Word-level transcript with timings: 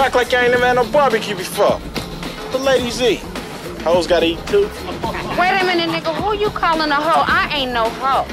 You 0.00 0.06
act 0.06 0.14
like 0.14 0.32
you 0.32 0.38
ain't 0.38 0.52
never 0.52 0.64
had 0.64 0.76
no 0.76 0.90
barbecue 0.90 1.36
before. 1.36 1.78
The 2.52 2.58
ladies 2.58 3.02
eat. 3.02 3.18
Hoes 3.82 4.06
gotta 4.06 4.24
eat 4.24 4.38
too. 4.46 4.62
Wait 5.38 5.50
a 5.50 5.62
minute, 5.66 5.90
nigga. 5.90 6.14
Who 6.14 6.34
you 6.38 6.48
calling 6.48 6.90
a 6.90 6.94
hoe? 6.94 7.22
I 7.26 7.54
ain't 7.54 7.72
no 7.72 7.84
hoe. 7.84 8.26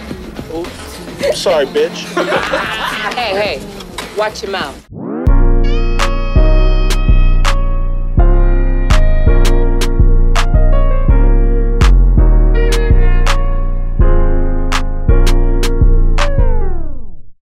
Oops. 0.57 1.25
I'm 1.25 1.35
sorry, 1.35 1.65
bitch. 1.65 2.05
Hey, 3.17 3.57
hey, 3.57 4.15
watch 4.17 4.43
your 4.43 4.51
mouth. 4.53 4.87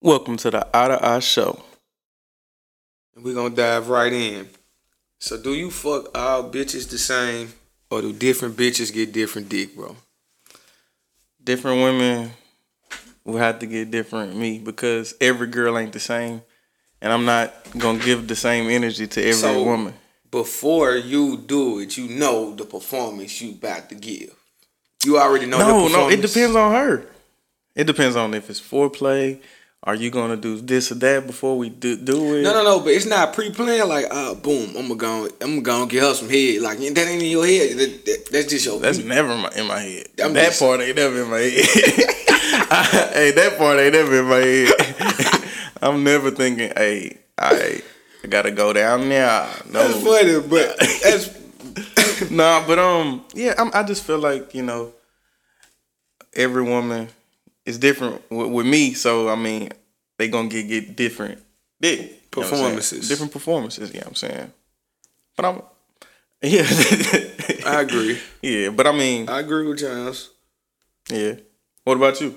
Welcome 0.02 0.36
to 0.36 0.52
the 0.52 0.68
Out 0.76 0.92
of 0.92 1.02
Eye 1.02 1.20
Show. 1.20 1.64
We're 3.22 3.36
gonna 3.36 3.56
dive 3.56 3.90
right 3.90 4.12
in. 4.12 4.50
So 5.20 5.42
do 5.42 5.54
you 5.54 5.70
fuck 5.70 6.16
all 6.18 6.50
bitches 6.50 6.90
the 6.90 6.98
same 6.98 7.54
or 7.90 8.02
do 8.02 8.12
different 8.14 8.58
bitches 8.58 8.92
get 8.94 9.12
different 9.14 9.50
dick, 9.50 9.76
bro? 9.76 9.96
Different 11.44 11.82
women 11.82 12.32
will 13.24 13.38
have 13.38 13.60
to 13.60 13.66
get 13.68 13.92
different 13.92 14.36
me 14.36 14.60
because 14.60 15.14
every 15.22 15.48
girl 15.48 15.78
ain't 15.78 15.94
the 15.94 16.00
same. 16.00 16.42
And 17.02 17.12
I'm 17.12 17.26
not 17.26 17.54
gonna 17.78 18.00
give 18.00 18.28
the 18.28 18.36
same 18.36 18.70
energy 18.70 19.08
to 19.08 19.22
every 19.22 19.34
So- 19.34 19.64
woman. 19.64 19.94
Before 20.30 20.96
you 20.96 21.36
do 21.38 21.80
it, 21.80 21.98
you 21.98 22.08
know 22.08 22.56
the 22.56 22.64
performance 22.64 23.42
you 23.42 23.52
about 23.52 23.90
to 23.90 23.96
give. 23.96 24.34
You 25.04 25.18
already 25.20 25.46
know 25.46 25.58
the 25.58 25.66
No, 25.66 25.84
performance. 25.84 25.94
no, 25.94 26.10
it 26.10 26.22
depends 26.22 26.56
on 26.56 26.72
her. 26.74 27.06
It 27.76 27.84
depends 27.86 28.16
on 28.16 28.34
if 28.34 28.50
it's 28.50 28.62
foreplay. 28.62 29.42
Are 29.84 29.96
you 29.96 30.12
gonna 30.12 30.38
do 30.38 30.62
this 30.62 30.92
or 30.92 30.96
that 30.96 31.26
before 31.26 31.58
we 31.58 31.70
do, 31.70 31.96
do 31.98 32.36
it? 32.36 32.44
No, 32.44 32.54
no, 32.54 32.64
no, 32.64 32.80
but 32.82 32.90
it's 32.90 33.08
not 33.08 33.34
pre-planned. 33.34 33.90
Like, 33.90 34.06
uh, 34.12 34.36
boom, 34.36 34.70
I'm 34.78 34.88
gonna 34.88 34.96
go, 34.96 35.28
I'm 35.42 35.64
gonna 35.64 35.88
get 35.88 36.04
her 36.04 36.14
some 36.14 36.30
head. 36.30 36.62
Like 36.62 36.78
that 36.78 36.98
ain't 37.08 37.24
in 37.24 37.30
your 37.32 37.46
head. 37.48 37.78
That, 37.78 38.06
that- 38.06 38.26
that's 38.32 38.48
just 38.48 38.66
your. 38.66 38.80
That's 38.80 39.00
never 39.00 39.32
in 39.34 39.40
my, 39.42 39.50
in 39.56 39.68
my 39.68 39.80
head. 39.80 40.08
I'm 40.24 40.34
that 40.34 40.46
just- 40.50 40.60
part 40.62 40.82
ain't 40.82 40.96
never 40.96 41.24
in 41.24 41.30
my 41.32 41.40
head. 41.40 41.52
hey, 43.14 43.32
that 43.32 43.56
part 43.58 43.80
ain't 43.80 43.94
never 43.94 44.20
in 44.20 44.26
my 44.26 44.38
head. 44.38 45.44
I'm 45.82 46.04
never 46.04 46.30
thinking, 46.30 46.72
hey, 46.78 47.18
I, 47.40 47.82
I 48.24 48.28
gotta 48.28 48.52
go 48.52 48.72
down 48.74 49.10
there. 49.10 49.48
No, 49.72 49.88
That's 49.88 50.04
funny, 50.04 50.48
but 50.48 50.78
that's 51.04 52.30
nah, 52.32 52.66
but 52.68 52.78
um, 52.78 53.26
yeah, 53.34 53.56
I'm, 53.58 53.72
I 53.74 53.82
just 53.82 54.04
feel 54.04 54.20
like 54.20 54.54
you 54.54 54.62
know, 54.62 54.94
every 56.36 56.62
woman 56.62 57.10
is 57.72 57.78
different 57.80 58.22
with, 58.30 58.50
with 58.56 58.66
me. 58.68 58.94
So 58.94 59.30
I 59.30 59.36
mean, 59.36 59.70
they 60.18 60.28
gonna 60.28 60.50
get 60.50 60.68
get 60.68 60.96
different 60.96 61.42
dick 61.80 62.00
you 62.00 62.06
know 62.08 62.12
what 62.12 62.38
I'm 62.38 62.44
saying? 62.44 62.50
Performances. 62.52 63.08
different 63.10 63.32
performances. 63.34 63.88
Yeah, 63.94 64.04
I'm 64.08 64.16
saying, 64.16 64.52
but 65.36 65.46
I'm, 65.46 65.62
yeah, 66.56 66.68
I 67.66 67.82
agree. 67.86 68.18
yeah, 68.42 68.70
but 68.70 68.86
I 68.88 68.92
mean, 68.92 69.28
I 69.30 69.40
agree 69.40 69.68
with 69.68 69.80
Giles. 69.80 70.30
yeah. 71.10 71.36
What 71.84 71.98
about 71.98 72.22
you? 72.22 72.36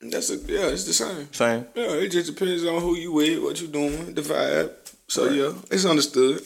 That's 0.00 0.30
a 0.30 0.36
yeah, 0.36 0.68
it's 0.74 0.84
the 0.84 0.92
same. 0.92 1.28
Same. 1.32 1.66
Yeah, 1.74 2.02
it 2.04 2.08
just 2.10 2.28
depends 2.34 2.64
on 2.64 2.80
who 2.82 2.96
you 2.96 3.12
with, 3.12 3.42
what 3.42 3.60
you 3.60 3.68
doing, 3.68 4.14
the 4.14 4.22
vibe. 4.22 4.70
So 5.08 5.28
yeah, 5.30 5.52
it's 5.70 5.84
understood. 5.84 6.40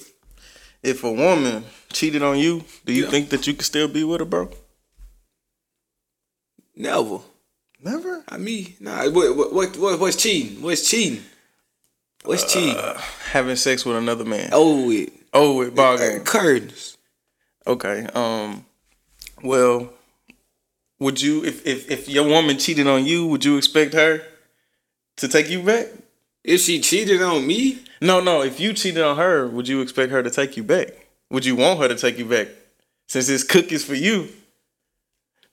If 0.83 1.05
a 1.05 1.13
woman 1.13 1.65
cheated 1.93 2.23
on 2.23 2.39
you, 2.39 2.65
do 2.87 2.93
you 2.93 3.05
Yeah. 3.05 3.11
think 3.11 3.29
that 3.31 3.47
you 3.47 3.55
could 3.55 3.67
still 3.67 3.89
be 3.89 4.03
with 4.05 4.21
her, 4.21 4.27
bro? 4.27 4.51
Never. 6.77 7.19
Never. 7.83 8.23
I 8.29 8.37
mean, 8.37 8.75
nah. 8.81 9.09
What 9.11 9.37
what 9.37 9.53
what, 9.53 9.77
what 9.77 10.01
what's 10.01 10.17
cheating? 10.17 10.63
What's 10.63 10.89
cheating? 10.89 11.23
What's 12.25 12.53
cheating? 12.53 12.77
Having 13.31 13.57
sex 13.57 13.85
with 13.85 13.97
another 13.97 14.25
man. 14.25 14.51
oh, 14.53 14.91
it 14.91 15.13
Oh, 15.33 15.59
with 15.59 15.75
ball 15.77 15.95
uh, 15.95 15.97
game. 15.99 16.21
curtains. 16.25 16.99
Okay. 17.67 18.07
Um. 18.15 18.65
Well, 19.43 19.91
would 20.99 21.23
you 21.23 21.45
if 21.45 21.67
if 21.67 21.91
if 21.91 22.09
your 22.09 22.25
woman 22.29 22.59
cheated 22.59 22.87
on 22.87 23.07
you, 23.07 23.27
would 23.29 23.45
you 23.45 23.57
expect 23.57 23.95
her 23.95 24.23
to 25.17 25.29
take 25.29 25.49
you 25.49 25.63
back? 25.63 25.87
If 26.45 26.61
she 26.63 26.81
cheated 26.81 27.23
on 27.23 27.47
me, 27.47 27.79
No, 28.03 28.21
no. 28.21 28.43
If 28.43 28.59
you 28.61 28.73
cheated 28.73 29.03
on 29.03 29.17
her, 29.17 29.47
would 29.47 29.69
you 29.69 29.81
expect 29.83 30.11
her 30.13 30.23
to 30.23 30.31
take 30.31 30.57
you 30.57 30.63
back? 30.63 30.89
Would 31.31 31.45
you 31.45 31.55
want 31.57 31.79
her 31.81 31.89
to 31.89 31.95
take 31.97 32.19
you 32.19 32.25
back? 32.25 32.49
Since 33.09 33.29
it's 33.29 33.45
cookies 33.45 33.85
for 33.85 33.95
you. 33.95 34.29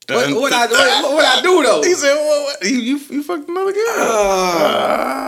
What 0.08 0.34
what 0.34 0.52
I 0.52 0.66
what, 1.02 1.14
what 1.14 1.24
I 1.24 1.42
do 1.42 1.62
though? 1.62 1.82
He 1.82 1.94
said, 1.94 2.14
"What? 2.14 2.44
what? 2.44 2.70
You, 2.70 2.78
you 2.78 2.98
you 3.10 3.22
fucked 3.22 3.48
another 3.48 3.72
girl." 3.72 3.84
Uh, 3.86 5.18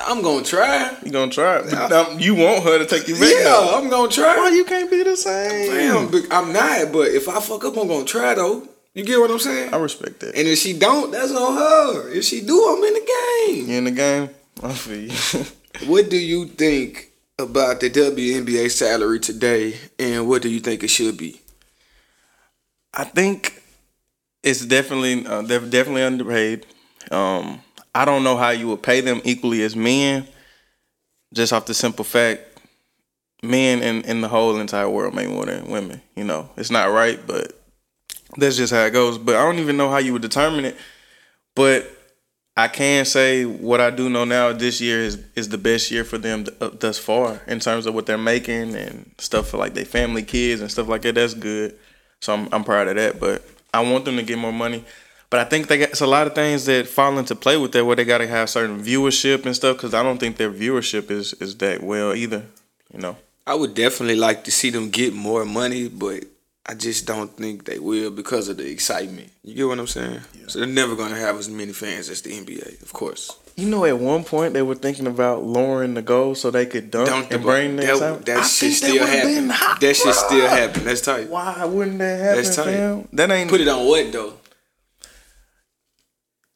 I'm 0.00 0.22
gonna 0.22 0.44
try. 0.44 0.96
you 1.04 1.10
gonna 1.10 1.30
try 1.30 1.60
but 1.88 2.20
you 2.20 2.34
want 2.36 2.62
her 2.64 2.78
to 2.78 2.86
take 2.86 3.08
you 3.08 3.14
back? 3.14 3.30
Yeah. 3.30 3.74
I'm 3.74 3.90
gonna 3.90 4.10
try. 4.10 4.36
Why 4.36 4.50
you 4.50 4.64
can't 4.64 4.90
be 4.90 5.02
the 5.02 5.16
same? 5.16 5.70
Damn, 5.70 6.32
I'm 6.32 6.52
not. 6.52 6.92
But 6.92 7.08
if 7.08 7.28
I 7.28 7.40
fuck 7.40 7.64
up, 7.64 7.76
I'm 7.76 7.88
gonna 7.88 8.04
try 8.04 8.34
though. 8.34 8.66
You 8.94 9.04
get 9.04 9.20
what 9.20 9.30
I'm 9.30 9.38
saying? 9.38 9.74
I 9.74 9.76
respect 9.76 10.20
that. 10.20 10.34
And 10.34 10.48
if 10.48 10.58
she 10.58 10.76
don't, 10.76 11.10
that's 11.12 11.32
on 11.32 11.56
her. 11.56 12.10
If 12.10 12.24
she 12.24 12.40
do, 12.40 12.58
I'm 12.68 12.82
in 12.82 12.94
the 12.94 13.00
game. 13.46 13.68
You 13.68 13.78
in 13.78 13.84
the 13.84 13.90
game? 13.90 14.30
I 14.62 14.72
feel 14.72 15.10
you. 15.10 15.44
What 15.86 16.10
do 16.10 16.16
you 16.16 16.46
think 16.46 17.12
about 17.38 17.78
the 17.78 17.88
WNBA 17.88 18.68
salary 18.70 19.20
today, 19.20 19.76
and 19.96 20.26
what 20.28 20.42
do 20.42 20.48
you 20.48 20.58
think 20.58 20.82
it 20.82 20.88
should 20.88 21.16
be? 21.16 21.40
I 22.94 23.04
think 23.04 23.62
it's 24.42 24.64
definitely 24.64 25.26
uh, 25.26 25.42
def- 25.42 25.70
definitely 25.70 26.02
underpaid. 26.02 26.66
Um, 27.10 27.60
I 27.94 28.04
don't 28.04 28.24
know 28.24 28.36
how 28.36 28.50
you 28.50 28.68
would 28.68 28.82
pay 28.82 29.00
them 29.00 29.20
equally 29.24 29.62
as 29.62 29.74
men, 29.74 30.26
just 31.32 31.52
off 31.52 31.66
the 31.66 31.74
simple 31.74 32.04
fact 32.04 32.42
men 33.42 33.82
in, 33.82 34.02
in 34.02 34.20
the 34.20 34.28
whole 34.28 34.58
entire 34.58 34.88
world 34.88 35.14
make 35.14 35.28
more 35.28 35.46
than 35.46 35.70
women. 35.70 36.00
You 36.16 36.24
know, 36.24 36.50
it's 36.56 36.70
not 36.70 36.90
right, 36.90 37.18
but 37.26 37.52
that's 38.36 38.56
just 38.56 38.72
how 38.72 38.84
it 38.84 38.92
goes. 38.92 39.18
But 39.18 39.36
I 39.36 39.44
don't 39.44 39.58
even 39.58 39.76
know 39.76 39.90
how 39.90 39.98
you 39.98 40.12
would 40.12 40.22
determine 40.22 40.64
it. 40.64 40.76
But 41.54 41.90
I 42.56 42.68
can 42.68 43.04
say 43.04 43.44
what 43.44 43.80
I 43.80 43.90
do 43.90 44.08
know 44.08 44.24
now. 44.24 44.52
This 44.52 44.80
year 44.80 45.00
is 45.00 45.22
is 45.36 45.48
the 45.48 45.58
best 45.58 45.90
year 45.90 46.04
for 46.04 46.18
them 46.18 46.46
thus 46.58 46.98
far 46.98 47.40
in 47.46 47.60
terms 47.60 47.86
of 47.86 47.94
what 47.94 48.06
they're 48.06 48.18
making 48.18 48.74
and 48.74 49.12
stuff 49.18 49.48
for 49.48 49.58
like 49.58 49.74
their 49.74 49.84
family, 49.84 50.22
kids, 50.22 50.60
and 50.60 50.70
stuff 50.70 50.88
like 50.88 51.02
that. 51.02 51.14
That's 51.14 51.34
good. 51.34 51.78
So 52.20 52.34
I'm 52.34 52.48
I'm 52.52 52.64
proud 52.64 52.88
of 52.88 52.96
that. 52.96 53.20
But 53.20 53.44
I 53.72 53.80
want 53.80 54.04
them 54.04 54.16
to 54.16 54.22
get 54.22 54.38
more 54.38 54.52
money. 54.52 54.84
But 55.30 55.40
I 55.40 55.44
think 55.44 55.68
they 55.68 55.78
got 55.78 55.90
it's 55.90 56.00
a 56.00 56.06
lot 56.06 56.26
of 56.26 56.34
things 56.34 56.64
that 56.66 56.86
fall 56.86 57.18
into 57.18 57.34
play 57.34 57.56
with 57.56 57.72
that 57.72 57.84
where 57.84 57.96
they 57.96 58.04
got 58.04 58.18
to 58.18 58.26
have 58.26 58.48
certain 58.48 58.82
viewership 58.82 59.44
and 59.44 59.54
stuff 59.54 59.76
because 59.76 59.94
I 59.94 60.02
don't 60.02 60.18
think 60.18 60.36
their 60.36 60.50
viewership 60.50 61.10
is 61.10 61.34
is 61.34 61.56
that 61.56 61.82
well 61.82 62.14
either. 62.14 62.44
You 62.92 63.00
know. 63.00 63.16
I 63.46 63.54
would 63.54 63.74
definitely 63.74 64.16
like 64.16 64.44
to 64.44 64.50
see 64.50 64.68
them 64.68 64.90
get 64.90 65.14
more 65.14 65.46
money, 65.46 65.88
but 65.88 66.24
I 66.66 66.74
just 66.74 67.06
don't 67.06 67.34
think 67.34 67.64
they 67.64 67.78
will 67.78 68.10
because 68.10 68.50
of 68.50 68.58
the 68.58 68.70
excitement. 68.70 69.30
You 69.42 69.54
get 69.54 69.68
what 69.68 69.78
I'm 69.78 69.86
saying? 69.86 70.20
So 70.48 70.58
they're 70.58 70.68
never 70.68 70.94
gonna 70.94 71.16
have 71.16 71.38
as 71.38 71.48
many 71.48 71.72
fans 71.72 72.10
as 72.10 72.20
the 72.20 72.30
NBA, 72.30 72.82
of 72.82 72.92
course. 72.92 73.34
You 73.58 73.66
know, 73.68 73.84
at 73.84 73.98
one 73.98 74.22
point 74.22 74.54
they 74.54 74.62
were 74.62 74.76
thinking 74.76 75.08
about 75.08 75.42
lowering 75.42 75.94
the 75.94 76.02
goal 76.02 76.36
so 76.36 76.50
they 76.52 76.64
could 76.64 76.92
dunk, 76.92 77.08
Dunk 77.08 77.32
and 77.32 77.42
bring 77.42 77.76
ball. 77.76 77.84
niggas 77.86 77.98
that, 77.98 78.12
out. 78.12 78.24
that 78.26 78.36
I 78.38 78.42
shit 78.44 78.72
still 78.74 79.04
happen. 79.04 79.48
hot, 79.48 79.80
That 79.80 79.96
shit 79.96 80.14
still 80.14 80.46
happen. 80.48 80.84
That's 80.84 81.00
tight. 81.00 81.28
Why 81.28 81.64
wouldn't 81.64 81.98
that 81.98 82.20
happen, 82.20 82.36
That's 82.44 82.54
tight. 82.54 82.64
fam? 82.66 83.08
That 83.12 83.30
ain't 83.32 83.50
Put 83.50 83.60
it 83.60 83.66
on 83.66 83.84
what 83.84 84.12
though? 84.12 84.34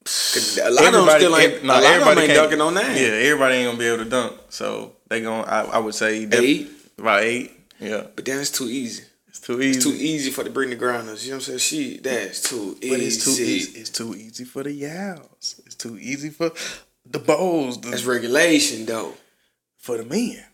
'Cause 0.05 0.59
A 0.63 0.71
lot 0.71 0.87
of 0.87 0.93
them 1.07 1.09
still 1.19 1.37
ain't. 1.37 1.65
nah, 1.65 1.79
a 1.79 1.83
lot 1.83 1.97
of 2.01 2.05
them 2.07 2.19
ain't 2.19 2.35
dunking 2.35 2.61
on 2.61 2.75
that. 2.75 2.97
Yeah, 2.97 3.09
everybody 3.09 3.55
ain't 3.57 3.67
gonna 3.69 3.79
be 3.79 3.87
able 3.87 4.05
to 4.05 4.11
dunk. 4.11 4.37
So 4.49 4.93
they 5.09 5.21
gonna. 5.23 5.43
I, 5.43 5.63
I 5.65 5.79
would 5.79 5.95
say 5.95 6.25
def- 6.27 6.41
Eight? 6.41 6.71
about 6.99 7.23
eight. 7.23 7.51
Yeah, 7.81 8.07
But 8.15 8.25
then 8.25 8.39
it's 8.41 8.51
too 8.51 8.69
easy. 8.69 9.03
it's 9.29 9.41
too 9.41 9.61
easy. 9.61 9.77
It's 9.79 9.85
too 9.85 9.93
easy 9.95 10.31
for 10.31 10.45
the 10.45 10.51
Brittney 10.51 10.79
Griners. 10.79 11.25
You 11.27 11.33
know 11.33 11.39
what 11.39 11.49
I'm 11.49 11.59
saying? 11.59 11.59
She 11.59 11.99
that's 11.99 12.43
too 12.43 12.77
easy. 12.81 12.91
But 12.91 13.01
it's 13.01 13.25
too 13.25 13.43
easy. 13.43 13.81
It's 13.81 13.91
too 13.91 14.15
easy 14.15 14.45
for 14.45 14.63
the 14.63 14.73
yows. 14.73 15.61
It's 15.67 15.75
too 15.75 15.99
easy 16.01 16.31
for 16.31 16.53
the 17.05 17.19
bowls. 17.19 17.81
The, 17.81 17.91
That's 17.91 18.05
regulation 18.05 18.87
though. 18.87 19.15
for 19.79 19.99
the 19.99 20.05
men. 20.05 20.45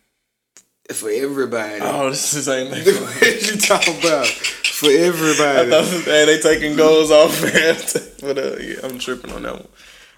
For 0.93 1.11
everybody. 1.11 1.81
Oh, 1.83 2.09
this 2.09 2.33
is 2.33 2.47
the 2.47 2.59
ain't. 2.59 2.71
what 2.73 3.51
you 3.51 3.59
talking 3.59 3.99
about? 3.99 4.27
For 4.27 4.91
everybody. 4.91 5.69
I 5.69 5.83
thought 5.83 6.05
hey, 6.05 6.25
they 6.25 6.41
taking 6.41 6.77
goals 6.77 7.11
off, 7.11 7.41
but 8.23 8.39
uh, 8.39 8.57
yeah, 8.57 8.77
I'm 8.85 8.99
tripping 8.99 9.33
on 9.33 9.43
that 9.43 9.55
one. 9.55 9.69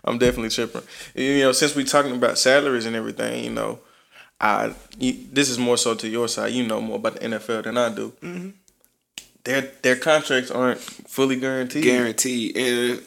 I'm 0.04 0.18
definitely 0.18 0.50
tripping. 0.50 0.82
You 1.14 1.40
know, 1.40 1.52
since 1.52 1.74
we 1.74 1.84
talking 1.84 2.12
about 2.12 2.38
salaries 2.38 2.86
and 2.86 2.94
everything, 2.94 3.44
you 3.44 3.50
know, 3.50 3.80
I 4.40 4.74
you, 4.98 5.26
this 5.32 5.50
is 5.50 5.58
more 5.58 5.76
so 5.76 5.94
to 5.94 6.08
your 6.08 6.28
side. 6.28 6.52
You 6.52 6.66
know 6.66 6.80
more 6.80 6.96
about 6.96 7.14
the 7.14 7.20
NFL 7.20 7.64
than 7.64 7.76
I 7.76 7.94
do. 7.94 8.12
Mm-hmm. 8.22 8.50
Their 9.44 9.62
their 9.82 9.96
contracts 9.96 10.50
aren't 10.50 10.78
fully 10.80 11.36
guaranteed. 11.36 11.84
Guaranteed. 11.84 12.56
And 12.56 13.02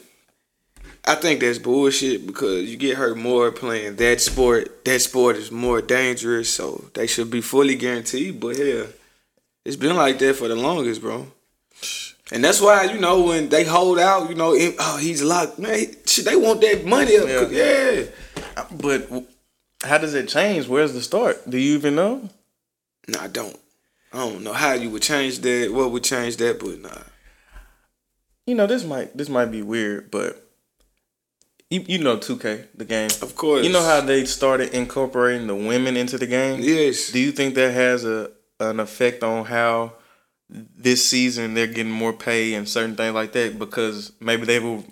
I 1.06 1.14
think 1.16 1.40
that's 1.40 1.58
bullshit 1.58 2.26
because 2.26 2.70
you 2.70 2.76
get 2.78 2.96
hurt 2.96 3.16
more 3.18 3.52
playing 3.52 3.96
that 3.96 4.20
sport. 4.22 4.84
That 4.86 5.00
sport 5.00 5.36
is 5.36 5.50
more 5.50 5.82
dangerous, 5.82 6.48
so 6.52 6.86
they 6.94 7.06
should 7.06 7.30
be 7.30 7.42
fully 7.42 7.74
guaranteed. 7.74 8.40
But 8.40 8.56
hell, 8.56 8.86
it's 9.66 9.76
been 9.76 9.96
like 9.96 10.18
that 10.20 10.36
for 10.36 10.48
the 10.48 10.56
longest, 10.56 11.02
bro. 11.02 11.26
And 12.32 12.42
that's 12.42 12.60
why 12.60 12.84
you 12.84 12.98
know 12.98 13.22
when 13.22 13.50
they 13.50 13.64
hold 13.64 13.98
out, 13.98 14.30
you 14.30 14.34
know, 14.34 14.56
oh 14.78 14.96
he's 14.98 15.22
locked, 15.22 15.58
man. 15.58 15.86
shit, 16.06 16.24
they 16.24 16.36
want 16.36 16.62
that 16.62 16.86
money 16.86 17.16
up. 17.18 17.26
'cause- 17.26 17.52
Yeah, 17.52 18.04
But 18.70 19.08
how 19.82 19.98
does 19.98 20.14
it 20.14 20.28
change? 20.28 20.66
Where's 20.68 20.94
the 20.94 21.02
start? 21.02 21.48
Do 21.50 21.58
you 21.58 21.74
even 21.74 21.96
know? 21.96 22.30
No, 23.08 23.18
I 23.20 23.26
don't. 23.26 23.58
I 24.10 24.18
don't 24.18 24.42
know 24.42 24.54
how 24.54 24.72
you 24.72 24.88
would 24.88 25.02
change 25.02 25.40
that. 25.40 25.70
What 25.70 25.90
would 25.90 26.04
change 26.04 26.36
that? 26.38 26.58
But 26.60 26.80
nah. 26.80 27.02
You 28.46 28.54
know, 28.54 28.66
this 28.66 28.84
might 28.84 29.14
this 29.14 29.28
might 29.28 29.46
be 29.50 29.60
weird, 29.60 30.10
but 30.10 30.40
you 31.74 31.84
you 31.86 31.98
know 31.98 32.16
2K, 32.16 32.68
the 32.74 32.84
game. 32.84 33.10
Of 33.22 33.34
course. 33.36 33.64
You 33.66 33.72
know 33.72 33.82
how 33.82 34.00
they 34.00 34.24
started 34.24 34.74
incorporating 34.74 35.46
the 35.46 35.54
women 35.54 35.96
into 35.96 36.18
the 36.18 36.26
game? 36.26 36.60
Yes. 36.62 37.10
Do 37.10 37.18
you 37.18 37.32
think 37.32 37.54
that 37.54 37.72
has 37.72 38.04
a 38.04 38.30
an 38.60 38.80
effect 38.80 39.22
on 39.22 39.44
how 39.44 39.92
this 40.48 41.08
season 41.08 41.54
they're 41.54 41.66
getting 41.66 41.92
more 41.92 42.12
pay 42.12 42.54
and 42.54 42.68
certain 42.68 42.94
things 42.94 43.14
like 43.14 43.32
that 43.32 43.58
because 43.58 44.12
maybe 44.20 44.44
they 44.44 44.60
were 44.60 44.82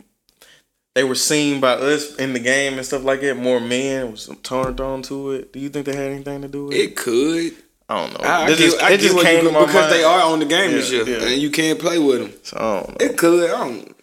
they 0.95 1.05
were 1.05 1.15
seen 1.15 1.61
by 1.61 1.73
us 1.73 2.17
in 2.17 2.33
the 2.33 2.39
game 2.39 2.75
and 2.75 2.85
stuff 2.85 3.05
like 3.05 3.21
that. 3.23 3.37
More 3.37 3.61
men 3.61 4.11
was 4.11 4.31
turned 4.43 4.81
on 4.81 5.03
to 5.03 5.33
it. 5.33 5.53
Do 5.53 5.59
you 5.59 5.69
think 5.69 5.87
they 5.87 5.97
had 5.97 6.13
anything 6.13 6.43
to 6.43 6.49
do 6.49 6.67
with 6.67 6.75
it? 6.75 6.81
It 6.81 6.97
could. 6.97 7.55
I 7.89 8.01
don't 8.01 8.21
know. 8.21 8.29
I, 8.29 8.45
I 8.45 8.49
get, 8.49 8.59
just- 8.59 8.83
I 8.83 8.97
just 8.97 9.21
came 9.21 9.43
you, 9.43 9.49
to 9.49 9.53
my 9.53 9.67
because 9.67 9.91
they 9.91 10.05
are 10.05 10.23
on 10.23 10.39
the 10.39 10.45
game 10.45 10.71
this 10.73 10.91
year, 10.91 11.07
yeah. 11.07 11.27
and 11.27 11.41
you 11.41 11.51
can't 11.51 11.79
play 11.79 11.99
with 11.99 12.21
them. 12.21 12.33
So 12.43 12.57
I 12.57 12.61
don't 12.61 12.89
know. 12.89 13.07
It 13.07 13.19
could. 13.19 13.51
I 13.51 13.69
don't. 13.69 13.97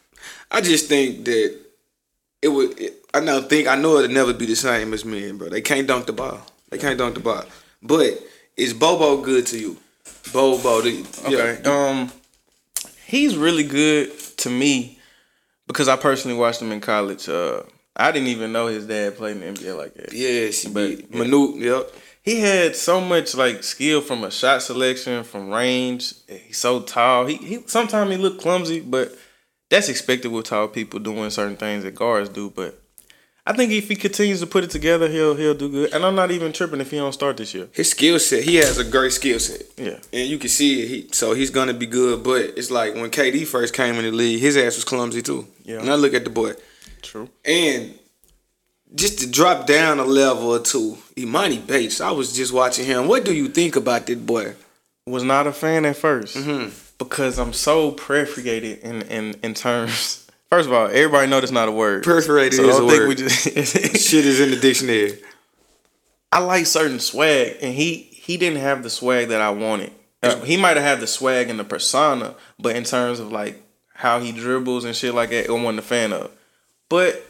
I 0.51 0.61
just 0.61 0.87
think 0.87 1.25
that 1.25 1.59
it 2.41 2.47
would. 2.50 2.80
It, 2.80 3.06
I 3.13 3.19
know. 3.19 3.41
Think 3.41 3.68
I 3.68 3.75
know 3.75 3.97
it'll 3.97 4.13
never 4.13 4.33
be 4.33 4.45
the 4.45 4.56
same 4.56 4.94
as 4.94 5.03
men, 5.06 5.38
bro. 5.38 5.50
They 5.50 5.62
can't 5.62 5.88
dunk 5.88 6.06
the 6.06 6.13
ball. 6.13 6.39
They 6.69 6.77
can't 6.77 6.97
dunk 6.97 7.15
the 7.15 7.21
ball. 7.21 7.44
But 7.81 8.19
is 8.57 8.74
Bol 8.74 8.97
Bol 9.00 9.21
good 9.21 9.45
to 9.47 9.59
you? 9.59 9.77
Bol 10.33 10.59
Bol. 10.59 10.81
The, 10.83 11.06
Okay. 11.25 11.59
Yeah. 11.63 11.71
Um, 11.89 12.12
he's 13.06 13.36
really 13.38 13.63
good 13.63 14.18
to 14.38 14.50
me 14.50 15.00
because 15.68 15.88
I 15.88 15.95
personally 15.95 16.38
watched 16.38 16.62
him 16.62 16.71
in 16.71 16.81
college. 16.81 17.27
Uh, 17.27 17.63
I 17.95 18.12
didn't 18.12 18.27
even 18.30 18.51
know 18.51 18.68
his 18.68 18.86
dad 18.86 19.18
played 19.18 19.38
in 19.38 19.53
the 19.53 19.59
NBA 19.62 19.77
like 19.77 19.94
that. 19.95 20.13
Yes, 20.13 20.65
But- 20.65 21.09
but 21.09 21.12
Manute. 21.12 21.59
Yep. 21.59 21.91
He 22.21 22.39
had 22.41 22.75
so 22.75 23.01
much 23.01 23.33
like 23.33 23.63
skill 23.63 24.01
from 24.01 24.24
a 24.24 24.30
shot 24.30 24.62
selection, 24.62 25.24
from 25.24 25.50
range. 25.50 26.13
He's 26.27 26.57
so 26.57 26.81
tall. 26.81 27.25
He 27.25 27.36
he 27.38 27.59
sometimes 27.65 28.12
he 28.12 28.18
looked 28.18 28.41
clumsy, 28.41 28.81
but 28.81 29.18
that's 29.69 29.89
expected 29.89 30.30
with 30.31 30.45
tall 30.45 30.68
people 30.68 31.00
doing 31.00 31.30
certain 31.30 31.57
things 31.57 31.83
that 31.83 31.95
guards 31.95 32.30
do. 32.30 32.50
But 32.50 32.81
I 33.45 33.54
think 33.54 33.71
if 33.71 33.88
he 33.88 33.95
continues 33.95 34.39
to 34.42 34.48
put 34.48 34.63
it 34.63 34.69
together, 34.69 35.07
he'll 35.07 35.36
he'll 35.36 35.54
do 35.56 35.69
good. 35.69 35.94
And 35.94 36.06
I'm 36.06 36.16
not 36.16 36.31
even 36.31 36.51
tripping 36.51 36.81
if 36.81 36.92
he 36.92 36.98
don't 36.98 37.13
start 37.13 37.38
this 37.38 37.54
year. 37.54 37.69
His 37.71 37.92
skill 37.92 38.19
set. 38.19 38.44
He 38.44 38.56
has 38.56 38.77
a 38.77 38.83
great 38.83 39.12
skill 39.12 39.39
set. 39.39 39.62
Yeah. 39.77 40.00
And 40.12 40.27
you 40.27 40.38
can 40.38 40.50
see 40.50 40.81
it. 40.81 40.88
He, 40.88 41.07
so 41.12 41.33
he's 41.33 41.50
gonna 41.50 41.74
be 41.74 41.86
good. 41.86 42.24
But 42.24 42.57
it's 42.57 42.71
like 42.71 42.95
when 42.95 43.10
KD 43.10 43.45
first 43.48 43.74
came 43.74 43.95
in 43.95 44.04
the 44.04 44.12
league, 44.12 44.39
his 44.39 44.57
ass 44.57 44.75
was 44.75 44.83
clumsy 44.83 45.21
too. 45.21 45.48
Yeah. 45.63 45.80
And 45.80 45.89
I 45.89 45.95
look 45.95 46.13
at 46.13 46.24
the 46.24 46.30
boy. 46.30 46.54
True. 47.01 47.30
And 47.45 47.98
just 48.95 49.19
to 49.19 49.30
drop 49.30 49.68
down 49.68 50.00
a 50.00 50.04
level 50.04 50.50
or 50.50 50.60
two, 50.60 50.98
Emoni 51.15 51.65
Bates. 51.65 52.01
I 52.01 52.12
was 52.12 52.36
just 52.36 52.51
watching 52.51 52.86
him. 52.86 53.07
What 53.07 53.24
do 53.24 53.33
you 53.33 53.48
think 53.48 53.75
about 53.75 54.07
that 54.07 54.25
boy? 54.25 54.56
Was 55.06 55.24
not 55.24 55.48
a 55.48 55.51
fan 55.51 55.86
at 55.86 55.95
1st 55.95 56.38
Mm-hmm. 56.38 56.69
Because 57.00 57.40
I'm 57.40 57.54
so 57.54 57.92
perforated 57.92 58.80
in 58.80 59.01
in 59.04 59.34
in 59.42 59.54
terms. 59.56 60.28
First 60.50 60.68
of 60.68 60.74
all, 60.74 60.88
everybody 60.88 61.28
know 61.28 61.40
that's 61.40 61.51
not 61.51 61.68
a 61.68 61.72
word. 61.72 62.04
Perforated 62.04 62.56
So 62.56 62.63
is 62.68 62.75
don't 62.78 62.88
a 62.88 62.90
think 62.90 63.00
word. 63.01 63.07
we 63.10 63.16
just 63.16 63.44
Shit 64.10 64.25
is 64.25 64.40
in 64.40 64.50
the 64.51 64.56
dictionary. 64.57 65.19
I 66.31 66.40
like 66.40 66.66
certain 66.66 67.00
swag, 67.00 67.57
and 67.62 67.74
he 67.74 67.94
he 67.98 68.38
didn't 68.38 68.60
have 68.60 68.84
the 68.84 68.90
swag 68.90 69.30
that 69.30 69.42
I 69.42 69.50
wanted. 69.51 69.92
Uh, 70.22 70.40
he 70.42 70.57
might 70.57 70.75
have 70.75 70.86
had 70.86 71.00
the 71.00 71.07
swag 71.07 71.50
and 71.50 71.60
the 71.60 71.63
persona, 71.63 72.36
but 72.60 72.75
in 72.75 72.84
terms 72.84 73.19
of 73.19 73.31
like 73.31 73.62
how 73.94 74.19
he 74.19 74.31
dribbles 74.31 74.86
and 74.86 74.96
shit 74.96 75.13
like 75.13 75.30
that, 75.30 75.50
I 75.50 75.51
wasn't 75.51 75.80
a 75.80 75.84
fan 75.84 76.13
of. 76.13 76.31
But 76.90 77.25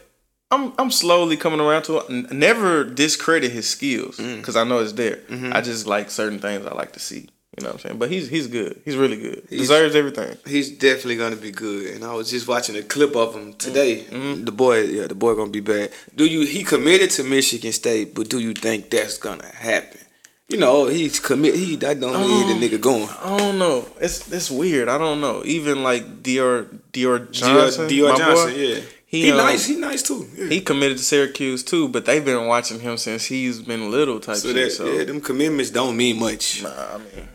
I'm 0.49 0.73
I'm 0.79 0.89
slowly 0.89 1.35
coming 1.37 1.59
around 1.59 1.83
to 1.83 1.97
it. 1.99 2.31
Never 2.31 2.83
discredit 2.85 3.51
his 3.51 3.69
skills 3.69 4.15
because 4.17 4.55
I 4.55 4.63
know 4.63 4.79
it's 4.79 4.93
there. 4.93 5.19
I 5.51 5.59
just 5.61 5.87
like 5.87 6.09
certain 6.09 6.39
things 6.39 6.65
I 6.65 6.73
like 6.73 6.93
to 6.93 6.99
see. 6.99 7.29
You 7.57 7.63
know 7.63 7.69
what 7.69 7.75
I'm 7.75 7.79
saying? 7.81 7.97
But 7.97 8.11
he's 8.11 8.29
he's 8.29 8.47
good. 8.47 8.79
He's 8.85 8.95
really 8.95 9.17
good. 9.17 9.43
He 9.49 9.57
deserves 9.57 9.95
everything. 9.95 10.37
He's 10.45 10.69
definitely 10.69 11.17
gonna 11.17 11.35
be 11.35 11.51
good. 11.51 11.95
And 11.95 12.03
I 12.03 12.13
was 12.13 12.29
just 12.29 12.47
watching 12.47 12.75
a 12.77 12.83
clip 12.83 13.15
of 13.15 13.35
him 13.35 13.49
mm-hmm. 13.49 13.57
today. 13.57 14.03
Mm-hmm. 14.03 14.45
The 14.45 14.51
boy, 14.51 14.83
yeah, 14.83 15.07
the 15.07 15.15
boy 15.15 15.33
gonna 15.35 15.49
be 15.49 15.59
bad. 15.59 15.91
Do 16.15 16.25
you? 16.25 16.45
He 16.45 16.63
committed 16.63 17.09
to 17.11 17.23
Michigan 17.23 17.71
State, 17.71 18.13
but 18.13 18.29
do 18.29 18.39
you 18.39 18.53
think 18.53 18.89
that's 18.91 19.17
gonna 19.17 19.47
happen? 19.47 19.99
You 20.47 20.57
know, 20.57 20.87
he's 20.87 21.19
commit. 21.19 21.55
He 21.55 21.75
that 21.77 21.99
don't 21.99 22.19
mean 22.21 22.47
the 22.47 22.53
um, 22.53 22.61
nigga 22.61 22.81
going. 22.81 23.09
I 23.21 23.37
don't 23.37 23.59
know. 23.59 23.85
It's 23.99 24.31
it's 24.31 24.49
weird. 24.49 24.87
I 24.87 24.97
don't 24.97 25.19
know. 25.19 25.43
Even 25.43 25.83
like 25.83 26.23
Dior 26.23 26.65
Dior 26.91 27.31
Johnson, 27.31 27.87
Dior 27.89 28.11
my 28.11 28.17
Johnson, 28.17 28.53
boy, 28.53 28.55
yeah. 28.55 28.79
He, 29.05 29.23
He, 29.23 29.31
um, 29.31 29.37
nice. 29.37 29.65
He 29.65 29.75
nice 29.75 30.03
too. 30.03 30.27
Yeah. 30.35 30.47
He 30.47 30.61
committed 30.61 30.97
to 30.97 31.03
Syracuse 31.03 31.63
too, 31.63 31.89
but 31.89 32.05
they've 32.05 32.23
been 32.23 32.45
watching 32.45 32.79
him 32.79 32.97
since 32.97 33.25
he's 33.25 33.59
been 33.59 33.89
little 33.89 34.19
type 34.19 34.37
so 34.37 34.49
shit. 34.49 34.55
that 34.55 34.71
so 34.71 34.85
yeah, 34.85 35.03
them 35.03 35.19
commitments 35.19 35.71
don't 35.71 35.97
mean 35.97 36.19
much. 36.19 36.61
nah, 36.61 36.69
I 36.69 36.97
mean. 36.97 37.27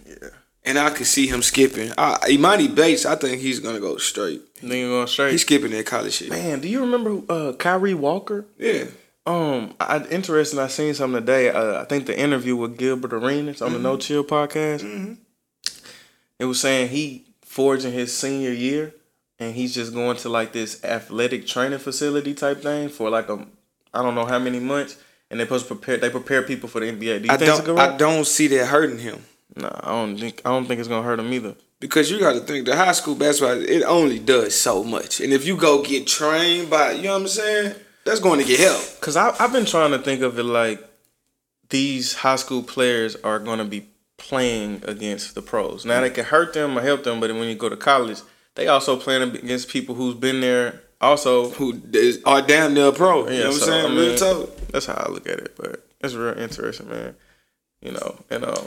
And 0.66 0.78
I 0.78 0.90
could 0.90 1.06
see 1.06 1.26
him 1.26 1.42
skipping. 1.42 1.92
Uh, 1.98 2.16
Emoni 2.20 2.74
Bates, 2.74 3.04
I 3.04 3.16
think 3.16 3.40
he's 3.42 3.60
gonna 3.60 3.80
go 3.80 3.98
straight. 3.98 4.40
Nigga 4.62 4.88
going 4.88 5.06
straight. 5.06 5.32
He's 5.32 5.42
skipping 5.42 5.72
that 5.72 5.84
college 5.84 6.14
shit. 6.14 6.30
Man, 6.30 6.60
do 6.60 6.68
you 6.68 6.80
remember 6.80 7.10
who, 7.10 7.26
uh, 7.28 7.52
Kyrie 7.54 7.92
Walker? 7.92 8.46
Yeah. 8.58 8.84
Um, 9.26 9.74
I 9.80 10.04
interesting. 10.10 10.58
I 10.58 10.68
seen 10.68 10.94
something 10.94 11.20
today. 11.20 11.50
Uh, 11.50 11.82
I 11.82 11.84
think 11.84 12.06
the 12.06 12.18
interview 12.18 12.56
with 12.56 12.78
Gilbert 12.78 13.12
Arenas 13.12 13.62
on 13.62 13.72
the 13.72 13.78
No 13.78 13.96
Chill 13.96 14.24
podcast. 14.24 15.16
It 16.38 16.44
was 16.44 16.60
saying 16.60 16.88
he 16.88 17.24
forging 17.42 17.92
his 17.92 18.16
senior 18.16 18.52
year, 18.52 18.94
and 19.38 19.54
he's 19.54 19.74
just 19.74 19.94
going 19.94 20.16
to 20.18 20.28
like 20.28 20.52
this 20.52 20.82
athletic 20.84 21.46
training 21.46 21.78
facility 21.78 22.34
type 22.34 22.62
thing 22.62 22.88
for 22.88 23.08
like 23.08 23.28
a, 23.28 23.46
I 23.94 24.02
don't 24.02 24.14
know 24.14 24.26
how 24.26 24.38
many 24.38 24.60
months, 24.60 24.98
and 25.30 25.40
they 25.40 25.44
supposed 25.44 25.68
to 25.68 25.74
prepare. 25.74 25.96
They 25.96 26.10
prepare 26.10 26.42
people 26.42 26.68
for 26.68 26.80
the 26.80 26.86
NBA. 26.86 26.98
Do 26.98 27.26
you 27.26 27.30
I 27.30 27.36
think 27.36 27.54
don't. 27.54 27.64
good 27.64 27.78
I 27.78 27.96
don't 27.96 28.26
see 28.26 28.48
that 28.48 28.66
hurting 28.66 28.98
him 28.98 29.24
Nah, 29.56 29.70
I 29.82 29.88
don't 29.92 30.16
think. 30.18 30.42
I 30.44 30.50
don't 30.50 30.66
think 30.66 30.80
it's 30.80 30.88
gonna 30.88 31.02
hurt 31.06 31.20
him 31.20 31.32
either. 31.32 31.54
because 31.80 32.10
you 32.10 32.18
got 32.18 32.32
to 32.32 32.40
think 32.40 32.66
the 32.66 32.74
high 32.76 32.92
school 32.92 33.14
basketball 33.14 33.60
it 33.62 33.82
only 33.84 34.18
does 34.18 34.58
so 34.58 34.82
much, 34.82 35.20
and 35.20 35.32
if 35.32 35.46
you 35.46 35.56
go 35.56 35.82
get 35.82 36.06
trained 36.06 36.70
by, 36.70 36.92
you 36.92 37.02
know 37.04 37.12
what 37.14 37.20
I'm 37.22 37.28
saying, 37.28 37.74
that's 38.04 38.20
going 38.20 38.40
to 38.40 38.46
get 38.46 38.58
help. 38.60 38.82
Cause 39.00 39.16
I 39.16 39.34
I've 39.38 39.52
been 39.52 39.66
trying 39.66 39.90
to 39.92 39.98
think 39.98 40.22
of 40.22 40.38
it 40.38 40.44
like 40.44 40.82
these 41.70 42.14
high 42.14 42.36
school 42.36 42.62
players 42.62 43.16
are 43.16 43.38
gonna 43.38 43.64
be 43.64 43.86
playing 44.18 44.82
against 44.86 45.34
the 45.34 45.42
pros. 45.42 45.84
Now 45.84 46.00
they 46.00 46.10
can 46.10 46.24
hurt 46.24 46.52
them 46.54 46.78
or 46.78 46.82
help 46.82 47.04
them, 47.04 47.20
but 47.20 47.30
when 47.32 47.48
you 47.48 47.54
go 47.54 47.68
to 47.68 47.76
college, 47.76 48.18
they 48.54 48.66
also 48.68 48.96
playing 48.96 49.22
against 49.36 49.68
people 49.68 49.94
who's 49.94 50.14
been 50.14 50.40
there. 50.40 50.80
Also, 51.00 51.50
Who 51.50 51.82
is, 51.92 52.22
are 52.24 52.40
damn 52.40 52.72
near 52.72 52.88
a 52.88 52.92
pro? 52.92 53.28
you 53.28 53.34
Yeah, 53.34 53.40
know 53.44 53.50
what 53.50 53.54
I'm 53.56 53.60
saying? 53.60 53.84
I 53.86 53.88
Real 53.94 54.08
mean- 54.08 54.16
talk. 54.18 54.56
that's 54.68 54.86
how 54.86 54.94
I 54.94 55.10
look 55.10 55.28
at 55.28 55.38
it. 55.38 55.54
But 55.56 55.86
it's 56.00 56.14
real 56.14 56.38
interesting, 56.38 56.88
man. 56.88 57.14
You 57.82 57.92
know, 57.92 58.16
and 58.30 58.44
uh, 58.44 58.62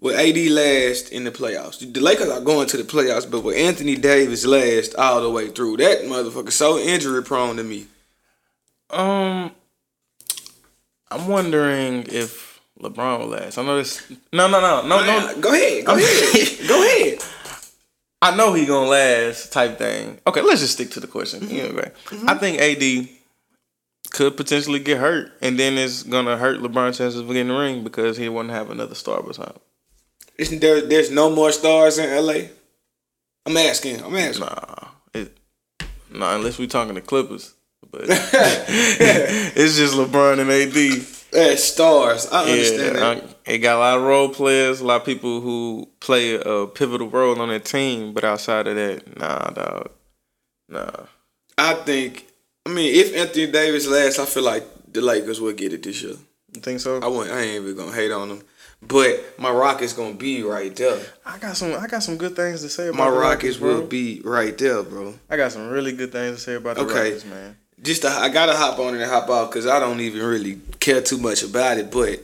With 0.00 0.16
AD 0.16 0.36
last 0.50 1.10
in 1.12 1.24
the 1.24 1.30
playoffs, 1.30 1.78
the 1.78 2.00
Lakers 2.00 2.28
are 2.28 2.40
going 2.40 2.66
to 2.68 2.76
the 2.76 2.82
playoffs, 2.82 3.30
but 3.30 3.40
with 3.42 3.56
Anthony 3.56 3.96
Davis 3.96 4.44
last 4.44 4.94
all 4.96 5.22
the 5.22 5.30
way 5.30 5.48
through, 5.48 5.78
that 5.78 6.02
motherfucker 6.02 6.52
so 6.52 6.78
injury 6.78 7.22
prone 7.22 7.56
to 7.56 7.64
me. 7.64 7.86
um, 8.90 9.50
I'm 11.10 11.28
wondering 11.28 12.04
if 12.08 12.60
LeBron 12.80 13.20
will 13.20 13.28
last. 13.28 13.56
I 13.56 13.62
know 13.62 13.76
this. 13.78 14.02
No, 14.32 14.48
no, 14.48 14.60
no, 14.60 14.82
no, 14.86 15.04
no. 15.04 15.40
Go 15.40 15.54
ahead. 15.54 15.86
Go 15.86 15.96
ahead. 15.96 16.68
Go 16.68 16.82
ahead. 16.82 17.18
I 18.22 18.34
know 18.34 18.52
he 18.54 18.66
gonna 18.66 18.88
last 18.88 19.52
type 19.52 19.78
thing. 19.78 20.18
Okay, 20.26 20.40
let's 20.40 20.60
just 20.60 20.72
stick 20.74 20.90
to 20.92 21.00
the 21.00 21.06
question. 21.06 21.46
Yeah, 21.48 21.68
right. 21.68 21.92
I 22.26 22.34
think 22.34 22.58
AD 22.58 23.08
could 24.10 24.36
potentially 24.36 24.78
get 24.80 24.98
hurt, 24.98 25.32
and 25.40 25.58
then 25.58 25.78
it's 25.78 26.02
gonna 26.02 26.36
hurt 26.36 26.60
LeBron's 26.60 26.98
chances 26.98 27.20
of 27.20 27.26
getting 27.28 27.48
the 27.48 27.54
ring 27.54 27.84
because 27.84 28.16
he 28.16 28.28
wouldn't 28.28 28.54
have 28.54 28.70
another 28.70 28.94
star 28.94 29.22
beside 29.22 29.48
him. 29.48 29.60
Isn't 30.38 30.60
there? 30.60 30.80
There's 30.80 31.10
no 31.10 31.30
more 31.30 31.52
stars 31.52 31.98
in 31.98 32.10
LA. 32.10 32.48
I'm 33.46 33.56
asking. 33.56 34.02
I'm 34.02 34.16
asking. 34.16 34.46
Nah, 34.46 34.88
it, 35.12 35.36
nah, 36.10 36.34
unless 36.36 36.58
we're 36.58 36.66
talking 36.66 36.94
the 36.94 37.00
Clippers. 37.00 37.54
But 37.90 38.02
it's 38.08 39.76
just 39.76 39.94
LeBron 39.94 40.40
and 40.40 40.50
AD. 40.50 41.06
There's 41.30 41.62
stars. 41.64 42.28
I 42.30 42.50
understand 42.50 42.96
Yeah, 42.96 43.14
that. 43.14 43.36
I, 43.46 43.52
it 43.52 43.58
got 43.58 43.76
a 43.76 43.78
lot 43.78 43.98
of 43.98 44.04
role 44.04 44.28
players, 44.28 44.80
a 44.80 44.86
lot 44.86 45.00
of 45.00 45.06
people 45.06 45.40
who 45.40 45.88
play 46.00 46.34
a 46.34 46.66
pivotal 46.66 47.08
role 47.10 47.40
on 47.40 47.48
their 47.48 47.58
team. 47.60 48.12
But 48.12 48.24
outside 48.24 48.66
of 48.66 48.76
that, 48.76 49.18
nah, 49.18 49.50
dog, 49.50 49.90
nah. 50.68 51.06
I 51.58 51.74
think. 51.74 52.26
I 52.66 52.70
mean, 52.70 52.94
if 52.94 53.14
Anthony 53.14 53.50
Davis 53.50 53.86
lasts, 53.86 54.18
I 54.18 54.24
feel 54.24 54.42
like 54.44 54.64
the 54.90 55.00
Lakers 55.02 55.40
will 55.40 55.52
get 55.52 55.72
it 55.72 55.82
this 55.82 56.02
year. 56.02 56.14
You 56.54 56.60
think 56.60 56.80
so? 56.80 57.00
I 57.00 57.08
won't. 57.08 57.30
I 57.30 57.40
ain't 57.40 57.62
even 57.64 57.76
gonna 57.76 57.92
hate 57.92 58.12
on 58.12 58.28
them. 58.28 58.42
But 58.86 59.38
my 59.38 59.50
Rockets 59.50 59.92
gonna 59.92 60.14
be 60.14 60.42
right 60.42 60.74
there. 60.76 61.00
I 61.24 61.38
got 61.38 61.56
some. 61.56 61.72
I 61.74 61.86
got 61.86 62.02
some 62.02 62.16
good 62.16 62.36
things 62.36 62.60
to 62.62 62.68
say 62.68 62.88
about 62.88 62.98
My 62.98 63.08
Rockets 63.08 63.56
bro. 63.56 63.76
will 63.80 63.86
be 63.86 64.20
right 64.24 64.56
there, 64.58 64.82
bro. 64.82 65.14
I 65.30 65.36
got 65.36 65.52
some 65.52 65.68
really 65.68 65.92
good 65.92 66.12
things 66.12 66.36
to 66.36 66.42
say 66.42 66.54
about 66.54 66.76
the 66.76 66.82
Okay. 66.82 66.94
Rockets, 67.10 67.24
man. 67.24 67.56
Just 67.82 68.02
to, 68.02 68.08
I 68.08 68.28
gotta 68.28 68.52
hop 68.54 68.78
on 68.78 68.94
and 68.94 69.02
hop 69.04 69.28
off 69.28 69.50
because 69.50 69.66
I 69.66 69.78
don't 69.80 70.00
even 70.00 70.22
really 70.22 70.60
care 70.80 71.00
too 71.00 71.18
much 71.18 71.42
about 71.42 71.78
it. 71.78 71.90
But 71.90 72.20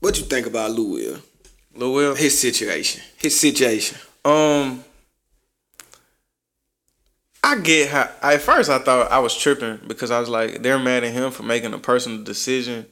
what 0.00 0.18
you 0.18 0.24
think 0.24 0.46
about 0.46 0.70
Lou 0.70 0.92
Will? 0.92 1.18
Lil 1.74 1.92
Will. 1.94 2.14
His 2.14 2.38
situation. 2.40 3.02
His 3.16 3.38
situation. 3.38 3.98
Um, 4.24 4.84
I 7.42 7.56
get 7.58 7.90
how. 7.90 8.08
At 8.22 8.40
first, 8.40 8.70
I 8.70 8.78
thought 8.78 9.10
I 9.10 9.18
was 9.18 9.36
tripping 9.36 9.80
because 9.86 10.10
I 10.10 10.20
was 10.20 10.28
like, 10.28 10.62
they're 10.62 10.78
mad 10.78 11.04
at 11.04 11.12
him 11.12 11.30
for 11.30 11.42
making 11.42 11.72
a 11.74 11.78
personal 11.78 12.22
decision 12.22 12.86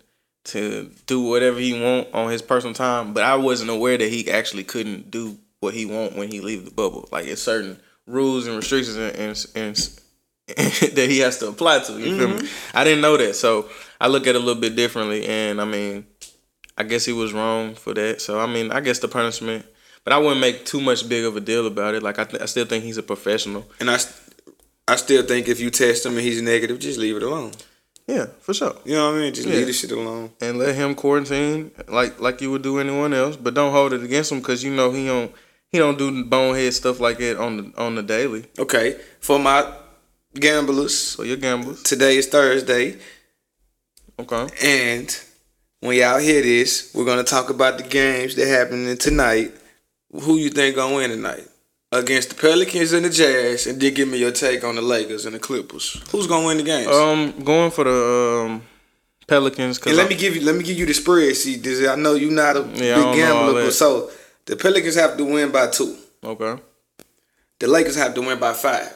to 0.47 0.91
do 1.07 1.23
whatever 1.23 1.59
he 1.59 1.81
want 1.81 2.13
on 2.15 2.31
his 2.31 2.43
personal 2.43 2.75
time, 2.75 3.13
but 3.13 3.23
I 3.23 3.37
wasn't 3.37 3.71
aware 3.71 3.99
that 3.99 4.09
he 4.09 4.31
actually 4.31 4.65
couldn't 4.65 5.11
do 5.11 5.39
what 5.61 5.75
he 5.75 5.87
want 5.87 6.17
when 6.17 6.31
he 6.31 6.41
leave 6.41 6.65
the 6.65 6.71
bubble. 6.71 7.09
Like 7.11 7.27
it's 7.27 7.43
certain 7.43 7.79
rules 8.07 8.47
and 8.47 8.57
restrictions 8.57 8.97
and, 8.97 9.17
and, 9.17 9.47
and 9.57 9.77
that 10.97 11.07
he 11.09 11.19
has 11.19 11.39
to 11.39 11.49
apply 11.49 11.81
to. 11.81 11.99
You 11.99 12.17
feel 12.17 12.29
me? 12.29 12.35
Mm-hmm. 12.37 12.77
I 12.77 12.85
didn't 12.85 13.01
know 13.01 13.17
that, 13.17 13.35
so 13.35 13.69
I 14.01 14.07
look 14.09 14.27
at 14.27 14.35
it 14.35 14.37
a 14.37 14.45
little 14.45 14.61
bit 14.61 14.77
differently. 14.77 15.27
And 15.27 15.61
I 15.61 15.65
mean, 15.65 16.07
I 16.79 16.85
guess 16.85 17.05
he 17.05 17.13
was 17.13 17.33
wrong 17.33 17.75
for 17.75 17.95
that. 17.95 18.21
So 18.21 18.39
I 18.39 18.47
mean, 18.47 18.71
I 18.71 18.81
guess 18.81 19.01
the 19.01 19.09
punishment, 19.09 19.67
but 20.05 20.13
I 20.13 20.19
wouldn't 20.19 20.41
make 20.41 20.65
too 20.65 20.81
much 20.81 21.09
big 21.09 21.25
of 21.25 21.37
a 21.37 21.41
deal 21.41 21.67
about 21.67 21.95
it. 21.95 22.03
Like 22.03 22.19
I, 22.19 22.25
th- 22.25 22.43
I 22.43 22.47
still 22.47 22.67
think 22.67 22.85
he's 22.85 22.99
a 22.99 23.03
professional. 23.03 23.67
And 23.81 23.91
I, 23.91 23.97
st- 23.97 24.23
I 24.87 24.95
still 24.95 25.25
think 25.25 25.49
if 25.49 25.59
you 25.59 25.71
test 25.71 26.07
him 26.07 26.13
and 26.13 26.21
he's 26.21 26.41
negative, 26.41 26.79
just 26.79 26.99
leave 26.99 27.17
it 27.17 27.25
alone. 27.25 27.53
Yeah, 28.07 28.27
for 28.41 28.55
sure. 28.55 28.77
You 28.85 28.95
know 28.95 29.11
what 29.11 29.19
I 29.19 29.21
mean? 29.23 29.35
Just 29.35 29.49
Yeah. 29.49 29.57
leave 29.57 29.67
the 29.67 29.73
shit 29.73 29.91
alone. 29.91 30.31
And 30.41 30.59
let 30.59 30.75
him 30.77 30.95
quarantine 30.95 31.73
like 31.89 32.21
like 32.21 32.41
you 32.41 32.51
would 32.53 32.63
do 32.63 32.79
anyone 32.79 33.13
else, 33.13 33.37
but 33.37 33.55
don't 33.55 33.73
hold 33.73 33.93
it 33.93 34.03
against 34.03 34.31
him 34.33 34.39
because 34.39 34.63
you 34.63 34.71
know 34.73 34.93
he 34.93 35.07
don't 35.07 35.33
he 35.73 35.79
don't 35.79 35.99
do 35.99 36.25
bonehead 36.25 36.73
stuff 36.75 37.01
like 37.01 37.19
that 37.19 37.37
on 37.39 37.57
the 37.57 37.73
on 37.77 37.97
the 37.97 38.03
daily. 38.03 38.45
Okay, 38.59 38.97
for 39.21 39.39
my 39.39 39.73
gamblers, 40.35 40.97
So 40.97 41.23
you're 41.25 41.37
gamblers, 41.37 41.83
today 41.83 42.17
is 42.19 42.27
Thursday, 42.29 42.97
okay? 44.21 44.47
and 44.63 45.19
when 45.81 45.97
y'all 45.99 46.19
hear 46.19 46.43
this, 46.43 46.93
we're 46.95 47.05
gonna 47.05 47.25
talk 47.25 47.51
about 47.51 47.79
the 47.79 47.85
games 47.85 48.35
that 48.37 48.47
happening 48.47 48.97
tonight. 48.99 49.53
Who 50.13 50.37
you 50.37 50.51
think 50.51 50.77
gonna 50.77 50.95
win 50.95 51.11
tonight? 51.11 51.47
Against 51.93 52.31
the 52.31 52.35
Pelicans 52.35 52.93
and 52.93 53.05
the 53.05 53.11
Jazz, 53.11 53.67
and 53.69 53.81
then 53.81 53.95
give 53.95 54.09
me 54.09 54.19
your 54.19 54.33
take 54.33 54.65
on 54.65 54.75
the 54.75 54.83
Lakers 54.83 55.25
and 55.25 55.35
the 55.35 55.39
Clippers. 55.39 56.03
Who's 56.11 56.27
gonna 56.27 56.45
win 56.47 56.57
the 56.57 56.65
games? 56.65 56.89
Um, 56.89 57.33
going 57.45 57.71
for 57.71 57.85
the 57.85 58.43
um 58.45 58.63
Pelicans. 59.29 59.79
Cause 59.79 59.93
and 59.93 59.97
let 59.97 60.07
I- 60.07 60.09
me 60.11 60.17
give 60.17 60.35
you 60.35 60.43
let 60.43 60.57
me 60.57 60.65
give 60.65 60.77
you 60.77 60.85
the 60.85 60.93
spread. 60.95 61.37
See, 61.37 61.57
this, 61.57 61.87
I 61.89 61.95
know 61.95 62.15
you're 62.15 62.33
not 62.33 62.57
a 62.57 62.61
Yeah, 62.61 62.67
big 62.67 62.81
don't 62.81 62.95
know 63.19 63.37
all 63.37 63.45
gambler, 63.47 63.65
but 63.67 63.73
so 63.73 64.11
the 64.47 64.57
Pelicans 64.57 64.97
have 64.97 65.17
to 65.17 65.25
win 65.25 65.53
by 65.53 65.69
two. 65.69 65.97
okay. 66.25 66.61
The 67.61 67.69
Lakers 67.69 67.97
have 67.97 68.15
to 68.15 68.21
win 68.21 68.39
by 68.41 68.53
five. 68.53 68.93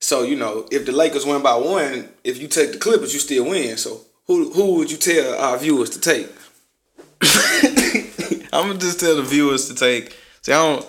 So 0.00 0.22
you 0.22 0.36
know, 0.36 0.66
if 0.70 0.86
the 0.86 0.92
Lakers 0.92 1.26
win 1.26 1.42
by 1.42 1.56
one, 1.56 2.08
if 2.22 2.38
you 2.40 2.46
take 2.46 2.70
the 2.72 2.78
Clippers, 2.78 3.12
you 3.12 3.18
still 3.18 3.44
win. 3.50 3.76
So 3.76 4.02
who 4.28 4.50
who 4.52 4.76
would 4.76 4.90
you 4.90 4.96
tell 4.98 5.34
our 5.34 5.58
viewers 5.58 5.90
to 5.90 6.00
take? 6.00 6.28
I'm 8.52 8.68
gonna 8.68 8.78
just 8.78 9.00
tell 9.00 9.16
the 9.16 9.22
viewers 9.24 9.66
to 9.68 9.74
take. 9.74 10.16
See, 10.42 10.52
I 10.52 10.56
don't. 10.56 10.86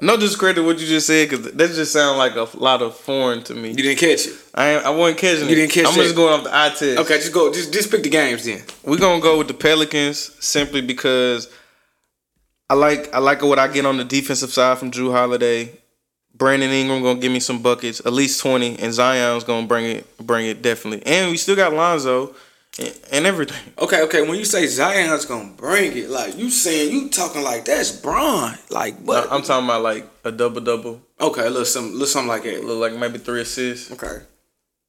No 0.00 0.16
discredit 0.16 0.64
what 0.64 0.80
you 0.80 0.86
just 0.86 1.06
said 1.06 1.30
because 1.30 1.52
that 1.52 1.70
just 1.70 1.92
sounds 1.92 2.18
like 2.18 2.34
a 2.34 2.48
lot 2.58 2.82
of 2.82 2.96
foreign 2.96 3.44
to 3.44 3.54
me. 3.54 3.68
You 3.68 3.76
didn't 3.76 3.98
catch 3.98 4.26
it. 4.26 4.32
I 4.52 4.70
ain't, 4.70 4.84
I 4.84 4.90
wasn't 4.90 5.18
catching 5.18 5.44
it. 5.44 5.50
You 5.50 5.54
didn't 5.54 5.70
catch 5.70 5.84
it. 5.84 5.88
I'm 5.88 5.94
that. 5.94 6.02
just 6.02 6.16
going 6.16 6.34
off 6.34 6.44
the 6.44 6.54
eye 6.54 6.68
test. 6.70 6.98
Okay, 6.98 7.16
just 7.18 7.32
go. 7.32 7.52
Just 7.52 7.72
just 7.72 7.90
pick 7.92 8.02
the 8.02 8.08
games 8.08 8.44
then. 8.44 8.62
We're 8.82 8.98
gonna 8.98 9.22
go 9.22 9.38
with 9.38 9.46
the 9.46 9.54
Pelicans 9.54 10.18
simply 10.44 10.80
because 10.80 11.48
I 12.68 12.74
like 12.74 13.14
I 13.14 13.18
like 13.18 13.42
what 13.42 13.60
I 13.60 13.68
get 13.68 13.86
on 13.86 13.96
the 13.96 14.04
defensive 14.04 14.50
side 14.50 14.78
from 14.78 14.90
Jrue 14.90 15.12
Holiday. 15.12 15.78
Brandon 16.36 16.70
Ingram 16.70 17.00
gonna 17.00 17.20
give 17.20 17.30
me 17.30 17.38
some 17.38 17.62
buckets, 17.62 18.00
at 18.04 18.12
least 18.12 18.40
twenty, 18.40 18.76
and 18.80 18.92
Zion's 18.92 19.44
gonna 19.44 19.68
bring 19.68 19.84
it 19.84 20.18
bring 20.18 20.46
it 20.46 20.60
definitely. 20.60 21.06
And 21.06 21.30
we 21.30 21.36
still 21.36 21.54
got 21.54 21.72
Lonzo 21.72 22.34
and, 22.78 22.94
and 23.12 23.26
everything. 23.26 23.72
Okay, 23.78 24.02
okay. 24.02 24.22
When 24.26 24.38
you 24.38 24.44
say 24.44 24.66
Zion's 24.66 25.24
gonna 25.26 25.52
bring 25.56 25.96
it, 25.96 26.10
like 26.10 26.36
you 26.36 26.50
saying 26.50 26.92
you 26.92 27.08
talking 27.08 27.42
like 27.42 27.64
that's 27.64 27.92
Braun, 27.92 28.54
like 28.70 28.96
what? 28.98 29.30
I'm 29.32 29.42
talking 29.42 29.66
about 29.66 29.82
like 29.82 30.06
a 30.24 30.32
double 30.32 30.60
double, 30.60 31.00
okay, 31.20 31.42
a 31.46 31.50
little 31.50 31.64
something, 31.64 31.92
little 31.92 32.06
something 32.06 32.28
like 32.28 32.42
that. 32.44 32.64
look 32.64 32.78
like 32.80 32.98
maybe 32.98 33.18
three 33.18 33.42
assists. 33.42 33.90
Okay, 33.92 34.18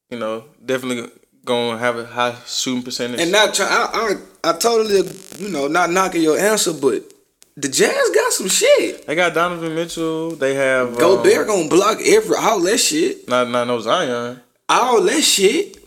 You 0.10 0.20
know, 0.20 0.46
definitely 0.65 1.10
gonna 1.44 1.77
have 1.77 1.98
a 1.98 2.06
high 2.06 2.36
shooting 2.48 2.82
percentage. 2.84 3.20
and 3.22 3.32
not 3.32 3.54
try. 3.54 3.68
I, 3.68 4.15
I 4.44 4.50
I 4.51 4.58
totally 4.58 5.01
you 5.39 5.50
know 5.50 5.68
not 5.68 5.92
knocking 5.92 6.24
your 6.24 6.39
answer, 6.39 6.74
but 6.74 7.04
the 7.58 7.70
Jazz 7.70 8.10
got 8.13 8.34
some 8.34 8.50
shit. 8.50 9.06
they 9.08 9.15
got 9.15 9.34
Donovan 9.36 9.75
Mitchell. 9.75 10.32
They 10.32 10.56
have 10.56 10.98
Gobert 10.98 11.48
Um, 11.48 11.48
gonna 11.48 11.70
block 11.70 12.00
every 12.06 12.36
all 12.36 12.60
that 12.62 12.80
shit, 12.80 13.30
not 13.30 13.48
not 13.50 13.68
no 13.68 13.80
Zion. 13.80 14.42
all 14.68 15.01
that 15.01 15.22
shit. 15.22 15.77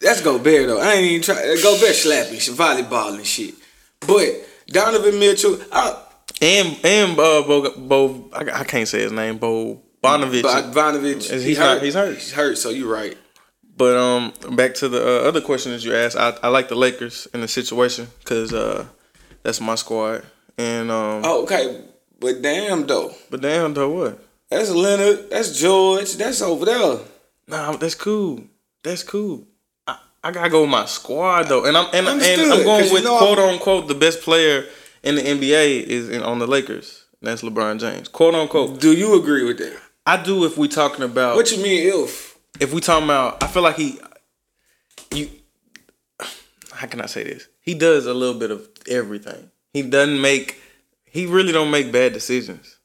That's 0.00 0.20
Gobert 0.20 0.66
though. 0.68 0.80
I 0.80 0.94
ain't 0.94 1.06
even 1.06 1.22
try. 1.22 1.36
Gobert 1.62 1.94
slapping 1.94 2.38
volleyball 2.38 3.14
and 3.16 3.26
shit. 3.26 3.54
But 4.00 4.46
Donovan 4.68 5.18
Mitchell, 5.18 5.58
I, 5.72 6.02
And 6.42 6.76
and 6.84 7.12
uh, 7.12 7.42
Bo, 7.42 7.70
Bo 7.76 8.30
I, 8.32 8.60
I 8.60 8.64
can't 8.64 8.86
say 8.88 9.00
his 9.00 9.12
name. 9.12 9.38
Bo 9.38 9.82
Bonovich. 10.02 10.42
Bonovich, 10.72 11.30
He's 11.32 11.44
he 11.44 11.54
not- 11.54 11.82
he's 11.82 11.94
hurt. 11.94 12.14
He's 12.14 12.32
hurt. 12.32 12.58
So 12.58 12.70
you're 12.70 12.92
right. 12.92 13.16
But 13.76 13.96
um, 13.96 14.32
back 14.56 14.74
to 14.76 14.88
the 14.88 15.02
uh, 15.02 15.28
other 15.28 15.40
question 15.42 15.72
that 15.72 15.84
you 15.84 15.94
asked. 15.94 16.16
I, 16.16 16.34
I 16.42 16.48
like 16.48 16.68
the 16.68 16.74
Lakers 16.74 17.28
in 17.34 17.40
the 17.42 17.48
situation 17.48 18.06
because 18.20 18.52
uh, 18.52 18.86
that's 19.42 19.60
my 19.60 19.74
squad. 19.74 20.24
And 20.56 20.90
um, 20.90 21.22
Oh, 21.24 21.42
okay, 21.42 21.82
but 22.18 22.40
damn 22.40 22.86
though, 22.86 23.12
but 23.28 23.42
damn 23.42 23.74
though, 23.74 23.90
what? 23.90 24.18
that's 24.48 24.70
Leonard, 24.70 25.28
that's 25.28 25.58
George, 25.60 26.14
that's 26.16 26.40
over 26.40 26.64
there. 26.64 26.98
Nah, 27.48 27.76
that's 27.76 27.94
cool. 27.94 28.44
That's 28.82 29.02
cool. 29.02 29.46
I, 30.26 30.30
gotta 30.32 30.50
go 30.50 30.62
with 30.62 30.70
my 30.70 30.86
squad 30.86 31.44
though, 31.44 31.64
and 31.64 31.76
I'm 31.76 31.86
and, 31.92 32.06
and 32.08 32.40
I'm 32.52 32.62
going 32.64 32.80
'cause 32.82 32.88
you 32.88 32.94
with 32.94 33.04
know 33.04 33.18
quote 33.18 33.38
I'm- 33.38 33.50
unquote 33.54 33.88
the 33.88 33.94
best 33.94 34.22
player 34.22 34.66
in 35.02 35.14
the 35.16 35.22
NBA 35.22 35.82
is 35.86 36.08
in, 36.08 36.22
on 36.22 36.38
the 36.38 36.46
Lakers. 36.46 37.04
And 37.20 37.28
that's 37.28 37.42
LeBron 37.42 37.78
James. 37.80 38.08
Quote 38.08 38.34
unquote. 38.34 38.80
Do 38.80 38.92
you 38.92 39.14
agree 39.18 39.44
with 39.44 39.58
that? 39.58 39.78
I 40.04 40.22
do 40.22 40.44
if 40.44 40.56
we 40.58 40.68
talking 40.68 41.04
about 41.04 41.36
What 41.36 41.50
you 41.50 41.62
mean 41.62 41.88
if? 42.04 42.36
if 42.60 42.72
we 42.72 42.80
talking 42.80 43.04
about, 43.04 43.42
I 43.42 43.46
feel 43.48 43.62
like 43.62 43.76
he, 43.76 43.98
you, 45.12 45.28
how 46.72 46.86
can 46.86 47.00
I 47.00 47.06
say 47.06 47.24
this? 47.24 47.48
He 47.60 47.74
does 47.74 48.06
a 48.06 48.14
little 48.14 48.38
bit 48.38 48.50
of 48.50 48.68
everything. 48.88 49.50
He 49.72 49.82
doesn't 49.82 50.20
make, 50.20 50.60
he 51.04 51.26
really 51.26 51.52
don't 51.52 51.70
make 51.70 51.90
bad 51.92 52.12
decisions. 52.12 52.76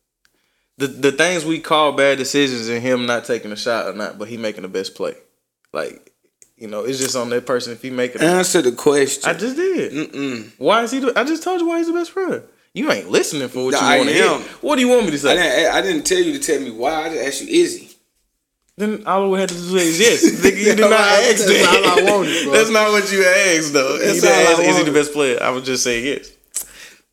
The 0.78 0.88
the 0.88 1.12
things 1.12 1.46
we 1.46 1.60
call 1.60 1.92
bad 1.92 2.18
decisions 2.18 2.68
and 2.70 2.82
him 2.82 3.06
not 3.06 3.26
taking 3.26 3.52
a 3.52 3.56
shot 3.56 3.88
or 3.88 3.94
not, 3.94 4.18
but 4.18 4.28
he 4.30 4.38
making 4.38 4.64
the 4.64 4.68
best 4.70 4.96
play. 4.96 5.14
Like, 5.74 6.11
you 6.62 6.68
know, 6.68 6.84
it's 6.84 7.00
just 7.00 7.16
on 7.16 7.30
that 7.32 7.48
person 7.48 7.74
if 7.74 7.82
he 7.82 7.90
making. 7.90 8.22
Answer 8.22 8.62
the 8.62 8.72
question. 8.72 9.28
I 9.28 9.34
just 9.34 9.56
did. 9.56 9.92
Mm-mm. 9.92 10.52
Why 10.60 10.84
is 10.84 10.92
he? 10.92 11.00
The, 11.00 11.20
I 11.20 11.24
just 11.24 11.42
told 11.42 11.60
you 11.60 11.68
why 11.68 11.80
he's 11.80 11.88
the 11.88 11.94
best 11.94 12.14
player. 12.14 12.44
You 12.76 12.92
ain't 12.92 13.10
listening 13.10 13.48
for 13.50 13.66
what 13.66 13.72
Nah, 13.72 13.92
you 13.94 13.98
want 13.98 14.10
to 14.10 14.16
hear. 14.16 14.30
What 14.62 14.76
do 14.76 14.82
you 14.82 14.88
want 14.90 15.06
me 15.06 15.12
to 15.12 15.16
I 15.18 15.18
say? 15.18 15.36
didn't. 15.36 15.74
I 15.76 15.82
didn't 15.82 16.04
tell 16.06 16.20
you 16.20 16.38
to 16.38 16.40
tell 16.40 16.62
me 16.62 16.70
why. 16.70 17.08
I 17.08 17.10
just 17.10 17.26
asked 17.26 17.42
you, 17.42 17.64
is 17.64 17.80
he? 17.80 17.90
Then 18.78 19.04
all 19.08 19.32
we 19.32 19.40
had 19.40 19.50
to 19.50 19.56
do 19.56 19.76
is 19.76 20.00
yes. 20.00 20.24
Nigga, 20.42 20.58
you 20.58 20.66
did 20.76 20.80
not 20.82 20.90
That's 20.92 21.42
ask 21.42 21.50
all 21.50 21.82
that. 21.82 22.06
I 22.08 22.12
wanted, 22.12 22.44
bro. 22.44 22.54
That's 22.54 22.70
not 22.70 22.92
what 22.92 23.12
you 23.12 23.24
asked, 23.26 23.74
though. 23.74 23.98
That's 23.98 24.16
you 24.16 24.22
didn't 24.22 24.48
I 24.48 24.52
ask, 24.52 24.62
is 24.62 24.78
he 24.78 24.84
the 24.84 24.92
best 24.92 25.14
player? 25.14 25.40
I 25.42 25.50
would 25.50 25.66
just 25.66 25.84
say 25.84 26.02
yes. 26.04 26.32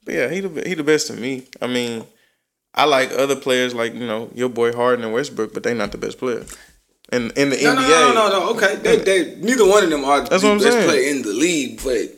But 0.04 0.14
yeah, 0.14 0.28
he 0.28 0.40
the 0.40 0.68
he 0.68 0.74
the 0.74 0.84
best 0.84 1.06
to 1.06 1.14
me. 1.14 1.46
I 1.62 1.66
mean, 1.66 2.04
I 2.74 2.84
like 2.84 3.10
other 3.12 3.34
players 3.36 3.74
like 3.74 3.94
you 3.94 4.06
know 4.06 4.30
your 4.34 4.50
boy 4.50 4.72
Harden 4.72 5.04
and 5.06 5.14
Westbrook, 5.14 5.54
but 5.54 5.62
they 5.62 5.72
not 5.72 5.90
the 5.92 5.98
best 5.98 6.18
player. 6.18 6.44
And 7.10 7.32
in 7.32 7.50
the 7.50 7.56
No, 7.62 7.74
NBA, 7.74 7.88
no, 7.88 8.12
no, 8.14 8.28
no, 8.28 8.28
no. 8.40 8.50
Okay, 8.56 8.76
they, 8.76 8.96
they, 8.96 9.34
neither 9.36 9.66
one 9.66 9.82
of 9.84 9.90
them 9.90 10.04
are 10.04 10.20
That's 10.28 10.42
the 10.42 10.48
what 10.48 10.52
I'm 10.54 10.58
best 10.58 10.72
saying. 10.72 10.88
player 10.88 11.10
in 11.10 11.22
the 11.22 11.32
league, 11.32 11.80
but 11.82 12.10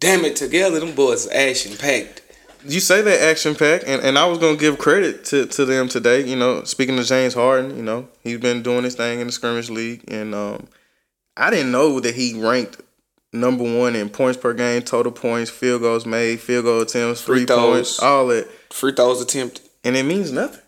damn 0.00 0.24
it, 0.24 0.36
together 0.36 0.80
them 0.80 0.94
boys 0.94 1.26
are 1.26 1.32
action 1.34 1.76
packed. 1.76 2.22
you 2.66 2.80
say 2.80 3.00
that 3.02 3.20
action 3.22 3.54
packed, 3.54 3.84
and, 3.86 4.02
and 4.02 4.18
I 4.18 4.26
was 4.26 4.38
gonna 4.38 4.56
give 4.56 4.78
credit 4.78 5.24
to, 5.26 5.46
to 5.46 5.64
them 5.64 5.88
today. 5.88 6.26
You 6.26 6.36
know, 6.36 6.64
speaking 6.64 6.96
to 6.96 7.04
James 7.04 7.34
Harden, 7.34 7.76
you 7.76 7.82
know 7.82 8.08
he's 8.22 8.38
been 8.38 8.62
doing 8.62 8.84
his 8.84 8.94
thing 8.96 9.20
in 9.20 9.26
the 9.28 9.32
scrimmage 9.32 9.70
league, 9.70 10.04
and 10.08 10.34
um, 10.34 10.66
I 11.36 11.50
didn't 11.50 11.72
know 11.72 12.00
that 12.00 12.14
he 12.14 12.34
ranked 12.34 12.80
number 13.32 13.64
one 13.64 13.96
in 13.96 14.10
points 14.10 14.38
per 14.38 14.52
game, 14.52 14.82
total 14.82 15.10
points, 15.10 15.50
field 15.50 15.80
goals 15.82 16.06
made, 16.06 16.38
field 16.40 16.64
goal 16.66 16.82
attempts, 16.82 17.22
Free 17.22 17.38
three 17.40 17.46
throws. 17.46 17.72
points, 17.74 18.02
all 18.02 18.26
that, 18.28 18.46
Free 18.72 18.92
throws 18.92 19.20
attempted. 19.22 19.62
and 19.82 19.96
it 19.96 20.04
means 20.04 20.30
nothing 20.32 20.60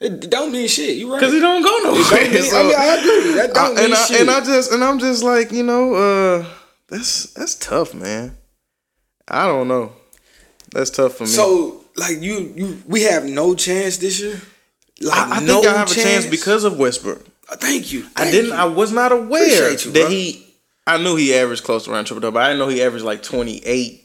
It 0.00 0.30
don't 0.30 0.50
mean 0.52 0.66
shit. 0.66 0.96
You 0.96 1.12
right? 1.12 1.20
because 1.20 1.34
it 1.34 1.40
don't 1.40 1.62
go 1.62 1.78
nowhere. 1.84 2.02
don't 2.02 2.32
mean, 2.32 2.42
So- 2.50 2.58
I 2.58 2.62
mean, 2.64 2.74
I 2.78 2.86
agree. 2.96 3.32
That 3.34 3.54
don't 3.54 3.64
I- 3.64 3.68
mean 3.74 3.84
and 3.84 3.94
I, 3.94 4.04
shit. 4.04 4.20
and 4.22 4.30
I 4.30 4.40
just 4.44 4.72
and 4.72 4.82
I'm 4.84 4.98
just 4.98 5.22
like 5.22 5.52
you 5.52 5.62
know 5.62 5.94
uh 5.94 6.46
that's 6.88 7.32
that's 7.34 7.54
tough 7.56 7.94
man 7.94 8.36
I 9.28 9.46
don't 9.46 9.68
know 9.68 9.92
that's 10.72 10.90
tough 10.90 11.14
for 11.14 11.24
me 11.24 11.28
so 11.30 11.84
like 11.96 12.20
you, 12.22 12.52
you, 12.56 12.82
we 12.86 13.02
have 13.02 13.24
no 13.24 13.54
chance 13.54 13.98
this 13.98 14.20
year. 14.20 14.40
Like 15.02 15.18
I, 15.18 15.36
I 15.36 15.40
no 15.40 15.60
think 15.60 15.74
I 15.74 15.78
have 15.78 15.90
a 15.90 15.94
chance 15.94 16.24
because 16.26 16.64
of 16.64 16.78
Westbrook 16.78 17.26
Uh, 17.50 17.56
Thank 17.56 17.92
you. 17.92 18.06
I 18.16 18.30
didn't 18.30 18.50
you. 18.50 18.56
I 18.56 18.64
was 18.64 18.92
not 18.92 19.12
aware 19.12 19.70
you, 19.70 19.76
that 19.76 19.92
bro. 19.92 20.08
he 20.08 20.46
I 20.86 20.96
knew 21.02 21.16
he 21.16 21.34
averaged 21.34 21.62
close 21.64 21.84
to 21.84 21.92
around 21.92 22.06
triple 22.06 22.20
double 22.22 22.38
I 22.38 22.48
didn't 22.48 22.60
know 22.60 22.68
he 22.68 22.82
averaged 22.82 23.04
like 23.04 23.22
28 23.22 23.99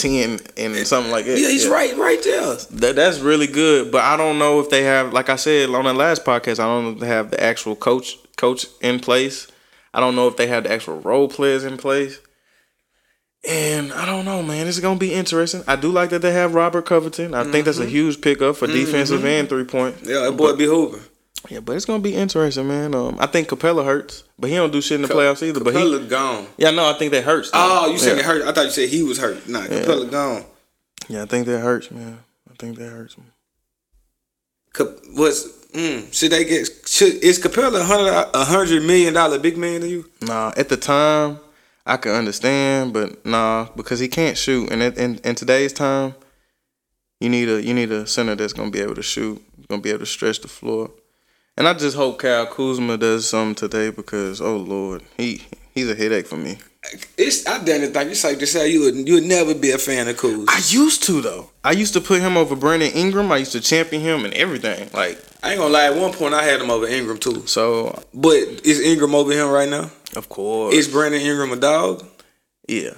10 0.00 0.40
and 0.56 0.86
something 0.86 1.12
like 1.12 1.26
that. 1.26 1.38
Yeah, 1.38 1.48
he's 1.48 1.68
right, 1.68 1.96
right 1.96 2.22
there. 2.22 2.56
that, 2.56 2.96
that's 2.96 3.18
really 3.18 3.46
good 3.46 3.92
but 3.92 4.02
I 4.02 4.16
don't 4.16 4.38
know 4.38 4.60
if 4.60 4.70
they 4.70 4.82
have 4.84 5.12
like 5.12 5.28
I 5.28 5.36
said 5.36 5.70
on 5.70 5.84
the 5.84 5.94
last 5.94 6.24
podcast 6.24 6.58
I 6.58 6.64
don't 6.64 6.84
know 6.84 6.90
if 6.92 6.98
they 6.98 7.06
have 7.06 7.30
the 7.30 7.42
actual 7.42 7.76
coach 7.76 8.16
coach 8.36 8.66
in 8.80 9.00
place. 9.00 9.46
I 9.92 10.00
don't 10.00 10.16
know 10.16 10.28
if 10.28 10.36
they 10.36 10.46
have 10.46 10.64
the 10.64 10.72
actual 10.72 11.00
role 11.00 11.28
players 11.28 11.64
in 11.64 11.76
place. 11.76 12.20
And 13.48 13.92
I 13.92 14.06
don't 14.06 14.24
know 14.24 14.42
man 14.42 14.66
it's 14.66 14.80
gonna 14.80 14.98
be 14.98 15.12
interesting. 15.12 15.62
I 15.68 15.76
do 15.76 15.92
like 15.92 16.10
that 16.10 16.22
they 16.22 16.32
have 16.32 16.54
Robert 16.54 16.86
Covington. 16.86 17.34
I 17.34 17.44
think 17.44 17.66
that's 17.66 17.78
a 17.78 17.82
mm-hmm. 17.82 17.90
huge 17.90 18.20
pickup 18.20 18.56
for 18.56 18.66
mm-hmm. 18.66 18.76
defensive 18.76 19.24
and 19.24 19.48
three 19.48 19.64
point 19.64 19.96
Yeah, 20.02 20.20
that 20.20 20.36
boy 20.36 20.56
be 20.56 20.64
hooping. 20.64 21.02
Yeah, 21.50 21.58
but 21.58 21.74
it's 21.74 21.84
gonna 21.84 22.02
be 22.02 22.14
interesting, 22.14 22.68
man. 22.68 22.94
Um, 22.94 23.16
I 23.18 23.26
think 23.26 23.48
Capela 23.48 23.84
hurts, 23.84 24.22
but 24.38 24.50
he 24.50 24.56
don't 24.56 24.72
do 24.72 24.80
shit 24.80 25.00
in 25.00 25.02
the 25.02 25.12
playoffs 25.12 25.42
either. 25.42 25.58
But 25.58 25.74
Capela 25.74 26.00
he, 26.00 26.08
gone. 26.08 26.46
yeah, 26.56 26.70
no, 26.70 26.88
I 26.88 26.92
think 26.92 27.10
that 27.10 27.24
hurts. 27.24 27.50
though. 27.50 27.58
Oh, 27.60 27.90
you 27.90 27.98
said 27.98 28.14
yeah. 28.14 28.20
it 28.20 28.24
hurt. 28.24 28.42
I 28.42 28.52
thought 28.52 28.66
you 28.66 28.70
said 28.70 28.88
he 28.88 29.02
was 29.02 29.18
hurt. 29.18 29.48
Nah, 29.48 29.62
Capela 29.62 30.08
gone. 30.08 30.44
Yeah, 31.08 31.22
I 31.24 31.26
think 31.26 31.46
that 31.46 31.58
hurts, 31.58 31.90
man. 31.90 32.20
I 32.48 32.54
think 32.56 32.78
that 32.78 32.88
hurts. 32.88 33.18
Man. 33.18 33.32
Cap- 34.72 34.86
mm, 34.86 36.14
should 36.14 36.30
they 36.30 36.44
get? 36.44 36.68
Should, 36.86 37.14
is 37.14 37.40
Capela 37.40 37.80
a 37.80 37.84
hundred 37.84 38.30
a 38.32 38.44
hundred 38.44 38.84
million 38.84 39.14
dollar 39.14 39.40
big 39.40 39.56
man 39.56 39.80
to 39.80 39.88
you? 39.88 40.08
Nah, 40.22 40.52
at 40.56 40.68
the 40.68 40.76
time, 40.76 41.40
I 41.84 41.96
could 41.96 42.14
understand, 42.14 42.92
but 42.92 43.26
nah, 43.26 43.66
because 43.74 43.98
he 43.98 44.06
can't 44.06 44.38
shoot, 44.38 44.70
and 44.70 44.80
in, 44.80 44.92
in, 44.92 45.18
in 45.24 45.34
today's 45.34 45.72
time, 45.72 46.14
you 47.18 47.28
need 47.28 47.48
a 47.48 47.60
you 47.60 47.74
need 47.74 47.90
a 47.90 48.06
center 48.06 48.36
that's 48.36 48.52
gonna 48.52 48.70
be 48.70 48.80
able 48.80 48.94
to 48.94 49.02
shoot, 49.02 49.42
gonna 49.68 49.82
be 49.82 49.90
able 49.90 49.98
to 49.98 50.06
stretch 50.06 50.40
the 50.42 50.48
floor, 50.48 50.92
and 51.60 51.68
I 51.68 51.74
just 51.74 51.94
hope 51.94 52.18
Kyle 52.18 52.46
Kuzma 52.46 52.96
does 52.96 53.28
something 53.28 53.54
today 53.54 53.90
because 53.90 54.40
oh 54.40 54.56
lord, 54.56 55.02
he 55.18 55.42
he's 55.74 55.90
a 55.90 55.94
headache 55.94 56.26
for 56.26 56.38
me. 56.38 56.56
It's 57.18 57.46
I 57.46 57.62
done 57.62 57.82
think 57.92 58.10
it's 58.10 58.20
safe 58.20 58.38
to 58.38 58.46
say 58.46 58.70
you 58.70 58.80
would 58.80 59.06
you 59.06 59.14
would 59.14 59.24
never 59.24 59.54
be 59.54 59.70
a 59.70 59.76
fan 59.78 60.08
of 60.08 60.16
Kuz. 60.16 60.46
I 60.48 60.56
used 60.74 61.02
to 61.04 61.20
though. 61.20 61.50
I 61.62 61.72
used 61.72 61.92
to 61.92 62.00
put 62.00 62.22
him 62.22 62.38
over 62.38 62.56
Brandon 62.56 62.90
Ingram. 62.92 63.30
I 63.30 63.36
used 63.36 63.52
to 63.52 63.60
champion 63.60 64.00
him 64.00 64.24
and 64.24 64.32
everything. 64.32 64.88
Like 64.94 65.22
I 65.42 65.50
ain't 65.50 65.60
gonna 65.60 65.72
lie. 65.72 65.84
At 65.84 65.96
one 65.96 66.12
point, 66.14 66.32
I 66.32 66.42
had 66.42 66.60
him 66.62 66.70
over 66.70 66.86
Ingram 66.86 67.18
too. 67.18 67.46
so, 67.46 68.02
But 68.14 68.38
is 68.64 68.80
Ingram 68.80 69.14
over 69.14 69.30
him 69.32 69.48
right 69.50 69.68
now? 69.68 69.90
of 70.16 70.28
course, 70.30 70.74
Is 70.74 70.88
Brandon 70.88 71.20
Ingram 71.20 71.52
a 71.52 71.56
dog? 71.56 72.04
yeah. 72.66 72.94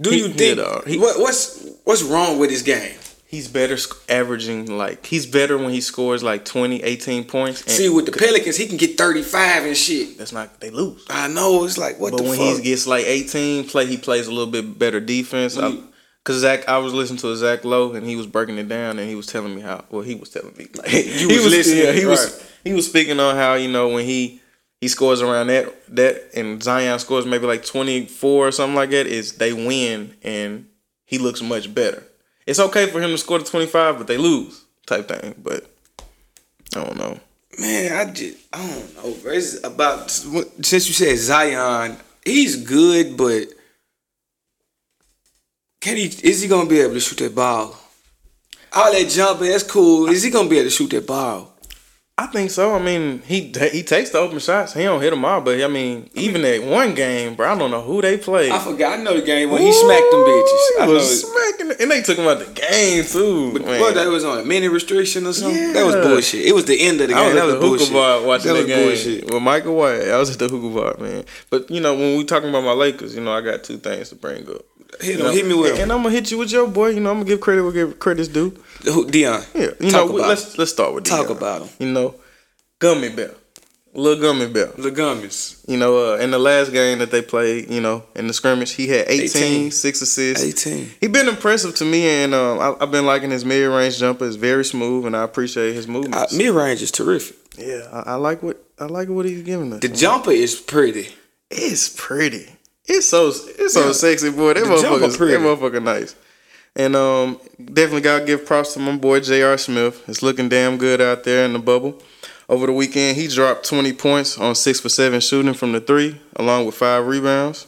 Do 0.00 0.10
He- 0.10 0.18
you 0.20 0.26
he 0.28 0.32
think 0.34 0.58
dog. 0.58 0.86
He- 0.86 0.98
what, 0.98 1.18
what's 1.18 1.66
what's 1.84 2.02
wrong 2.02 2.38
with 2.38 2.50
his 2.50 2.62
game? 2.62 2.94
He's 3.32 3.48
better 3.48 3.78
sc- 3.78 3.98
averaging 4.10 4.66
like 4.76 5.06
he's 5.06 5.24
better 5.24 5.56
when 5.56 5.70
he 5.70 5.80
scores 5.80 6.22
like 6.22 6.44
20, 6.44 6.82
18 6.82 7.24
points. 7.24 7.62
And 7.62 7.70
See, 7.70 7.88
with 7.88 8.04
the 8.04 8.12
Pelicans, 8.12 8.58
he 8.58 8.66
can 8.66 8.76
get 8.76 8.98
thirty 8.98 9.22
five 9.22 9.64
and 9.64 9.74
shit. 9.76 10.18
that's 10.18 10.32
not 10.32 10.60
they 10.60 10.68
lose. 10.68 11.02
I 11.08 11.28
know 11.28 11.64
it's 11.64 11.78
like 11.78 11.98
what 11.98 12.12
but 12.12 12.20
when 12.22 12.36
fuck. 12.36 12.58
he 12.58 12.62
gets 12.62 12.86
like 12.86 13.06
18, 13.06 13.68
play 13.68 13.86
he 13.86 13.96
plays 13.96 14.26
a 14.26 14.30
little 14.30 14.52
bit 14.52 14.78
better 14.78 15.00
defense. 15.00 15.56
I- 15.58 15.78
Cause 16.24 16.36
Zach, 16.36 16.68
I 16.68 16.78
was 16.78 16.94
listening 16.94 17.18
to 17.20 17.34
Zach 17.34 17.64
Lowe 17.64 17.94
and 17.94 18.06
he 18.06 18.14
was 18.14 18.28
breaking 18.28 18.56
it 18.58 18.68
down 18.68 19.00
and 19.00 19.08
he 19.08 19.16
was 19.16 19.26
telling 19.26 19.56
me 19.56 19.60
how. 19.60 19.84
Well, 19.90 20.02
he 20.02 20.14
was 20.14 20.28
telling 20.30 20.54
me 20.56 20.68
like 20.76 20.92
You 20.92 21.28
he 21.28 21.36
was 21.36 21.46
listening, 21.46 21.84
Yeah, 21.84 21.92
he 21.92 22.06
was 22.06 22.32
right. 22.38 22.50
he 22.64 22.72
was 22.74 22.86
speaking 22.86 23.18
on 23.18 23.34
how 23.34 23.54
you 23.54 23.68
know 23.68 23.88
when 23.88 24.04
he 24.04 24.40
he 24.80 24.86
scores 24.88 25.20
around 25.22 25.46
that 25.48 25.72
that 25.96 26.22
and 26.36 26.62
Zion 26.62 26.98
scores 27.00 27.24
maybe 27.26 27.46
like 27.46 27.64
twenty 27.64 28.06
four 28.06 28.46
or 28.46 28.52
something 28.52 28.76
like 28.76 28.90
that 28.90 29.06
is 29.08 29.32
they 29.38 29.52
win 29.54 30.14
and 30.22 30.66
he 31.06 31.16
looks 31.18 31.40
much 31.42 31.74
better. 31.74 32.04
It's 32.46 32.58
okay 32.58 32.86
for 32.86 33.00
him 33.00 33.10
to 33.10 33.18
score 33.18 33.38
the 33.38 33.44
twenty 33.44 33.66
five, 33.66 33.98
but 33.98 34.06
they 34.06 34.18
lose 34.18 34.64
type 34.86 35.08
thing. 35.08 35.34
But 35.42 35.70
I 36.74 36.84
don't 36.84 36.96
know. 36.96 37.20
Man, 37.58 37.92
I 37.92 38.10
just 38.12 38.38
I 38.52 38.58
don't 38.58 38.96
know. 38.96 39.30
It's 39.30 39.62
about 39.62 40.10
since 40.10 40.88
you 40.88 40.94
said 40.94 41.18
Zion, 41.18 41.98
he's 42.24 42.56
good, 42.64 43.16
but 43.16 43.48
can 45.80 45.96
he? 45.96 46.04
Is 46.04 46.42
he 46.42 46.48
gonna 46.48 46.68
be 46.68 46.80
able 46.80 46.94
to 46.94 47.00
shoot 47.00 47.18
that 47.18 47.34
ball? 47.34 47.76
All 48.72 48.90
that 48.90 49.08
jumping, 49.10 49.50
that's 49.50 49.64
cool. 49.64 50.08
Is 50.08 50.22
he 50.22 50.30
gonna 50.30 50.48
be 50.48 50.58
able 50.58 50.70
to 50.70 50.70
shoot 50.70 50.90
that 50.90 51.06
ball? 51.06 51.51
I 52.18 52.26
think 52.26 52.50
so. 52.50 52.74
I 52.74 52.78
mean, 52.78 53.22
he 53.22 53.50
he 53.72 53.82
takes 53.82 54.10
the 54.10 54.18
open 54.18 54.38
shots. 54.38 54.74
He 54.74 54.82
don't 54.82 55.00
hit 55.00 55.10
them 55.10 55.24
all, 55.24 55.40
but 55.40 55.60
I 55.60 55.66
mean, 55.66 56.10
even 56.14 56.42
that 56.42 56.62
one 56.62 56.94
game, 56.94 57.34
bro, 57.34 57.50
I 57.50 57.58
don't 57.58 57.70
know 57.70 57.80
who 57.80 58.02
they 58.02 58.18
played. 58.18 58.52
I 58.52 58.58
forgot. 58.58 58.98
I 58.98 59.02
know 59.02 59.18
the 59.18 59.24
game 59.24 59.50
when 59.50 59.62
he 59.62 59.72
smacked 59.72 60.10
them 60.10 60.20
bitches. 60.20 60.80
I 60.82 60.86
was 60.88 61.10
it. 61.10 61.26
smacking, 61.26 61.80
and 61.80 61.90
they 61.90 62.02
took 62.02 62.18
him 62.18 62.26
out 62.28 62.38
the 62.38 62.52
game 62.52 63.04
too. 63.04 63.54
But 63.54 63.62
what 63.62 63.94
that 63.94 64.08
was 64.08 64.24
on 64.26 64.38
a 64.40 64.44
mini 64.44 64.68
restriction 64.68 65.26
or 65.26 65.32
something? 65.32 65.72
That 65.72 65.86
was 65.86 65.94
bullshit. 65.96 66.44
It 66.44 66.54
was 66.54 66.66
the 66.66 66.78
end 66.82 67.00
of 67.00 67.08
the 67.08 67.14
I 67.14 67.18
game. 67.18 67.24
was 67.28 67.34
That 67.34 67.40
at 67.40 67.46
was 67.46 67.54
the 67.54 67.60
bullshit. 67.60 67.92
bar 67.94 68.22
watching 68.22 68.46
that 68.52 68.58
was 68.58 68.66
game 68.66 68.86
bullshit. 68.88 69.32
with 69.32 69.42
Michael 69.42 69.74
White. 69.74 70.08
I 70.08 70.18
was 70.18 70.30
at 70.30 70.38
the 70.38 70.48
hookah 70.48 70.80
bar, 70.80 70.96
man. 71.04 71.24
But 71.48 71.70
you 71.70 71.80
know, 71.80 71.94
when 71.94 72.18
we 72.18 72.24
talking 72.24 72.50
about 72.50 72.62
my 72.62 72.72
Lakers, 72.72 73.14
you 73.14 73.22
know, 73.22 73.32
I 73.32 73.40
got 73.40 73.64
two 73.64 73.78
things 73.78 74.10
to 74.10 74.16
bring 74.16 74.46
up. 74.50 74.66
Hit, 75.00 75.18
You 75.18 75.24
know, 75.24 75.30
hit 75.32 75.46
me 75.46 75.54
with 75.54 75.72
and, 75.72 75.80
and 75.84 75.92
I'm 75.92 76.02
gonna 76.02 76.14
hit 76.14 76.30
you 76.30 76.38
with 76.38 76.52
your 76.52 76.68
boy. 76.68 76.88
You 76.90 77.00
know, 77.00 77.10
I'm 77.10 77.16
gonna 77.18 77.28
give 77.28 77.40
credit 77.40 77.62
where 77.62 77.72
give 77.72 77.98
credit's 77.98 78.28
due. 78.28 78.50
Who- 78.84 79.08
Dion. 79.10 79.42
Yeah, 79.54 79.70
you 79.80 79.90
Talk 79.90 80.08
know, 80.08 80.16
about 80.16 80.28
let's 80.28 80.58
let's 80.58 80.70
start 80.72 80.94
with 80.94 81.04
Talk 81.04 81.26
Dion. 81.28 81.36
about 81.36 81.62
him. 81.62 81.68
You 81.78 81.92
know, 81.92 82.14
gummy 82.78 83.08
bear, 83.08 83.32
little 83.94 84.20
gummy 84.22 84.46
bear. 84.52 84.66
The 84.66 84.90
gummies. 84.90 85.58
You 85.66 85.76
know, 85.78 86.12
uh, 86.14 86.16
in 86.18 86.30
the 86.30 86.38
last 86.38 86.72
game 86.72 86.98
that 86.98 87.10
they 87.10 87.22
played, 87.22 87.70
you 87.70 87.80
know, 87.80 88.04
in 88.14 88.26
the 88.26 88.32
scrimmage, 88.34 88.72
he 88.72 88.86
had 88.88 89.06
18, 89.08 89.26
18. 89.42 89.70
six 89.70 90.02
assists. 90.02 90.44
18. 90.66 90.90
He 91.00 91.06
been 91.08 91.28
impressive 91.28 91.74
to 91.76 91.84
me, 91.84 92.06
and 92.06 92.34
um, 92.34 92.58
I, 92.60 92.74
I've 92.80 92.90
been 92.90 93.06
liking 93.06 93.30
his 93.30 93.44
mid 93.44 93.66
range 93.70 93.98
jumper. 93.98 94.26
It's 94.26 94.36
very 94.36 94.64
smooth, 94.64 95.06
and 95.06 95.16
I 95.16 95.22
appreciate 95.22 95.74
his 95.74 95.88
Uh. 95.88 96.26
Mid 96.36 96.50
range 96.50 96.82
is 96.82 96.90
terrific. 96.90 97.36
yeah, 97.56 97.88
I, 97.92 98.12
I 98.12 98.14
like 98.16 98.42
what 98.42 98.62
I 98.78 98.84
like 98.86 99.08
what 99.08 99.24
he's 99.24 99.42
giving 99.42 99.72
us. 99.72 99.80
The 99.80 99.88
jumper 99.88 100.32
is 100.32 100.54
pretty. 100.56 101.08
It's 101.50 101.88
pretty. 101.88 102.48
It's 102.86 103.06
so 103.08 103.28
it's 103.28 103.74
so 103.74 103.86
Yeah. 103.86 103.92
sexy, 103.92 104.30
boy. 104.30 104.54
That 104.54 104.64
motherfucker, 104.64 105.18
that 105.30 105.40
motherfucker 105.40 105.82
nice. 105.82 106.14
And 106.74 106.96
um, 106.96 107.38
definitely 107.58 108.00
gotta 108.00 108.24
give 108.24 108.46
props 108.46 108.74
to 108.74 108.80
my 108.80 108.96
boy 108.96 109.20
J.R. 109.20 109.58
Smith. 109.58 110.02
It's 110.08 110.22
looking 110.22 110.48
damn 110.48 110.78
good 110.78 111.00
out 111.00 111.22
there 111.24 111.44
in 111.44 111.52
the 111.52 111.58
bubble. 111.58 112.02
Over 112.48 112.66
the 112.66 112.72
weekend, 112.72 113.16
he 113.16 113.28
dropped 113.28 113.66
20 113.68 113.92
points 113.92 114.36
on 114.38 114.54
six 114.54 114.80
for 114.80 114.88
seven 114.88 115.20
shooting 115.20 115.54
from 115.54 115.72
the 115.72 115.80
three, 115.80 116.20
along 116.36 116.66
with 116.66 116.74
five 116.74 117.06
rebounds. 117.06 117.66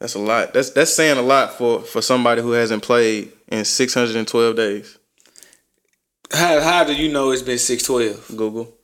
That's 0.00 0.14
a 0.14 0.18
lot. 0.18 0.52
That's 0.54 0.70
that's 0.70 0.92
saying 0.94 1.18
a 1.18 1.22
lot 1.22 1.54
for 1.56 1.80
for 1.80 2.02
somebody 2.02 2.42
who 2.42 2.52
hasn't 2.52 2.82
played 2.82 3.32
in 3.48 3.64
612 3.64 4.56
days. 4.56 4.98
How 6.32 6.60
how 6.60 6.84
do 6.84 6.94
you 6.94 7.12
know 7.12 7.30
it's 7.30 7.42
been 7.42 7.58
six 7.58 7.82
twelve? 7.84 8.26
Google. 8.36 8.74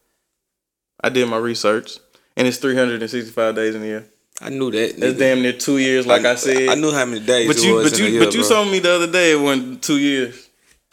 I 1.03 1.09
did 1.09 1.27
my 1.29 1.39
research, 1.39 1.99
and 2.37 2.47
it's 2.47 2.59
365 2.59 3.55
days 3.55 3.75
in 3.75 3.83
a 3.83 3.87
year. 3.87 4.07
I 4.41 4.49
knew 4.49 4.71
that. 4.71 4.97
That's 4.99 5.19
damn 5.19 5.43
near 5.43 5.53
two 5.53 5.79
years, 5.79 6.07
like 6.07 6.25
I, 6.25 6.35
said. 6.35 6.71
I 6.71 6.75
knew 6.75 6.91
how 6.93 7.05
many 7.05 7.21
days. 7.25 7.47
But 7.47 7.59
it 7.59 7.65
you, 7.65 7.75
was 7.75 7.91
but 7.91 7.99
in 7.99 8.05
a 8.05 8.09
you, 8.09 8.15
year, 8.15 8.25
but 8.25 8.35
you 8.35 8.41
bro. 8.41 8.49
told 8.49 8.71
me 8.71 8.79
the 8.79 8.93
other 8.93 9.11
day 9.11 9.33
it 9.33 9.41
wasn't 9.41 9.83
two 9.83 9.99
years. 9.99 10.49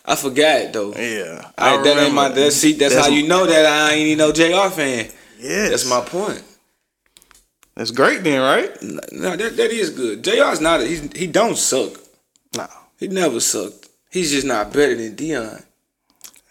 I 0.05 0.15
forgot 0.15 0.73
though. 0.73 0.93
Yeah, 0.93 1.51
I, 1.57 1.81
that 1.81 1.97
ain't 1.97 2.13
my. 2.13 2.29
That's 2.29 2.55
see. 2.55 2.73
That's, 2.73 2.95
how 2.95 3.07
you 3.07 3.27
know 3.27 3.45
that 3.45 3.65
I 3.65 3.93
ain't 3.93 4.07
even 4.07 4.17
no 4.19 4.31
Jr. 4.31 4.73
fan. 4.73 5.09
Yeah, 5.39 5.69
That's 5.69 5.87
my 5.87 6.01
point. 6.01 6.43
That's 7.75 7.91
great, 7.91 8.23
then, 8.23 8.41
right? 8.41 8.81
No, 8.81 9.35
that 9.35 9.57
that 9.57 9.71
is 9.71 9.91
good. 9.91 10.23
Jr's 10.23 10.59
not. 10.59 10.81
A, 10.81 10.85
he's 10.85 11.11
he 11.13 11.27
don't 11.27 11.57
suck. 11.57 11.93
No. 12.55 12.67
He 12.99 13.07
never 13.07 13.39
sucked. 13.39 13.89
He's 14.09 14.31
just 14.31 14.47
not 14.47 14.73
better 14.73 14.95
than 14.95 15.15
Dion. 15.15 15.61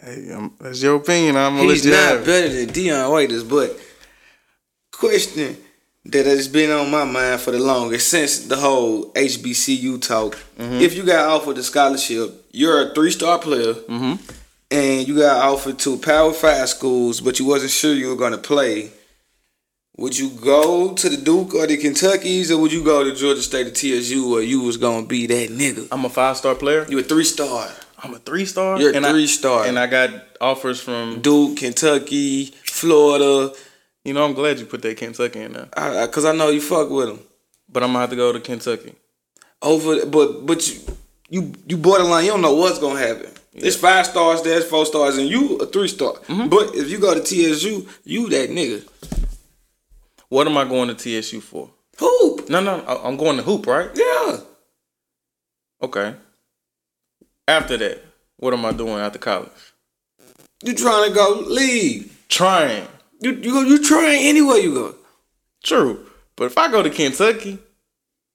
Hey, 0.01 0.31
um, 0.33 0.55
that's 0.61 0.83
your 0.83 0.97
opinion. 0.97 1.37
I'm 1.37 1.57
gonna 1.57 1.73
He's 1.73 1.85
let 1.85 1.91
you 1.91 1.97
not 1.97 2.17
have 2.19 2.27
better 2.27 2.49
than 2.49 2.69
Dion 2.69 3.13
Waiters, 3.13 3.43
but 3.43 3.77
question 4.93 5.57
that 6.13 6.27
has 6.27 6.49
been 6.49 6.71
on 6.71 6.91
my 6.91 7.05
mind 7.05 7.41
for 7.41 7.51
the 7.51 7.59
longest 7.59 8.09
since 8.09 8.47
the 8.47 8.57
whole 8.57 9.13
HBCU 9.13 10.01
talk. 10.01 10.37
Mm-hmm. 10.59 10.75
If 10.81 10.95
you 10.97 11.03
got 11.05 11.29
offered 11.29 11.57
the 11.57 11.63
scholarship, 11.63 12.45
you're 12.53 12.91
a 12.91 12.95
three 12.95 13.11
star 13.11 13.39
player, 13.39 13.75
Mm-hmm. 13.75 14.15
and 14.71 15.09
you 15.09 15.17
got 15.19 15.45
offered 15.53 15.79
to 15.81 15.99
Power 15.99 16.33
Five 16.33 16.69
schools, 16.69 17.21
but 17.21 17.39
you 17.39 17.47
wasn't 17.47 17.73
sure 17.73 17.95
you 17.95 18.09
were 18.09 18.17
gonna 18.17 18.39
play. 18.39 18.91
Would 19.99 20.19
you 20.19 20.29
go 20.29 20.93
to 20.93 21.09
the 21.09 21.17
Duke 21.17 21.55
or 21.55 21.67
the 21.67 21.79
Kentuckies, 21.79 22.51
or 22.51 22.59
would 22.59 22.71
you 22.73 22.85
go 22.85 23.03
to 23.03 23.15
Georgia 23.15 23.41
State 23.41 23.67
or 23.67 23.71
TSU, 23.71 24.35
or 24.37 24.43
you 24.43 24.61
was 24.61 24.77
gonna 24.77 25.07
be 25.07 25.27
that 25.27 25.49
nigga? 25.51 25.89
I'm 25.91 26.05
a 26.05 26.11
five 26.11 26.37
star 26.37 26.55
player. 26.55 26.85
You 26.89 26.99
a 26.99 27.03
three 27.03 27.25
star. 27.25 27.71
I'm 28.03 28.13
a 28.13 28.19
three 28.19 28.45
star. 28.45 28.79
You're 28.79 28.95
a 28.95 29.01
three-star. 29.11 29.65
and 29.65 29.79
I 29.79 29.87
got 29.87 30.11
offers 30.39 30.79
from. 30.81 31.23
Duke, 31.23 31.57
Kentucky, 31.57 32.53
Florida, 32.65 33.55
You 34.07 34.13
know, 34.15 34.25
I'm 34.25 34.35
glad 34.35 34.59
you 34.61 34.67
put 34.67 34.83
that 34.83 34.97
Kentucky 34.97 35.41
in 35.41 35.53
there, 35.55 35.69
I, 35.77 36.03
I, 36.03 36.07
cause 36.07 36.25
I 36.25 36.33
know 36.35 36.49
you 36.51 36.61
fuck 36.61 36.89
with 36.91 37.09
them. 37.09 37.21
but 37.69 37.83
I'm 37.83 37.89
gonna 37.91 38.01
have 38.01 38.11
to 38.11 38.17
go 38.17 38.33
to 38.33 38.41
Kentucky. 38.41 38.95
over 39.63 40.07
but 40.07 40.47
but 40.47 40.61
you 40.69 40.77
you 41.29 41.53
you 41.69 41.77
borderline 41.77 42.25
you 42.25 42.31
don't 42.31 42.43
know 42.43 42.55
what's 42.55 42.79
gonna 42.79 43.01
happen 43.01 43.31
it's 43.55 43.75
five 43.77 44.05
stars 44.07 44.43
there's 44.43 44.65
four 44.69 44.85
stars 44.87 45.17
and 45.19 45.29
you 45.29 45.57
a 45.59 45.67
three 45.67 45.89
star 45.89 46.13
Mm-hmm. 46.29 46.49
but 46.49 46.75
if 46.77 46.89
you 46.91 46.99
go 46.99 47.15
to 47.15 47.21
tsu 47.21 47.87
you 48.05 48.29
that 48.35 48.51
nigga 48.51 48.81
What 50.29 50.47
am 50.47 50.57
I 50.59 50.65
going 50.65 50.89
to 50.95 50.95
TSU 50.95 51.41
for? 51.41 51.71
hoop 51.99 52.49
No, 52.51 52.61
no, 52.61 52.75
I'm 53.07 53.17
going 53.17 53.37
to 53.39 53.43
hoop, 53.43 53.67
right? 53.67 53.91
yeah 53.95 54.39
Okay. 55.83 56.15
After 57.49 57.77
that, 57.77 58.05
what 58.39 58.53
am 58.55 58.65
I 58.65 58.73
doing 58.73 58.95
after 59.07 59.19
college? 59.19 59.63
you 60.65 60.75
trying 60.75 61.09
to 61.09 61.15
go 61.15 61.43
league 61.47 62.11
Trying. 62.29 62.87
You 63.21 63.33
you 63.33 63.53
go 63.53 63.63
you 63.63 63.83
trying 63.83 64.27
anywhere 64.27 64.59
you 64.59 64.75
go 64.75 64.95
True. 65.63 66.07
But 66.37 66.45
if 66.45 66.59
I 66.59 66.71
go 66.71 66.81
to 66.83 66.91
Kentucky, 66.91 67.59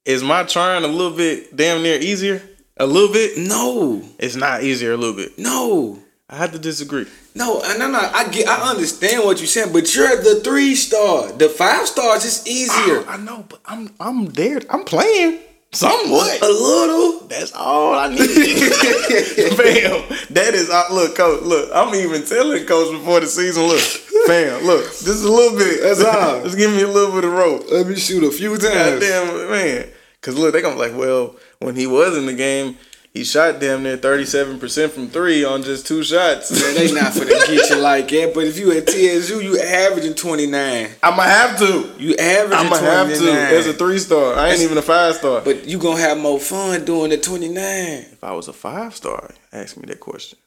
is 0.05 0.21
my 0.23 0.43
trying 0.43 0.83
a 0.83 0.87
little 0.87 1.15
bit 1.15 1.55
damn 1.55 1.81
near 1.81 1.97
easier? 1.99 2.41
A 2.77 2.85
little 2.85 3.13
bit? 3.13 3.37
no 3.37 4.01
It's 4.19 4.35
not 4.35 4.63
easier 4.63 4.93
a 4.93 4.97
little 4.97 5.15
bit. 5.15 5.37
no 5.37 5.99
I 6.29 6.35
have 6.37 6.51
to 6.53 6.59
disagree. 6.59 7.05
no 7.35 7.61
and 7.63 7.79
no 7.79 7.89
no 7.91 7.99
I 7.99 8.27
get 8.29 8.47
I 8.47 8.69
understand 8.71 9.23
what 9.23 9.37
you're 9.39 9.47
saying 9.47 9.71
but 9.73 9.93
you're 9.95 10.15
the 10.21 10.41
three 10.43 10.75
star 10.75 11.31
the 11.31 11.47
five 11.49 11.87
stars 11.87 12.25
is 12.25 12.45
easier 12.47 12.99
oh, 12.99 13.05
I 13.07 13.17
know, 13.17 13.45
but 13.47 13.59
I'm 13.65 13.89
I'm 13.99 14.25
there. 14.27 14.59
I'm 14.69 14.83
playing 14.83 15.39
somewhat. 15.73 16.41
a 16.41 16.47
little 16.47 17.27
That's 17.27 17.53
all 17.53 17.93
I 17.95 18.07
need. 18.09 18.17
Bam. 19.57 20.03
That 20.31 20.51
is 20.53 20.69
look, 20.91 21.15
coach. 21.15 21.43
Look, 21.43 21.69
I'm 21.73 21.93
even 21.95 22.25
telling 22.25 22.65
coach 22.65 22.91
before 22.91 23.19
the 23.21 23.27
season. 23.27 23.63
Look, 23.63 23.79
Fam, 24.27 24.63
look, 24.65 24.85
just 24.85 25.23
a 25.23 25.31
little 25.31 25.57
bit. 25.57 25.81
That's 25.81 26.03
all. 26.03 26.43
Just 26.43 26.57
give 26.57 26.71
me 26.71 26.81
a 26.83 26.87
little 26.87 27.13
bit 27.13 27.23
of 27.23 27.33
rope. 27.33 27.65
Let 27.71 27.87
me 27.87 27.95
shoot 27.95 28.23
a 28.23 28.31
few 28.31 28.57
times. 28.57 29.03
Goddamn 29.03 29.49
man. 29.49 29.89
Cause 30.21 30.37
look, 30.37 30.53
they 30.53 30.61
gonna 30.61 30.75
be 30.75 30.81
like, 30.81 30.95
well, 30.95 31.35
when 31.59 31.75
he 31.75 31.87
was 31.87 32.15
in 32.15 32.27
the 32.27 32.33
game, 32.33 32.77
he 33.11 33.23
shot 33.23 33.59
damn 33.59 33.81
near 33.83 33.97
thirty 33.97 34.23
seven 34.25 34.59
percent 34.59 34.91
from 34.93 35.09
three 35.09 35.43
on 35.43 35.63
just 35.63 35.87
two 35.87 36.03
shots. 36.03 36.51
Man, 36.51 36.75
they 36.75 36.91
not 36.93 37.11
finna 37.13 37.29
get 37.47 37.69
you 37.69 37.75
like 37.81 38.07
that. 38.09 38.33
But 38.35 38.45
if 38.45 38.57
you 38.59 38.71
at 38.71 38.85
TSU, 38.87 39.41
you 39.41 39.59
averaging 39.59 40.13
29. 40.13 40.89
I'ma 41.03 41.23
have 41.23 41.57
to. 41.59 41.91
You 41.97 42.15
averaging 42.15 42.57
I'ma 42.67 42.77
29. 42.77 42.83
have 42.83 43.17
to. 43.17 43.31
As 43.57 43.67
a 43.67 43.73
three 43.73 43.97
star. 43.97 44.35
I 44.35 44.51
ain't 44.51 44.61
even 44.61 44.77
a 44.77 44.81
five 44.83 45.15
star. 45.15 45.41
But 45.41 45.65
you 45.67 45.77
gonna 45.79 45.99
have 45.99 46.19
more 46.19 46.39
fun 46.39 46.85
doing 46.85 47.09
the 47.09 47.17
29. 47.17 47.57
if 47.57 48.23
I 48.23 48.31
was 48.33 48.47
a 48.47 48.53
five 48.53 48.95
star, 48.95 49.31
ask 49.51 49.75
me 49.75 49.83
that 49.87 49.99
question. 49.99 50.37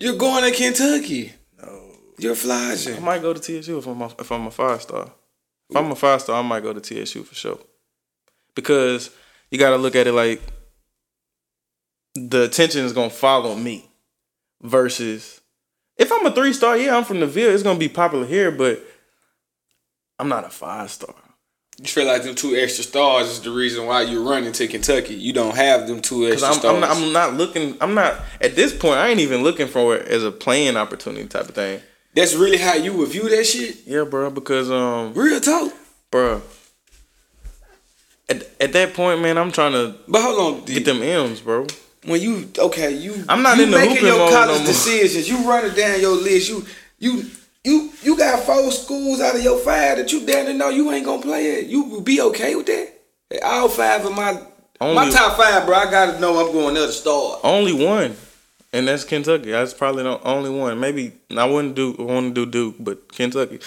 You're 0.00 0.16
going 0.16 0.42
to 0.50 0.56
Kentucky. 0.56 1.34
No. 2.18 2.34
You're 2.34 2.36
I 2.52 3.00
might 3.00 3.22
go 3.22 3.32
to 3.32 3.40
TSU 3.40 3.78
if 3.78 3.86
I'm 3.86 4.00
a, 4.00 4.06
if 4.18 4.30
I'm 4.30 4.46
a 4.46 4.50
five 4.50 4.82
star. 4.82 5.10
If 5.70 5.76
I'm 5.76 5.90
a 5.90 5.96
five 5.96 6.20
star, 6.20 6.38
I 6.38 6.46
might 6.46 6.62
go 6.62 6.72
to 6.72 6.80
TSU 6.80 7.22
for 7.22 7.34
sure. 7.34 7.58
Because 8.54 9.10
you 9.50 9.58
got 9.58 9.70
to 9.70 9.76
look 9.76 9.96
at 9.96 10.06
it 10.06 10.12
like 10.12 10.42
the 12.14 12.44
attention 12.44 12.84
is 12.84 12.92
gonna 12.92 13.10
follow 13.10 13.54
me, 13.54 13.88
versus 14.62 15.40
if 15.96 16.10
I'm 16.12 16.26
a 16.26 16.30
three 16.30 16.52
star, 16.52 16.76
yeah, 16.76 16.96
I'm 16.96 17.04
from 17.04 17.20
the 17.20 17.26
Ville, 17.26 17.52
it's 17.52 17.62
gonna 17.62 17.78
be 17.78 17.88
popular 17.88 18.26
here, 18.26 18.50
but 18.50 18.82
I'm 20.18 20.28
not 20.28 20.44
a 20.44 20.50
five 20.50 20.90
star. 20.90 21.14
You 21.78 21.86
feel 21.86 22.06
like 22.06 22.22
them 22.22 22.34
two 22.34 22.54
extra 22.54 22.84
stars 22.84 23.28
is 23.28 23.40
the 23.40 23.50
reason 23.50 23.86
why 23.86 24.02
you're 24.02 24.22
running 24.22 24.52
to 24.52 24.68
Kentucky. 24.68 25.14
You 25.14 25.32
don't 25.32 25.56
have 25.56 25.88
them 25.88 26.00
two 26.00 26.28
extra 26.28 26.48
I'm, 26.48 26.54
stars. 26.54 26.74
I'm, 26.74 26.80
not, 26.80 26.90
I'm 26.90 27.12
not 27.12 27.34
looking. 27.34 27.76
I'm 27.80 27.94
not 27.94 28.20
at 28.40 28.54
this 28.54 28.76
point. 28.76 28.98
I 28.98 29.08
ain't 29.08 29.20
even 29.20 29.42
looking 29.42 29.68
for 29.68 29.96
it 29.96 30.06
as 30.06 30.22
a 30.22 30.30
playing 30.30 30.76
opportunity 30.76 31.26
type 31.26 31.48
of 31.48 31.54
thing. 31.54 31.80
That's 32.14 32.34
really 32.34 32.58
how 32.58 32.74
you 32.74 32.92
would 32.94 33.08
view 33.08 33.28
that 33.28 33.44
shit. 33.44 33.78
Yeah, 33.86 34.04
bro. 34.04 34.30
Because 34.30 34.70
um, 34.70 35.14
Real 35.14 35.40
talk. 35.40 35.72
bro. 36.10 36.42
At, 38.28 38.46
at 38.60 38.72
that 38.72 38.94
point, 38.94 39.20
man, 39.20 39.36
I'm 39.38 39.50
trying 39.52 39.72
to 39.72 39.96
But 40.08 40.22
hold 40.22 40.54
on, 40.60 40.64
get 40.64 40.84
them 40.84 41.02
M's, 41.02 41.40
bro. 41.40 41.66
when 42.04 42.20
you 42.20 42.48
okay, 42.58 42.92
you 42.94 43.24
I'm 43.28 43.42
not 43.42 43.56
you 43.56 43.64
in 43.64 43.70
the 43.70 43.78
making 43.78 44.06
your 44.06 44.30
college 44.30 44.60
no 44.60 44.66
decisions. 44.66 45.28
You 45.28 45.48
running 45.48 45.74
down 45.74 46.00
your 46.00 46.16
list. 46.16 46.48
You 46.48 46.64
you 46.98 47.24
you 47.64 47.90
you 48.02 48.16
got 48.16 48.40
four 48.44 48.70
schools 48.70 49.20
out 49.20 49.34
of 49.36 49.42
your 49.42 49.58
five 49.58 49.98
that 49.98 50.12
you 50.12 50.24
damn 50.26 50.56
know 50.56 50.68
you 50.68 50.90
ain't 50.92 51.04
gonna 51.04 51.22
play 51.22 51.46
it. 51.46 51.66
You 51.66 52.00
be 52.00 52.20
okay 52.20 52.54
with 52.54 52.66
that? 52.66 53.44
All 53.44 53.68
five 53.68 54.04
of 54.04 54.14
my 54.14 54.40
my 54.80 55.10
top 55.10 55.36
five, 55.36 55.66
bro. 55.66 55.76
I 55.76 55.90
gotta 55.90 56.20
know 56.20 56.44
I'm 56.44 56.52
going 56.52 56.76
another 56.76 56.92
star. 56.92 57.38
Only 57.42 57.72
one, 57.72 58.16
and 58.72 58.88
that's 58.88 59.04
Kentucky. 59.04 59.50
That's 59.50 59.74
probably 59.74 60.02
the 60.04 60.20
only 60.22 60.50
one. 60.50 60.78
Maybe 60.80 61.12
I 61.36 61.44
wouldn't 61.44 61.74
do 61.74 61.92
want 61.98 62.34
to 62.34 62.46
do 62.46 62.50
Duke, 62.50 62.76
but 62.80 63.12
Kentucky. 63.12 63.58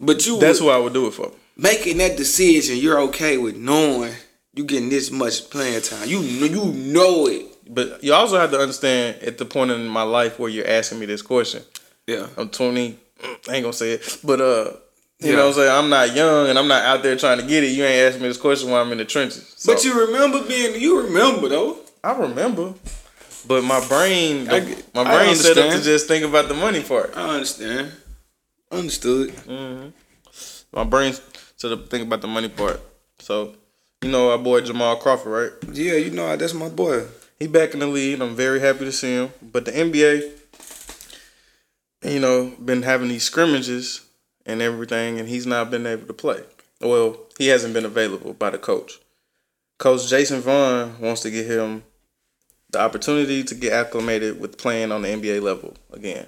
But 0.00 0.26
you 0.26 0.38
That's 0.38 0.60
would- 0.60 0.66
who 0.66 0.72
I 0.72 0.78
would 0.78 0.92
do 0.92 1.06
it 1.06 1.14
for. 1.14 1.30
making 1.56 1.98
that 1.98 2.16
decision. 2.16 2.76
You're 2.76 3.00
okay 3.02 3.36
with 3.38 3.56
knowing 3.56 4.14
you 4.54 4.64
getting 4.64 4.88
this 4.88 5.10
much 5.10 5.48
playing 5.50 5.82
time. 5.82 6.08
You 6.08 6.20
know 6.20 6.46
you 6.46 6.64
know 6.72 7.26
it. 7.28 7.46
But 7.68 8.02
you 8.02 8.12
also 8.12 8.38
have 8.38 8.50
to 8.50 8.58
understand 8.58 9.22
at 9.22 9.38
the 9.38 9.44
point 9.44 9.70
in 9.70 9.86
my 9.88 10.02
life 10.02 10.38
where 10.38 10.50
you're 10.50 10.66
asking 10.66 10.98
me 10.98 11.06
this 11.06 11.22
question. 11.22 11.62
Yeah. 12.06 12.26
I'm 12.36 12.48
20. 12.48 12.98
I 13.48 13.54
ain't 13.54 13.62
gonna 13.62 13.72
say 13.72 13.92
it, 13.92 14.18
but 14.24 14.40
uh, 14.40 14.72
you 15.20 15.30
Yeah. 15.30 15.36
know 15.36 15.42
what 15.42 15.48
I'm 15.48 15.54
saying. 15.54 15.70
I'm 15.70 15.88
not 15.88 16.14
young 16.14 16.48
and 16.48 16.58
I'm 16.58 16.66
not 16.68 16.82
out 16.84 17.02
there 17.04 17.16
trying 17.16 17.38
to 17.38 17.46
get 17.46 17.62
it. 17.62 17.68
You 17.68 17.84
ain't 17.84 18.08
asking 18.08 18.22
me 18.22 18.28
this 18.28 18.36
question 18.38 18.70
while 18.70 18.82
I'm 18.82 18.90
in 18.92 18.98
the 18.98 19.04
trenches. 19.04 19.54
So, 19.56 19.72
But 19.72 19.84
you 19.84 20.06
remember 20.06 20.42
being 20.42 20.80
you 20.80 21.00
remember 21.02 21.48
though. 21.48 21.76
I 22.02 22.12
remember, 22.18 22.74
but 23.46 23.64
my 23.64 23.86
brain, 23.88 24.48
I 24.50 24.60
my 24.94 25.02
I 25.02 25.16
brain 25.16 25.34
set 25.34 25.58
up 25.58 25.72
to 25.72 25.82
just 25.82 26.08
think 26.08 26.24
about 26.24 26.48
the 26.48 26.54
money 26.54 26.82
part. 26.82 27.16
I 27.16 27.34
understand. 27.34 27.92
Understood. 28.70 29.30
Mm-hmm. 29.30 29.88
My 30.72 30.84
brain 30.84 31.14
set 31.56 31.72
up 31.72 31.84
to 31.84 31.86
think 31.86 32.06
about 32.06 32.20
the 32.20 32.28
money 32.28 32.48
part. 32.48 32.80
So, 33.18 33.54
you 34.02 34.10
know 34.10 34.30
our 34.30 34.38
boy 34.38 34.62
Jamal 34.62 34.96
Crawford, 34.96 35.32
right? 35.32 35.74
Yeah, 35.74 35.94
you 35.94 36.10
know 36.10 36.34
that's 36.36 36.54
my 36.54 36.68
boy. 36.68 37.06
He 37.38 37.46
back 37.46 37.74
in 37.74 37.80
the 37.80 37.86
league. 37.86 38.20
I'm 38.20 38.36
very 38.36 38.60
happy 38.60 38.84
to 38.84 38.92
see 38.92 39.14
him. 39.14 39.32
But 39.42 39.64
the 39.64 39.72
NBA, 39.72 40.30
you 42.04 42.20
know, 42.20 42.52
been 42.64 42.82
having 42.82 43.08
these 43.08 43.24
scrimmages 43.24 44.02
and 44.46 44.62
everything, 44.62 45.18
and 45.18 45.28
he's 45.28 45.46
not 45.46 45.70
been 45.70 45.86
able 45.86 46.06
to 46.06 46.12
play. 46.12 46.42
Well, 46.80 47.16
he 47.38 47.48
hasn't 47.48 47.74
been 47.74 47.84
available 47.84 48.32
by 48.34 48.50
the 48.50 48.58
coach. 48.58 49.00
Coach 49.78 50.08
Jason 50.08 50.40
Vaughn 50.40 51.00
wants 51.00 51.22
to 51.22 51.30
get 51.30 51.46
him 51.46 51.82
the 52.72 52.80
opportunity 52.80 53.44
to 53.44 53.54
get 53.54 53.72
acclimated 53.72 54.40
with 54.40 54.58
playing 54.58 54.92
on 54.92 55.02
the 55.02 55.08
NBA 55.08 55.42
level 55.42 55.74
again, 55.92 56.26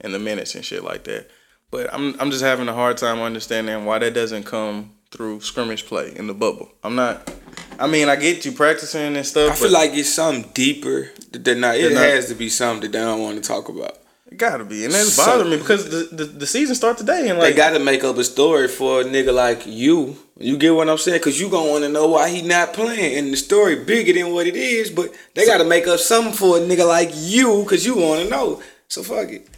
and 0.00 0.14
the 0.14 0.18
minutes 0.18 0.54
and 0.54 0.64
shit 0.64 0.82
like 0.84 1.04
that. 1.04 1.28
But 1.70 1.92
I'm 1.92 2.18
I'm 2.20 2.30
just 2.30 2.42
having 2.42 2.68
a 2.68 2.72
hard 2.72 2.96
time 2.96 3.20
understanding 3.20 3.84
why 3.84 3.98
that 3.98 4.14
doesn't 4.14 4.44
come 4.44 4.92
through 5.10 5.40
scrimmage 5.40 5.86
play 5.86 6.12
in 6.14 6.26
the 6.26 6.34
bubble. 6.34 6.70
I'm 6.82 6.94
not. 6.94 7.32
I 7.78 7.86
mean, 7.86 8.08
I 8.08 8.16
get 8.16 8.44
you 8.44 8.52
practicing 8.52 9.16
and 9.16 9.26
stuff. 9.26 9.52
I 9.52 9.54
feel 9.56 9.72
like 9.72 9.92
it's 9.94 10.12
something 10.12 10.50
deeper 10.52 11.10
that 11.32 11.44
they're 11.44 11.54
not. 11.54 11.76
It 11.76 11.92
not- 11.92 12.02
has 12.02 12.28
to 12.28 12.34
be 12.34 12.48
something 12.48 12.82
that 12.90 12.96
they 12.96 13.04
don't 13.04 13.22
want 13.22 13.42
to 13.42 13.46
talk 13.46 13.68
about. 13.68 13.99
It 14.30 14.38
gotta 14.38 14.64
be, 14.64 14.84
and 14.84 14.94
that's 14.94 15.12
So- 15.14 15.26
bothering 15.26 15.50
me 15.50 15.56
because 15.56 15.88
the, 15.90 16.14
the 16.16 16.24
the 16.24 16.46
season 16.46 16.74
start 16.76 16.96
today, 16.98 17.28
and 17.28 17.38
like 17.38 17.50
They 17.50 17.56
got 17.56 17.70
to 17.70 17.80
make 17.80 18.04
up 18.04 18.16
a 18.16 18.22
story 18.24 18.68
for 18.68 19.00
a 19.00 19.04
nigga 19.04 19.34
like 19.34 19.62
you. 19.66 20.16
You 20.38 20.56
get 20.56 20.74
what 20.74 20.88
I'm 20.88 20.98
saying? 20.98 21.20
Cause 21.20 21.38
you 21.40 21.48
gonna 21.50 21.68
want 21.68 21.82
to 21.84 21.88
know 21.90 22.06
why 22.06 22.28
he 22.30 22.40
not 22.42 22.72
playing, 22.72 23.18
and 23.18 23.32
the 23.32 23.36
story 23.36 23.76
bigger 23.84 24.12
than 24.12 24.32
what 24.32 24.46
it 24.46 24.54
is. 24.56 24.90
But 24.90 25.12
they 25.34 25.44
got 25.46 25.58
to 25.58 25.64
make 25.64 25.86
up 25.88 25.98
something 25.98 26.32
for 26.32 26.58
a 26.58 26.60
nigga 26.60 26.86
like 26.86 27.10
you, 27.14 27.64
cause 27.68 27.84
you 27.84 27.96
want 27.96 28.22
to 28.22 28.30
know. 28.30 28.62
So 28.88 29.02
fuck 29.02 29.28
it. 29.30 29.48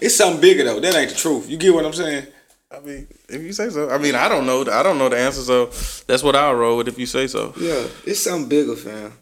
It's 0.00 0.14
something 0.16 0.40
bigger 0.40 0.64
though. 0.64 0.80
That 0.80 0.94
ain't 0.94 1.10
the 1.10 1.16
truth. 1.16 1.50
You 1.50 1.56
get 1.56 1.74
what 1.74 1.84
I'm 1.84 1.92
saying? 1.92 2.26
I 2.70 2.80
mean, 2.80 3.06
if 3.28 3.42
you 3.42 3.52
say 3.52 3.68
so, 3.68 3.90
I 3.90 3.98
mean, 3.98 4.14
I 4.14 4.28
don't 4.28 4.46
know, 4.46 4.62
I 4.62 4.82
don't 4.82 4.96
know 4.96 5.08
the 5.10 5.18
answer, 5.18 5.42
so 5.42 5.66
that's 6.06 6.22
what 6.22 6.34
I'll 6.34 6.54
roll 6.54 6.78
with 6.78 6.88
if 6.88 6.98
you 6.98 7.04
say 7.06 7.26
so. 7.26 7.52
Yeah, 7.60 7.86
it's 8.06 8.20
something 8.20 8.48
bigger, 8.48 8.74
fam. 8.76 9.12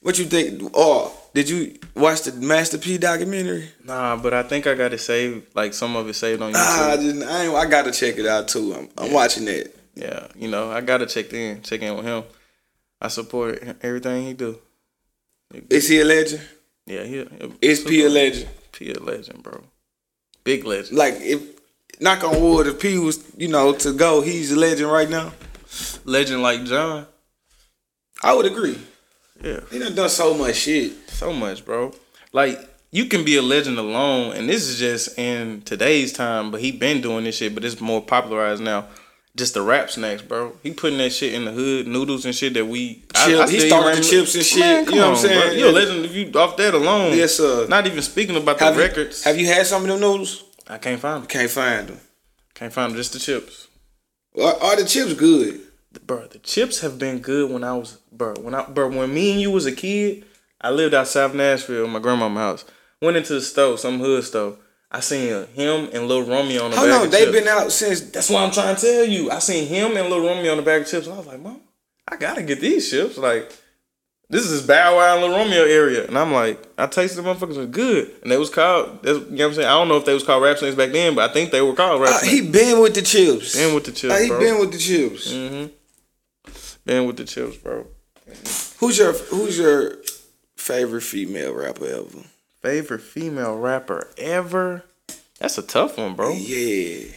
What 0.00 0.18
you 0.18 0.26
think? 0.26 0.70
Oh, 0.74 1.17
did 1.34 1.48
you 1.48 1.78
watch 1.94 2.22
the 2.22 2.32
Master 2.32 2.78
P 2.78 2.98
documentary? 2.98 3.68
Nah, 3.84 4.16
but 4.16 4.34
I 4.34 4.42
think 4.42 4.66
I 4.66 4.74
got 4.74 4.92
it 4.92 4.98
saved, 4.98 5.54
like 5.54 5.74
some 5.74 5.96
of 5.96 6.08
it 6.08 6.14
saved 6.14 6.42
on 6.42 6.52
YouTube. 6.52 6.56
Ah, 6.56 6.92
I 6.92 6.96
just 6.96 7.26
I, 7.26 7.44
ain't, 7.44 7.54
I 7.54 7.66
gotta 7.66 7.92
check 7.92 8.18
it 8.18 8.26
out 8.26 8.48
too. 8.48 8.74
I'm, 8.74 8.88
I'm 8.96 9.12
watching 9.12 9.44
that. 9.46 9.74
yeah, 9.94 10.28
you 10.36 10.48
know, 10.48 10.70
I 10.70 10.80
gotta 10.80 11.06
check 11.06 11.32
in, 11.32 11.62
check 11.62 11.82
in 11.82 11.96
with 11.96 12.04
him. 12.04 12.24
I 13.00 13.08
support 13.08 13.62
everything 13.82 14.26
he 14.26 14.34
do. 14.34 14.58
Is 15.70 15.88
he 15.88 16.00
a 16.00 16.04
legend? 16.04 16.42
Yeah, 16.86 17.04
he. 17.04 17.26
Is 17.60 17.80
P 17.80 18.04
a 18.04 18.08
legend? 18.08 18.48
P 18.72 18.90
a 18.92 18.98
legend, 18.98 19.42
bro. 19.42 19.62
Big 20.44 20.64
legend. 20.64 20.96
Like 20.96 21.14
if 21.18 21.42
knock 22.00 22.24
on 22.24 22.40
wood, 22.40 22.66
if 22.66 22.80
P 22.80 22.98
was 22.98 23.22
you 23.36 23.48
know 23.48 23.72
to 23.74 23.92
go, 23.92 24.20
he's 24.20 24.52
a 24.52 24.58
legend 24.58 24.90
right 24.90 25.08
now. 25.08 25.32
Legend 26.04 26.42
like 26.42 26.64
John. 26.64 27.06
I 28.22 28.34
would 28.34 28.46
agree. 28.46 28.78
Yeah. 29.42 29.60
He 29.70 29.78
done 29.78 29.94
done 29.94 30.08
so 30.08 30.34
much 30.34 30.56
shit. 30.56 30.92
So 31.10 31.32
much, 31.32 31.64
bro. 31.64 31.92
Like 32.32 32.58
you 32.90 33.06
can 33.06 33.24
be 33.24 33.36
a 33.36 33.42
legend 33.42 33.78
alone, 33.78 34.34
and 34.34 34.48
this 34.48 34.68
is 34.68 34.78
just 34.78 35.18
in 35.18 35.62
today's 35.62 36.12
time. 36.12 36.50
But 36.50 36.60
he 36.60 36.72
been 36.72 37.00
doing 37.00 37.24
this 37.24 37.36
shit, 37.36 37.54
but 37.54 37.64
it's 37.64 37.80
more 37.80 38.00
popularized 38.02 38.62
now. 38.62 38.86
Just 39.36 39.54
the 39.54 39.62
rap 39.62 39.88
snacks, 39.88 40.20
bro. 40.22 40.54
He 40.64 40.72
putting 40.72 40.98
that 40.98 41.10
shit 41.10 41.32
in 41.34 41.44
the 41.44 41.52
hood, 41.52 41.86
noodles 41.86 42.24
and 42.24 42.34
shit 42.34 42.54
that 42.54 42.64
we. 42.66 43.04
Chip- 43.14 43.48
he 43.48 43.60
started 43.60 43.98
the 43.98 44.02
chips 44.08 44.34
and 44.34 44.44
shit, 44.44 44.58
Man, 44.58 44.84
you 44.86 44.94
know 44.96 45.10
what 45.10 45.18
I'm 45.20 45.26
on, 45.26 45.36
bro. 45.36 45.42
saying? 45.42 45.58
You 45.58 45.68
a 45.68 45.70
legend 45.70 46.04
if 46.06 46.14
you 46.14 46.32
off 46.40 46.56
that 46.56 46.74
alone. 46.74 47.16
Yes, 47.16 47.36
sir. 47.36 47.66
Not 47.68 47.86
even 47.86 48.02
speaking 48.02 48.34
about 48.36 48.58
the 48.58 48.72
you, 48.72 48.78
records. 48.78 49.22
have 49.22 49.38
you 49.38 49.46
had 49.46 49.64
some 49.66 49.82
of 49.82 49.88
them 49.88 50.00
noodles? 50.00 50.42
I 50.66 50.78
can't 50.78 51.00
find 51.00 51.22
them. 51.22 51.28
Can't 51.28 51.50
find 51.50 51.88
them. 51.88 52.00
Can't 52.54 52.72
find 52.72 52.90
them. 52.90 52.96
Just 52.96 53.12
the 53.12 53.20
chips. 53.20 53.68
Are, 54.36 54.54
are 54.60 54.76
the 54.76 54.84
chips 54.84 55.14
good? 55.14 55.60
Bro, 56.06 56.26
the 56.26 56.38
chips 56.38 56.80
have 56.80 56.98
been 56.98 57.18
good 57.20 57.50
when 57.50 57.64
I 57.64 57.74
was, 57.74 57.98
bro, 58.12 58.34
when 58.40 58.54
I, 58.54 58.64
bro, 58.64 58.88
when 58.88 59.12
me 59.12 59.32
and 59.32 59.40
you 59.40 59.50
was 59.50 59.66
a 59.66 59.72
kid, 59.72 60.24
I 60.60 60.70
lived 60.70 60.94
out 60.94 61.06
South 61.08 61.34
Nashville, 61.34 61.84
in 61.84 61.90
my 61.90 61.98
grandma's 62.00 62.36
house. 62.36 62.64
Went 63.00 63.16
into 63.16 63.34
the 63.34 63.40
store, 63.40 63.78
some 63.78 63.98
hood 63.98 64.24
store. 64.24 64.56
I 64.90 65.00
seen 65.00 65.46
him 65.48 65.88
and 65.92 66.08
Lil 66.08 66.22
Romeo 66.24 66.64
on 66.64 66.70
the 66.70 66.76
Hold 66.78 66.88
bag 66.88 66.98
on, 67.00 67.06
of 67.06 67.12
they've 67.12 67.26
chips. 67.28 67.38
been 67.38 67.48
out 67.48 67.70
since. 67.72 68.00
That's 68.10 68.30
what 68.30 68.42
I'm 68.42 68.50
trying 68.50 68.74
to 68.74 68.80
tell 68.80 69.04
you. 69.04 69.30
I 69.30 69.38
seen 69.38 69.68
him 69.68 69.96
and 69.96 70.08
Lil 70.08 70.20
Romeo 70.26 70.50
on 70.52 70.56
the 70.56 70.62
bag 70.62 70.82
of 70.82 70.88
chips, 70.88 71.06
and 71.06 71.14
I 71.14 71.18
was 71.18 71.26
like, 71.26 71.40
Mom, 71.40 71.60
I 72.10 72.16
gotta 72.16 72.42
get 72.42 72.60
these 72.60 72.90
chips. 72.90 73.18
Like, 73.18 73.52
this 74.30 74.46
is 74.50 74.66
Bow 74.66 74.96
Wow 74.96 75.14
and 75.18 75.22
Lil 75.26 75.38
Romeo 75.38 75.62
area, 75.64 76.06
and 76.06 76.18
I'm 76.18 76.32
like, 76.32 76.66
I 76.78 76.86
tasted 76.86 77.22
the 77.22 77.28
motherfuckers 77.28 77.56
was 77.58 77.66
good, 77.68 78.10
and 78.22 78.32
they 78.32 78.36
was 78.38 78.50
called. 78.50 79.02
That's, 79.02 79.18
you 79.18 79.24
know 79.26 79.44
what 79.44 79.44
I'm 79.50 79.54
saying? 79.54 79.68
I 79.68 79.72
don't 79.72 79.88
know 79.88 79.96
if 79.98 80.06
they 80.06 80.14
was 80.14 80.24
called 80.24 80.42
rap 80.42 80.56
snakes 80.58 80.74
back 80.74 80.90
then, 80.92 81.14
but 81.14 81.30
I 81.30 81.32
think 81.34 81.50
they 81.50 81.60
were 81.62 81.74
called 81.74 82.00
rap 82.00 82.14
Uh, 82.22 82.26
he 82.26 82.40
been 82.50 82.80
with 82.80 82.94
the 82.94 83.02
chips. 83.02 83.54
Been 83.56 83.74
with 83.74 83.84
the 83.84 83.92
chips, 83.92 84.12
Uh, 84.14 84.18
he 84.18 84.28
bro. 84.28 84.40
been 84.40 84.58
with 84.58 84.72
the 84.72 84.78
chips. 84.78 85.32
mm-hmm. 85.32 85.72
Been 86.88 87.06
with 87.06 87.18
the 87.18 87.24
chips, 87.24 87.58
bro. 87.58 87.86
Who's 88.78 88.96
your 88.96 89.12
Who's 89.12 89.58
your 89.58 89.96
favorite 90.56 91.02
female 91.02 91.52
rapper 91.52 91.84
ever? 91.84 92.24
Favorite 92.62 93.02
female 93.02 93.58
rapper 93.58 94.08
ever? 94.16 94.84
That's 95.38 95.58
a 95.58 95.62
tough 95.62 95.98
one, 95.98 96.14
bro. 96.14 96.32
Yeah, 96.32 97.10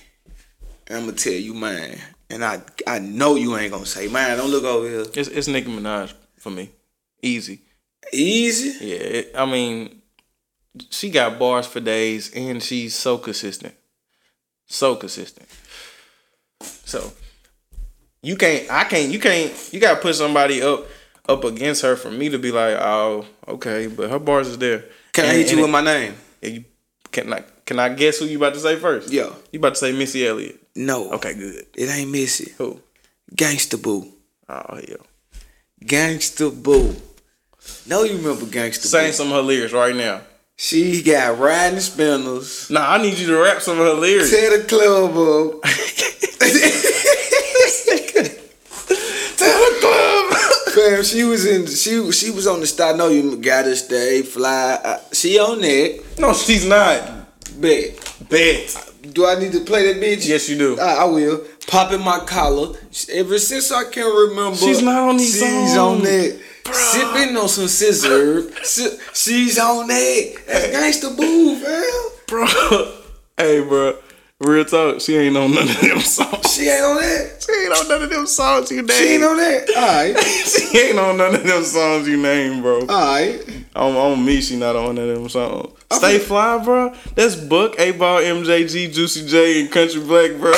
I'm 0.90 1.06
gonna 1.06 1.14
tell 1.14 1.32
you 1.32 1.54
mine, 1.54 2.02
and 2.30 2.44
I 2.44 2.62
I 2.86 3.00
know 3.00 3.36
you 3.36 3.56
ain't 3.56 3.72
gonna 3.72 3.86
say 3.86 4.10
mine. 4.10 4.36
Don't 4.36 4.52
look 4.52 4.66
over 4.66 4.90
here. 4.90 5.06
It's, 5.14 5.30
it's 5.30 5.48
Nicki 5.48 5.70
Minaj 5.72 6.12
for 6.38 6.50
me. 6.50 6.72
Easy. 7.22 7.62
Easy. 8.12 8.86
Yeah, 8.86 8.98
it, 8.98 9.32
I 9.34 9.46
mean, 9.46 10.02
she 10.90 11.10
got 11.10 11.40
bars 11.40 11.66
for 11.66 11.80
days, 11.80 12.30
and 12.36 12.62
she's 12.62 12.94
so 12.94 13.18
consistent, 13.18 13.76
so 14.68 14.98
consistent. 14.98 15.48
So 16.60 17.14
you 18.22 18.36
can't, 18.36 18.70
I 18.72 18.84
can't, 18.84 19.12
you 19.12 19.20
can't, 19.20 19.52
you 19.74 19.80
gotta 19.80 20.00
put 20.00 20.16
somebody 20.16 20.62
up 20.62 20.86
up 21.28 21.44
against 21.44 21.82
her 21.84 21.96
for 21.96 22.12
me 22.12 22.30
to 22.30 22.40
be 22.40 22.52
like, 22.52 22.76
oh, 22.76 23.26
okay, 23.48 23.88
but 23.88 24.10
her 24.10 24.20
bars 24.20 24.48
is 24.48 24.58
there. 24.58 24.86
Can 25.14 25.26
I 25.26 25.34
hit 25.34 25.48
you 25.52 25.58
and 25.58 25.62
with 25.62 25.72
my 25.72 25.82
name? 25.82 26.16
you, 26.42 26.66
can 27.12 27.34
I 27.34 27.44
can 27.66 27.80
I 27.80 27.90
guess 27.90 28.20
who 28.20 28.26
you 28.26 28.38
about 28.38 28.54
to 28.54 28.60
say 28.60 28.76
first? 28.76 29.12
Yeah. 29.12 29.30
you 29.52 29.60
about 29.60 29.76
to 29.76 29.80
say 29.80 29.92
Missy 29.92 30.28
Elliott. 30.28 30.60
No. 30.76 31.12
Okay, 31.14 31.34
good. 31.34 31.66
It 31.76 31.90
ain't 31.90 32.12
Missy. 32.12 32.52
Who? 32.58 32.80
Gangsta 33.36 33.82
Boo. 33.82 34.08
Oh 34.50 34.76
hell. 34.76 35.06
Gangsta 35.84 36.52
Boo. 36.52 36.96
No, 37.88 38.04
you 38.04 38.18
remember 38.18 38.46
Gangsta 38.46 38.86
Saying 38.88 39.10
Boo. 39.10 39.14
some 39.14 39.28
of 39.28 39.34
her 39.34 39.42
lyrics 39.42 39.74
right 39.74 39.96
now. 39.96 40.22
She 40.58 41.02
got 41.02 41.40
riding 41.40 41.80
spinners. 41.80 42.70
Nah, 42.70 42.94
I 42.94 43.02
need 43.02 43.18
you 43.18 43.28
to 43.28 43.38
rap 43.38 43.62
some 43.62 43.80
of 43.80 43.86
her 43.86 43.94
lyrics. 43.94 44.30
Tear 44.30 44.58
the 44.58 44.64
club 44.68 45.18
up. 45.18 45.64
Tell 49.38 49.60
the 49.60 50.71
she 51.04 51.24
was 51.24 51.46
in. 51.46 51.66
She 51.68 52.12
she 52.12 52.32
was 52.32 52.48
on 52.48 52.60
the 52.60 52.68
star. 52.68 52.96
No, 52.96 53.10
you 53.10 53.38
gotta 53.38 53.76
stay 53.76 54.22
fly. 54.22 54.80
Uh, 54.84 55.00
she 55.12 55.40
on 55.40 55.62
that. 55.62 56.04
no, 56.20 56.34
she's 56.34 56.66
not. 56.66 57.28
Bet. 57.60 57.98
Bet. 58.30 58.88
Do 59.14 59.26
I 59.26 59.40
need 59.40 59.52
to 59.54 59.62
play 59.62 59.92
that 59.92 60.02
bitch? 60.02 60.28
Yes, 60.28 60.48
you 60.50 60.58
do. 60.58 60.80
Uh, 60.80 60.84
I 60.84 61.06
will. 61.06 61.44
Popping 61.68 62.02
my 62.02 62.20
collar. 62.20 62.78
Ever 63.12 63.40
since 63.40 63.72
I 63.72 63.90
can 63.90 64.06
remember. 64.06 64.58
She's 64.58 64.82
not 64.82 65.10
on 65.10 65.18
these 65.18 65.40
She's 65.40 65.78
on 65.78 66.02
that. 66.04 66.40
Sipping 66.72 67.36
on 67.36 67.50
some 67.50 67.68
scissor. 67.68 68.52
Si- 68.64 68.98
she's 69.14 69.58
on 69.58 69.88
that. 69.88 70.36
That's 70.48 70.68
gangsta 70.68 71.18
boo, 71.18 71.56
fam. 71.56 72.12
bro. 72.28 72.46
hey, 73.38 73.62
bro. 73.68 73.98
Real 74.42 74.66
talk. 74.66 75.00
She 75.02 75.16
ain't 75.18 75.38
on 75.38 75.54
none 75.54 75.70
of 75.70 75.80
them 75.80 76.00
songs. 76.00 76.52
She 76.52 76.68
ain't 76.68 76.84
on 76.84 76.96
that. 76.96 77.46
She 77.46 77.52
ain't 77.62 77.78
on 77.78 77.88
none 77.88 78.02
of 78.02 78.10
them 78.10 78.26
songs 78.26 78.72
you 78.72 78.82
name. 78.82 78.98
She 78.98 79.04
ain't 79.10 79.24
on 79.24 79.38
that. 79.38 79.70
Alright. 79.78 80.18
she 80.18 80.80
ain't 80.80 80.98
on 80.98 81.18
none 81.18 81.36
of 81.36 81.44
them 81.44 81.64
songs 81.64 82.08
you 82.08 82.18
name, 82.18 82.64
bro. 82.64 82.80
Alright. 82.82 83.48
On, 83.76 83.96
on 83.96 84.26
me, 84.26 84.42
she 84.42 84.58
not 84.58 84.76
on 84.76 84.96
none 84.96 85.10
of 85.10 85.16
them 85.16 85.30
songs. 85.30 85.78
Stay 85.92 86.18
fly, 86.18 86.58
bro. 86.64 86.92
That's 87.14 87.36
Book, 87.36 87.78
8Ball, 87.78 88.44
MJG, 88.44 88.92
Juicy 88.92 89.28
J, 89.28 89.62
and 89.62 89.72
Country 89.72 90.02
Black, 90.02 90.32
bro. 90.40 90.52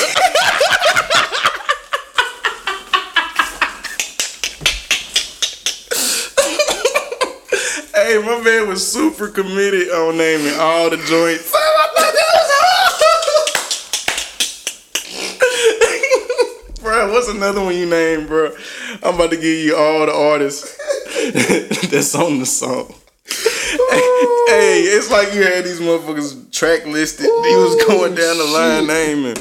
hey, 7.94 8.16
my 8.24 8.40
man 8.42 8.66
was 8.66 8.90
super 8.90 9.28
committed 9.28 9.90
on 9.90 10.16
naming 10.16 10.58
all 10.58 10.88
the 10.88 10.96
joints. 10.96 11.52
what's 17.10 17.28
another 17.28 17.62
one 17.62 17.76
you 17.76 17.86
name, 17.86 18.26
bro? 18.26 18.50
I'm 19.02 19.14
about 19.14 19.30
to 19.30 19.36
give 19.36 19.44
you 19.44 19.76
all 19.76 20.06
the 20.06 20.14
artists 20.14 20.76
that's 21.88 22.14
on 22.14 22.38
the 22.38 22.46
song. 22.46 22.94
hey, 23.26 24.82
it's 24.86 25.10
like 25.10 25.34
you 25.34 25.42
had 25.42 25.64
these 25.64 25.80
motherfuckers 25.80 26.52
track 26.52 26.86
listed. 26.86 27.26
he 27.26 27.56
was 27.56 27.76
oh, 27.80 27.88
going 27.88 28.14
down 28.14 28.38
the 28.38 28.44
line 28.44 28.86
naming. 28.86 29.36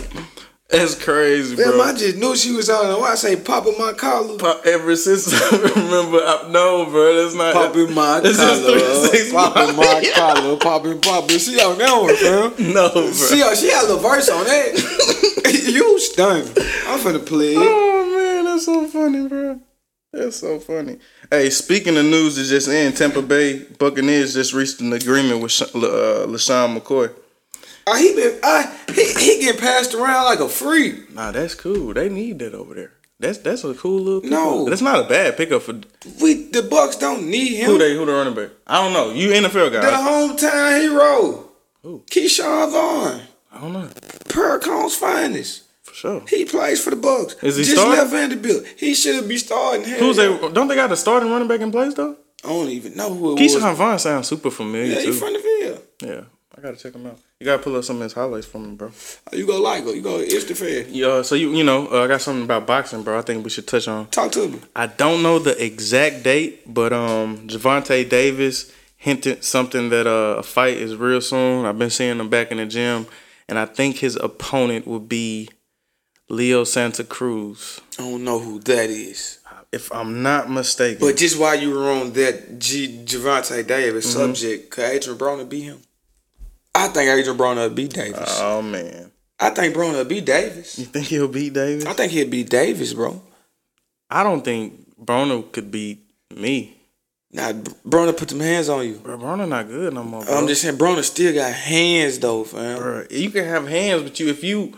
That's 0.69 0.95
crazy, 1.03 1.55
bro. 1.55 1.81
I 1.81 1.93
just 1.93 2.17
knew 2.17 2.35
she 2.35 2.51
was 2.51 2.69
on. 2.69 2.99
Why 2.99 3.11
I 3.11 3.15
say 3.15 3.35
popping 3.35 3.75
my 3.77 3.93
collar? 3.93 4.37
Pop- 4.39 4.65
Ever 4.65 4.95
since 4.95 5.31
I 5.53 5.57
remember, 5.57 6.17
I, 6.17 6.47
no, 6.49 6.85
bro, 6.85 7.21
that's 7.21 7.35
not 7.35 7.53
Popping 7.53 7.93
my 7.93 8.19
This 8.23 8.39
is 8.39 8.65
collar. 8.65 8.79
3 8.79 9.19
6 9.19 9.31
Popping 9.33 9.75
my 9.75 10.11
collar. 10.15 10.57
Popping, 10.57 10.99
popping. 11.01 11.37
She 11.37 11.59
on 11.61 11.77
that 11.77 12.01
one, 12.01 12.15
fam. 12.15 12.73
No, 12.73 12.89
bro. 12.91 13.11
She, 13.11 13.55
she 13.55 13.69
had 13.69 13.87
a 13.89 13.97
verse 13.97 14.29
on 14.29 14.45
that. 14.45 15.63
you 15.67 15.99
stunned. 15.99 16.47
I'm 16.87 16.99
finna 16.99 17.23
play. 17.23 17.53
Oh 17.57 18.15
man, 18.15 18.45
that's 18.45 18.65
so 18.65 18.87
funny, 18.87 19.27
bro. 19.27 19.59
That's 20.11 20.37
so 20.37 20.59
funny. 20.59 20.97
Hey, 21.29 21.49
speaking 21.49 21.97
of 21.97 22.05
news 22.05 22.35
that 22.35 22.45
just 22.45 22.67
in, 22.67 22.93
Tampa 22.93 23.21
Bay 23.21 23.63
Buccaneers 23.79 24.33
just 24.35 24.53
reached 24.53 24.79
an 24.81 24.93
agreement 24.93 25.41
with 25.41 25.59
uh, 25.61 25.65
LeSean 26.27 26.79
McCoy. 26.79 27.13
Uh, 27.85 27.95
he 27.97 28.15
been, 28.15 28.39
uh, 28.43 28.71
he, 28.93 29.03
he 29.13 29.41
getting 29.41 29.59
passed 29.59 29.93
around 29.93 30.25
like 30.25 30.39
a 30.39 30.47
freak. 30.49 31.13
Nah, 31.13 31.31
that's 31.31 31.55
cool. 31.55 31.93
They 31.93 32.09
need 32.09 32.39
that 32.39 32.53
over 32.53 32.73
there. 32.75 32.93
That's 33.19 33.37
that's 33.39 33.63
a 33.63 33.73
cool 33.73 34.01
little 34.01 34.21
pickup. 34.21 34.37
No. 34.37 34.65
that's 34.69 34.81
not 34.81 34.99
a 35.05 35.07
bad 35.07 35.37
pickup 35.37 35.61
for 35.61 35.79
We 36.21 36.49
the 36.49 36.63
Bucks 36.63 36.95
don't 36.97 37.27
need 37.29 37.55
him. 37.55 37.71
who 37.71 37.77
they 37.77 37.93
who 37.95 38.05
the 38.05 38.11
running 38.11 38.33
back. 38.33 38.49
I 38.67 38.81
don't 38.81 38.91
know. 38.93 39.11
You 39.13 39.29
NFL 39.29 39.71
guy. 39.71 39.81
the 39.81 39.91
hometown 39.97 40.81
hero. 40.81 41.49
Who? 41.83 42.03
Ke'Shawn 42.09 42.71
Vaughn, 42.71 43.21
I 43.51 43.59
don't 43.61 43.73
know 43.73 43.89
Pearl-Cohn's 44.29 44.95
finest. 44.95 45.63
for 45.83 45.93
sure. 45.93 46.23
He 46.29 46.45
plays 46.45 46.83
for 46.83 46.89
the 46.89 46.95
Bucks. 46.95 47.35
Is 47.43 47.57
he 47.57 47.63
Just 47.63 47.75
starting? 47.77 47.97
left 47.99 48.11
Vanderbilt. 48.11 48.65
He 48.77 48.93
should 48.95 49.27
be 49.27 49.37
starting. 49.37 49.83
Hell 49.85 49.99
Who's 49.99 50.17
they? 50.17 50.27
Don't 50.51 50.67
they 50.67 50.75
got 50.75 50.91
a 50.91 50.97
starting 50.97 51.29
running 51.29 51.47
back 51.47 51.61
in 51.61 51.71
place 51.71 51.93
though? 51.93 52.17
I 52.43 52.49
don't 52.49 52.69
even 52.69 52.95
know 52.95 53.13
who 53.13 53.33
it 53.33 53.39
Ke'Shawn 53.39 53.53
was. 53.53 53.55
Ke'Shawn 53.63 53.75
Vaughn 53.75 53.99
sounds 53.99 54.27
super 54.27 54.49
familiar 54.51 54.93
Yeah, 54.95 54.99
he 54.99 55.05
too. 55.07 55.13
from 55.13 55.33
the 55.33 55.39
Ville. 55.39 55.81
yeah, 56.01 56.21
gotta 56.63 56.77
check 56.77 56.93
him 56.95 57.05
out. 57.05 57.19
You 57.39 57.45
gotta 57.45 57.61
pull 57.61 57.75
up 57.75 57.83
some 57.83 57.97
of 57.97 58.03
his 58.03 58.13
highlights 58.13 58.47
for 58.47 58.57
me, 58.59 58.75
bro. 58.75 58.91
You 59.31 59.45
go 59.45 59.61
like 59.61 59.83
it. 59.85 59.95
You 59.95 60.01
go. 60.01 60.17
It's 60.19 60.45
the 60.45 60.55
fair. 60.55 60.85
Yeah, 60.87 61.21
so 61.21 61.35
you 61.35 61.53
you 61.53 61.63
know 61.63 61.87
uh, 61.91 62.03
I 62.05 62.07
got 62.07 62.21
something 62.21 62.43
about 62.43 62.65
boxing, 62.65 63.03
bro. 63.03 63.17
I 63.19 63.21
think 63.21 63.43
we 63.43 63.49
should 63.49 63.67
touch 63.67 63.87
on. 63.87 64.07
Talk 64.07 64.31
to 64.33 64.47
me. 64.47 64.59
I 64.75 64.87
don't 64.87 65.21
know 65.21 65.37
the 65.39 65.61
exact 65.63 66.23
date, 66.23 66.73
but 66.73 66.91
um, 66.93 67.47
Gervonta 67.47 68.07
Davis 68.09 68.71
hinted 68.97 69.43
something 69.43 69.89
that 69.89 70.07
uh, 70.07 70.37
a 70.39 70.43
fight 70.43 70.77
is 70.77 70.95
real 70.95 71.21
soon. 71.21 71.65
I've 71.65 71.77
been 71.77 71.89
seeing 71.89 72.19
him 72.19 72.29
back 72.29 72.51
in 72.51 72.57
the 72.57 72.65
gym, 72.65 73.05
and 73.49 73.59
I 73.59 73.65
think 73.65 73.97
his 73.97 74.15
opponent 74.15 74.87
would 74.87 75.09
be 75.09 75.49
Leo 76.29 76.63
Santa 76.63 77.03
Cruz, 77.03 77.81
I 77.99 78.03
don't 78.03 78.23
know 78.23 78.39
who 78.39 78.59
that 78.61 78.89
is. 78.89 79.39
if 79.73 79.91
I'm 79.91 80.23
not 80.23 80.49
mistaken. 80.49 80.99
But 81.05 81.17
just 81.17 81.37
while 81.37 81.59
you 81.59 81.71
were 81.71 81.91
on 81.91 82.13
that 82.13 82.59
G 82.59 83.03
Gervonta 83.05 83.67
Davis 83.67 84.05
Mm-hmm. 84.07 84.19
subject, 84.33 84.69
could 84.71 84.85
Adrian 84.85 85.17
Broner 85.19 85.47
beat 85.49 85.63
him? 85.63 85.81
I 86.75 86.87
think 86.87 87.09
Adrian 87.09 87.37
Broner 87.37 87.73
beat 87.73 87.93
Davis. 87.93 88.39
oh 88.41 88.61
man, 88.61 89.11
I 89.39 89.49
think 89.51 89.75
Broner 89.75 90.07
beat 90.07 90.25
Davis. 90.25 90.79
you 90.79 90.85
think 90.85 91.07
he'll 91.07 91.27
beat 91.27 91.53
Davis? 91.53 91.85
I 91.85 91.93
think 91.93 92.11
he'll 92.11 92.29
beat 92.29 92.49
Davis, 92.49 92.93
bro. 92.93 93.21
I 94.09 94.23
don't 94.23 94.43
think 94.43 94.95
Broner 95.03 95.51
could 95.51 95.71
beat 95.71 95.99
me. 96.35 96.77
Nah, 97.31 97.51
Broner 97.51 98.15
put 98.15 98.27
them 98.29 98.39
hands 98.39 98.69
on 98.69 98.85
you. 98.85 98.95
Bro, 98.95 99.17
Broner 99.17 99.47
not 99.47 99.67
good 99.67 99.93
no 99.93 100.03
more. 100.03 100.23
Bro. 100.23 100.37
I'm 100.37 100.47
just 100.47 100.61
saying, 100.61 100.77
Broner 100.77 101.03
still 101.03 101.33
got 101.33 101.51
hands 101.51 102.19
though, 102.19 102.43
fam. 102.43 102.79
Bruh, 102.79 103.11
you 103.11 103.29
can 103.31 103.45
have 103.45 103.67
hands, 103.67 104.03
but 104.03 104.19
you 104.19 104.29
if 104.29 104.43
you 104.43 104.77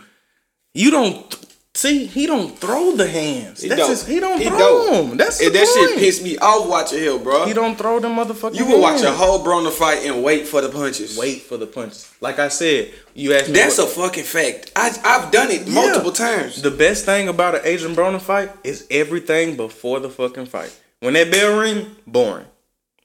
you 0.74 0.90
don't 0.90 1.45
see 1.76 2.06
he 2.06 2.26
don't 2.26 2.58
throw 2.58 2.96
the 2.96 3.06
hands. 3.06 3.62
He 3.62 3.68
That's 3.68 3.80
don't. 3.80 3.90
his, 3.90 4.06
he 4.06 4.18
don't 4.20 4.38
He 4.40 4.48
throw 4.48 4.58
don't. 4.58 5.08
them. 5.10 5.16
That's 5.18 5.40
And 5.40 5.54
the 5.54 5.58
that 5.58 5.66
shit 5.66 5.88
point. 5.90 6.00
pissed 6.00 6.22
me 6.22 6.36
off 6.38 6.68
watching 6.68 7.00
him, 7.02 7.22
bro. 7.22 7.46
He 7.46 7.52
don't 7.52 7.76
throw 7.76 8.00
them 8.00 8.16
motherfucking. 8.16 8.56
You 8.56 8.66
will 8.66 8.80
watch 8.80 9.02
a 9.02 9.12
whole 9.12 9.44
Broner 9.44 9.70
fight 9.70 10.04
and 10.06 10.22
wait 10.24 10.46
for 10.46 10.60
the 10.60 10.68
punches. 10.68 11.16
wait 11.18 11.42
for 11.42 11.56
the 11.56 11.66
punches. 11.66 12.12
Like 12.20 12.38
I 12.38 12.48
said, 12.48 12.92
you 13.14 13.34
asked 13.34 13.48
me. 13.48 13.54
That's 13.54 13.78
a 13.78 13.86
fucking 13.86 14.24
fact. 14.24 14.72
I 14.76 14.90
I've 15.04 15.30
done 15.30 15.50
it 15.50 15.68
multiple 15.68 16.12
times. 16.12 16.62
The 16.62 16.70
best 16.70 17.04
thing 17.04 17.28
about 17.28 17.54
an 17.54 17.60
Adrian 17.64 17.94
Broner 17.94 18.20
fight 18.20 18.50
is 18.64 18.86
everything 18.90 19.56
before 19.56 20.00
the 20.00 20.08
fucking 20.10 20.46
fight. 20.46 20.74
When 21.00 21.14
that 21.14 21.30
bell 21.30 21.58
ring, 21.58 21.94
boring. 22.06 22.46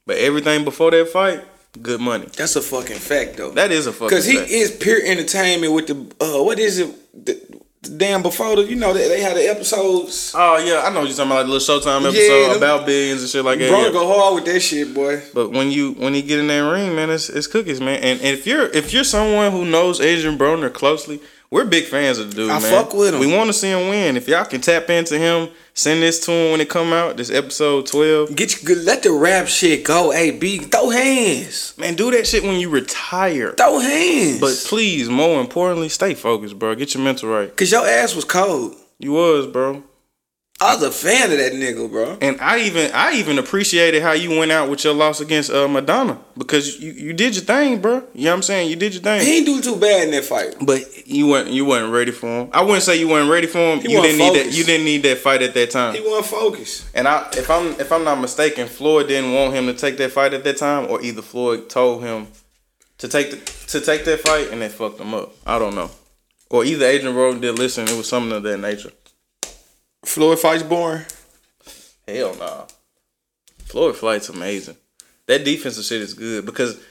But 0.06 0.18
everything 0.18 0.64
before 0.64 0.92
that 0.92 1.10
fight, 1.10 1.42
good 1.82 2.02
money. 2.02 2.28
That's 2.36 2.56
a 2.56 2.62
fucking 2.62 2.98
fact 2.98 3.38
though. 3.38 3.52
That 3.52 3.72
is 3.72 3.86
a 3.86 3.92
fucking. 3.94 4.08
Because 4.08 4.26
he 4.26 4.38
fact. 4.38 4.50
is 4.50 4.72
pure 4.78 5.00
entertainment 5.06 5.74
with 5.74 5.88
the 5.88 5.96
uh, 6.24 6.44
what 6.44 6.58
is 6.58 6.80
it? 6.80 7.26
The 7.26 7.61
damn 7.82 8.22
before 8.22 8.56
the 8.56 8.64
you 8.64 8.76
know 8.76 8.94
they, 8.94 9.08
they 9.08 9.22
had 9.22 9.36
the 9.36 9.48
episodes. 9.50 10.34
Oh 10.36 10.58
yeah, 10.58 10.82
I 10.88 10.94
know 10.94 11.04
you're 11.04 11.10
talking 11.16 11.32
about, 11.32 11.36
like 11.38 11.46
the 11.48 11.52
little 11.54 11.80
Showtime 11.80 12.08
episode 12.08 12.52
Yeah, 12.52 12.56
about 12.56 12.86
billions 12.86 13.22
and 13.22 13.30
shit 13.30 13.44
like 13.44 13.60
that. 13.60 13.70
Bro, 13.70 13.86
yeah. 13.86 13.92
go 13.92 14.08
hard 14.08 14.36
with 14.36 14.46
that 14.46 14.60
shit, 14.60 14.94
boy. 14.94 15.22
But 15.34 15.52
when 15.52 15.72
you 15.72 15.94
when 15.94 16.14
he 16.14 16.22
get 16.22 16.40
in 16.40 16.48
that 16.48 16.60
ring, 16.60 16.96
man, 16.96 17.10
it's, 17.10 17.30
it's 17.30 17.48
cookies, 17.48 17.82
man. 17.82 17.96
And, 17.98 18.20
and 18.22 18.30
if 18.30 18.46
you're 18.46 18.68
if 18.68 18.94
you're 18.94 19.04
someone 19.04 19.52
who 19.52 19.66
knows 19.66 20.00
Adrian 20.00 20.38
Broner 20.38 20.72
closely, 20.72 21.20
we're 21.50 21.66
big 21.66 21.86
fans 21.86 22.18
of 22.18 22.30
the 22.30 22.36
dude, 22.36 22.52
I 22.52 22.60
man. 22.60 22.72
fuck 22.72 22.94
with 22.94 23.14
him. 23.14 23.20
We 23.20 23.36
want 23.36 23.48
to 23.48 23.54
see 23.54 23.70
him 23.70 23.90
win. 23.90 24.16
If 24.16 24.28
y'all 24.28 24.46
can 24.46 24.62
tap 24.62 24.90
into 24.90 25.18
him, 25.18 25.50
send 25.74 26.02
this 26.02 26.24
to 26.26 26.32
him 26.32 26.52
when 26.52 26.62
it 26.62 26.70
come 26.70 26.94
out. 26.94 27.18
This 27.18 27.30
episode 27.32 27.88
twelve, 27.88 28.36
Get 28.36 28.62
you 28.64 28.76
let 28.76 29.04
the 29.04 29.12
rap 29.12 29.48
shit 29.48 29.84
go. 29.84 30.14
A 30.14 30.32
B 30.32 30.58
throw 30.60 30.90
hands, 30.90 31.74
man. 31.78 31.96
Do 31.96 32.12
that 32.12 32.28
shit 32.28 32.44
when 32.44 32.60
you 32.60 32.70
retire. 32.70 33.54
throw 33.54 33.80
hands. 33.80 34.40
But 34.40 34.64
please, 34.68 35.10
more 35.10 35.40
importantly, 35.42 35.90
stay 35.90 36.14
focused, 36.14 36.58
bro. 36.60 36.76
Get 36.76 36.94
your 36.94 37.04
mental 37.04 37.30
right. 37.30 37.56
cause 37.56 37.72
your 37.72 37.86
ass 37.88 38.16
was 38.16 38.26
cold. 38.26 38.76
You 39.00 39.14
was, 39.14 39.48
bro. 39.48 39.84
I 40.62 40.76
was 40.76 40.84
a 40.84 40.92
fan 40.92 41.32
of 41.32 41.40
that 41.40 41.54
nigga, 41.54 41.90
bro. 41.90 42.20
And 42.22 42.40
I 42.40 42.60
even 42.60 42.92
I 42.94 43.14
even 43.14 43.40
appreciated 43.40 44.04
how 44.04 44.12
you 44.12 44.38
went 44.38 44.52
out 44.52 44.70
with 44.70 44.84
your 44.84 44.94
loss 44.94 45.20
against 45.20 45.50
uh, 45.50 45.68
Maidana 45.68 46.20
because 46.38 46.80
you, 46.80 46.92
you 46.92 47.14
did 47.14 47.34
your 47.36 47.44
thing, 47.44 47.82
bro. 47.82 48.04
You 48.14 48.26
know 48.26 48.30
what 48.30 48.36
I'm 48.36 48.42
saying? 48.44 48.70
You 48.70 48.76
did 48.76 48.94
your 48.94 49.02
thing. 49.02 49.22
He 49.26 49.38
ain't 49.38 49.48
do 49.48 49.60
too 49.60 49.76
bad 49.78 50.04
in 50.04 50.12
that 50.12 50.24
fight. 50.24 50.56
But 50.62 51.08
you 51.08 51.28
weren't 51.28 51.50
you 51.50 51.66
weren't 51.66 51.92
ready 51.92 52.12
for 52.12 52.28
him. 52.28 52.50
I 52.54 52.62
wouldn't 52.62 52.84
say 52.84 53.00
you 53.00 53.08
weren't 53.08 53.32
ready 53.32 53.48
for 53.48 53.58
him. 53.58 53.80
He 53.80 53.92
you 53.92 54.02
didn't 54.04 54.20
need 54.20 54.36
that. 54.36 54.54
You 54.54 54.64
didn't 54.64 54.86
need 54.86 55.02
that 55.02 55.18
fight 55.18 55.42
at 55.42 55.56
that 55.56 55.72
time. 55.72 55.96
He 55.96 56.02
wasn't 56.02 56.28
focused. 56.28 56.86
and 56.94 57.08
I, 57.08 57.28
if 57.36 57.50
I'm 57.50 57.68
if 57.80 57.92
I'm 57.92 58.04
not 58.04 58.20
mistaken, 58.22 58.68
Floyd 58.68 59.08
didn't 59.08 59.34
want 59.34 59.56
him 59.56 59.66
to 59.66 59.74
take 59.74 59.98
that 59.98 60.12
fight 60.12 60.36
at 60.36 60.44
that 60.44 60.58
time, 60.58 60.92
or 60.92 61.02
either 61.02 61.24
Floyd 61.24 61.70
told 61.70 62.04
him 62.04 62.28
to 63.00 63.08
take 63.08 63.32
the, 63.32 63.38
to 63.70 63.82
take 63.84 64.06
that 64.06 64.20
fight 64.20 64.52
and 64.52 64.62
they 64.62 64.70
fucked 64.70 65.00
him 65.00 65.16
up. 65.16 65.34
I 65.44 65.58
don't 65.58 65.74
know. 65.74 65.90
Or 66.52 66.64
either 66.66 66.86
Adrian 66.86 67.16
Broner 67.16 67.42
did 67.42 67.58
listen, 67.58 67.88
it 67.88 67.98
was 67.98 68.08
something 68.08 68.32
of 68.38 68.44
that 68.44 68.58
nature. 68.58 68.92
Floyd 70.04 70.40
fights 70.40 70.64
boring. 70.64 71.04
Hell 72.08 72.36
nah. 72.36 72.66
Floyd 73.66 73.96
flight's 73.96 74.30
amazing. 74.30 74.76
That 75.28 75.46
defensive 75.46 75.86
shit 75.86 76.02
is 76.02 76.14
good 76.14 76.46
because 76.46 76.82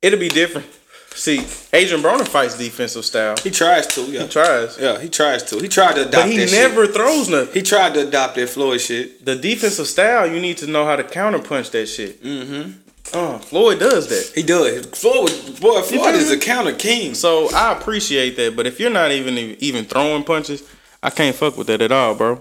it'll 0.00 0.20
be 0.20 0.28
different. 0.28 0.66
See, 1.14 1.40
Adrien 1.74 2.02
Broner 2.02 2.26
fights 2.26 2.56
defensive 2.56 3.04
style. 3.04 3.34
He 3.42 3.50
tries 3.50 3.86
to, 3.88 4.02
yeah. 4.02 4.22
He 4.22 4.28
tries. 4.28 4.78
Yeah, 4.78 4.98
he 4.98 5.08
tries 5.10 5.42
to. 5.44 5.58
He 5.58 5.68
tried 5.68 5.96
to 5.96 6.02
adopt 6.02 6.12
But 6.24 6.30
he 6.30 6.38
never 6.38 6.86
shit. 6.86 6.94
throws 6.94 7.28
nothing. 7.28 7.52
He 7.52 7.62
tried 7.62 7.92
to 7.94 8.08
adopt 8.08 8.36
that 8.36 8.48
Floyd 8.48 8.80
shit. 8.80 9.22
The 9.24 9.36
defensive 9.36 9.86
style, 9.86 10.26
you 10.26 10.40
need 10.40 10.56
to 10.58 10.66
know 10.66 10.86
how 10.86 10.96
to 10.96 11.02
counterpunch 11.02 11.70
that 11.72 11.86
shit. 11.86 12.22
Mm-hmm. 12.22 12.72
Uh, 13.12 13.38
Floyd 13.40 13.78
does 13.78 14.08
that. 14.08 14.32
He 14.34 14.42
does. 14.42 14.86
Floyd, 14.86 15.60
boy, 15.60 15.82
Floyd 15.82 16.14
is 16.14 16.30
a 16.30 16.38
counter 16.38 16.72
king. 16.74 17.14
So 17.14 17.50
I 17.54 17.72
appreciate 17.78 18.36
that, 18.36 18.56
but 18.56 18.66
if 18.66 18.80
you're 18.80 18.90
not 18.90 19.10
even 19.12 19.36
even 19.36 19.84
throwing 19.84 20.24
punches, 20.24 20.62
I 21.02 21.10
can't 21.10 21.34
fuck 21.34 21.56
with 21.56 21.66
that 21.66 21.82
at 21.82 21.92
all, 21.92 22.14
bro. 22.14 22.40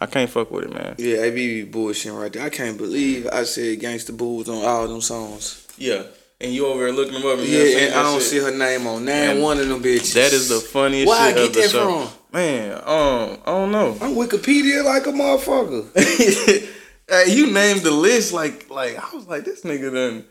I 0.00 0.06
can't 0.06 0.28
fuck 0.30 0.50
with 0.50 0.64
it, 0.64 0.72
man. 0.74 0.94
Yeah, 0.98 1.22
AB 1.22 1.64
be 1.64 1.70
bullshitting 1.70 2.18
right 2.20 2.32
there. 2.32 2.42
I 2.44 2.50
can't 2.50 2.76
believe 2.76 3.26
I 3.32 3.44
said 3.44 3.80
Gangsta 3.80 4.16
Bulls 4.16 4.48
on 4.48 4.64
all 4.64 4.86
them 4.86 5.00
songs. 5.00 5.66
Yeah, 5.78 6.02
and 6.40 6.52
you 6.52 6.66
over 6.66 6.84
there 6.84 6.92
looking 6.92 7.14
them 7.14 7.26
up, 7.26 7.38
and 7.38 7.48
Yeah, 7.48 7.78
and 7.78 7.94
I 7.94 8.02
don't 8.02 8.20
shit. 8.20 8.28
see 8.30 8.38
her 8.40 8.50
name 8.56 8.86
on 8.86 9.04
none 9.06 9.40
one 9.40 9.58
of 9.58 9.68
them 9.68 9.82
bitches. 9.82 10.14
That 10.14 10.32
is 10.34 10.48
the 10.50 10.60
funniest 10.60 11.08
Where 11.08 11.18
I 11.20 11.28
shit 11.32 11.36
get 11.36 11.46
of 11.48 11.52
the 11.54 11.60
that 11.62 11.70
show. 11.70 12.06
from? 12.06 12.18
Man, 12.32 12.72
um, 12.74 13.38
I 13.46 13.50
don't 13.52 13.72
know. 13.72 13.96
I'm 14.02 14.14
Wikipedia 14.14 14.84
like 14.84 15.06
a 15.06 15.12
motherfucker. 15.12 15.86
hey, 17.08 17.32
you 17.34 17.50
named 17.50 17.80
the 17.80 17.90
list 17.90 18.32
like 18.34 18.68
like 18.68 18.96
I 18.98 19.16
was 19.16 19.26
like 19.26 19.44
this 19.46 19.62
nigga 19.62 19.92
done 19.94 20.24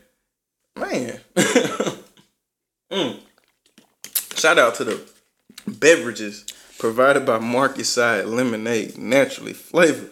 man. 0.78 1.20
Mm. 2.88 3.18
Shout 4.38 4.58
out 4.58 4.76
to 4.76 4.84
the 4.84 5.00
beverages 5.66 6.44
provided 6.78 7.24
by 7.26 7.38
Marketside 7.38 8.26
Lemonade, 8.26 8.96
naturally 8.98 9.52
flavored. 9.52 10.10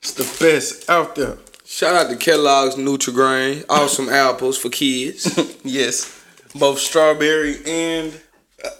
It's 0.00 0.12
the 0.14 0.24
best 0.44 0.88
out 0.90 1.14
there. 1.14 1.38
Shout 1.64 1.94
out 1.94 2.10
to 2.10 2.16
Kellogg's 2.16 2.74
Nutri-Grain. 2.76 3.64
Awesome 3.68 4.08
apples 4.10 4.58
for 4.58 4.68
kids. 4.68 5.28
Yes, 5.64 6.20
both 6.56 6.80
strawberry 6.80 7.56
and 7.64 8.20
uh, 8.64 8.70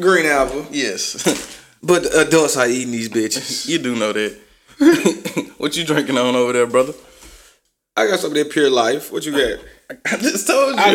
Green 0.00 0.24
apple. 0.26 0.66
yes, 0.70 1.62
But 1.82 2.06
adults 2.16 2.56
are 2.56 2.66
eating 2.66 2.90
these 2.92 3.10
bitches. 3.10 3.68
you 3.68 3.78
do 3.78 3.94
know 3.94 4.12
that. 4.12 4.34
what 5.58 5.76
you 5.76 5.84
drinking 5.84 6.16
on 6.18 6.34
over 6.34 6.52
there, 6.54 6.66
brother? 6.66 6.94
I 7.96 8.06
got 8.08 8.18
some 8.18 8.30
of 8.30 8.36
that 8.36 8.50
pure 8.50 8.70
life. 8.70 9.12
What 9.12 9.24
you 9.26 9.32
got? 9.32 9.60
I 10.06 10.16
just 10.16 10.46
told 10.46 10.74
you. 10.76 10.86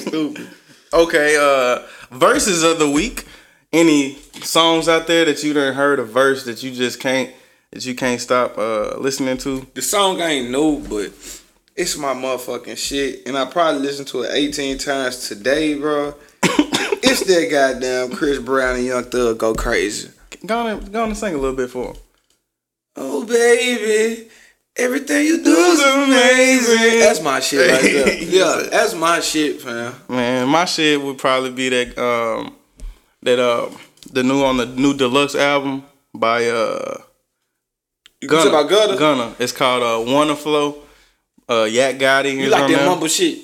stupid. 0.00 0.48
Okay, 0.94 1.36
uh 1.36 1.84
verses 2.14 2.62
of 2.62 2.78
the 2.78 2.88
week. 2.88 3.26
Any 3.72 4.14
songs 4.42 4.88
out 4.88 5.08
there 5.08 5.24
that 5.24 5.42
you 5.42 5.52
done 5.52 5.74
heard 5.74 5.98
a 5.98 6.04
verse 6.04 6.44
that 6.44 6.62
you 6.62 6.70
just 6.70 7.00
can't 7.00 7.34
that 7.72 7.84
you 7.84 7.96
can't 7.96 8.20
stop 8.20 8.56
uh 8.56 8.96
listening 8.98 9.36
to? 9.38 9.66
The 9.74 9.82
song 9.82 10.22
I 10.22 10.30
ain't 10.30 10.50
know, 10.50 10.76
but 10.76 11.10
it's 11.74 11.98
my 11.98 12.14
motherfucking 12.14 12.78
shit. 12.78 13.26
And 13.26 13.36
I 13.36 13.44
probably 13.46 13.82
listened 13.82 14.06
to 14.08 14.22
it 14.22 14.30
18 14.32 14.78
times 14.78 15.28
today, 15.28 15.74
bro. 15.74 16.14
it's 16.44 17.24
that 17.24 17.48
goddamn 17.50 18.16
Chris 18.16 18.38
Brown 18.38 18.76
and 18.76 18.86
Young 18.86 19.02
Thug 19.02 19.36
go 19.36 19.52
crazy. 19.52 20.12
Go 20.46 20.60
on 20.60 20.66
and, 20.68 20.92
go 20.92 21.02
on 21.02 21.08
and 21.08 21.18
sing 21.18 21.34
a 21.34 21.38
little 21.38 21.56
bit 21.56 21.70
for 21.70 21.88
him. 21.88 21.96
Oh 22.94 23.26
baby, 23.26 24.28
everything 24.76 25.26
you 25.26 25.42
do 25.42 25.50
is 25.54 25.80
amazing. 25.82 27.00
That's 27.00 27.22
my 27.22 27.40
shit 27.40 27.70
right 27.70 27.82
there. 27.82 28.22
Yeah, 28.24 28.66
that's 28.70 28.94
my 28.94 29.20
shit, 29.20 29.60
fam. 29.60 29.94
Man, 30.08 30.48
my 30.48 30.64
shit 30.64 31.00
would 31.00 31.18
probably 31.18 31.50
be 31.50 31.68
that 31.68 31.98
um 31.98 32.56
that 33.22 33.38
uh 33.38 33.70
the 34.12 34.22
new 34.22 34.42
on 34.44 34.56
the 34.56 34.66
new 34.66 34.94
deluxe 34.94 35.34
album 35.34 35.84
by 36.14 36.46
uh 36.48 36.98
You 38.20 38.28
about 38.28 38.68
Gutter? 38.68 38.96
Gunna. 38.96 39.34
It's 39.38 39.52
called 39.52 39.82
uh 39.82 40.10
Wunna 40.10 40.36
Flow. 40.36 40.78
Uh 41.48 41.64
Yak 41.64 41.96
Gotti 41.96 42.34
You 42.36 42.48
like 42.48 42.62
on 42.64 42.70
that 42.72 42.76
there. 42.78 42.86
mumble 42.86 43.08
shit? 43.08 43.38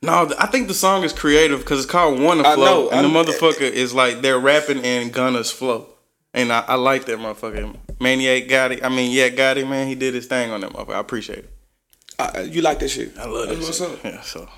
No, 0.00 0.32
I 0.38 0.46
think 0.46 0.68
the 0.68 0.74
song 0.74 1.02
is 1.02 1.12
creative 1.12 1.58
because 1.60 1.80
it's 1.82 1.90
called 1.90 2.20
Wanna 2.20 2.48
I 2.48 2.54
Flow, 2.54 2.64
know, 2.84 2.90
and 2.90 3.04
the 3.04 3.10
I'm- 3.18 3.26
motherfucker 3.26 3.62
is 3.62 3.92
like 3.92 4.20
they're 4.22 4.38
rapping 4.38 4.84
in 4.84 5.10
Gunna's 5.10 5.50
flow, 5.50 5.88
and 6.32 6.52
I, 6.52 6.60
I 6.68 6.74
like 6.76 7.06
that 7.06 7.18
motherfucker. 7.18 7.74
Maniac 8.00 8.48
got 8.48 8.72
it. 8.72 8.84
I 8.84 8.88
mean 8.88 9.12
yeah, 9.12 9.28
got 9.28 9.58
it, 9.58 9.68
man, 9.68 9.86
he 9.88 9.94
did 9.94 10.14
his 10.14 10.26
thing 10.26 10.50
on 10.50 10.60
that 10.60 10.72
motherfucker. 10.72 10.94
I 10.94 11.00
appreciate 11.00 11.40
it. 11.40 11.50
Uh, 12.18 12.40
you 12.40 12.62
like 12.62 12.80
that 12.80 12.88
shit? 12.88 13.16
I 13.16 13.26
love 13.26 13.48
that. 13.48 13.54
That's 13.54 13.66
what's 13.66 13.78
shit. 13.78 13.90
up. 13.90 14.04
Yeah, 14.04 14.20
so 14.22 14.48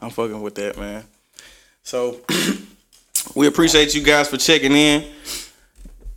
I'm 0.00 0.10
fucking 0.10 0.40
with 0.40 0.54
that, 0.54 0.78
man. 0.78 1.04
So 1.82 2.20
we 3.34 3.46
appreciate 3.46 3.94
you 3.94 4.02
guys 4.02 4.28
for 4.28 4.36
checking 4.36 4.72
in 4.72 5.04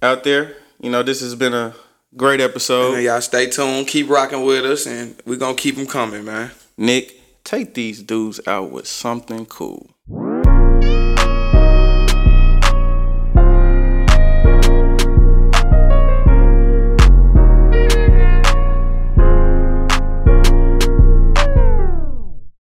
out 0.02 0.24
there. 0.24 0.58
You 0.80 0.89
know, 0.89 1.04
this 1.04 1.22
has 1.22 1.36
been 1.36 1.54
a 1.54 1.74
great 2.15 2.41
episode. 2.41 2.93
Man, 2.93 3.04
y'all 3.04 3.22
stay 3.22 3.50
tuned. 3.50 3.88
Keep 3.88 4.10
rocking 4.10 4.46
with 4.46 4.65
us, 4.65 4.86
and 4.86 5.15
we're 5.26 5.38
gonna 5.38 5.56
keep 5.56 5.76
them 5.76 5.88
coming, 5.88 6.24
man. 6.26 6.52
Nick, 6.78 7.19
take 7.43 7.74
these 7.74 8.02
dudes 8.02 8.39
out 8.48 8.72
with 8.72 8.88
something 8.88 9.46
cool. 9.46 9.92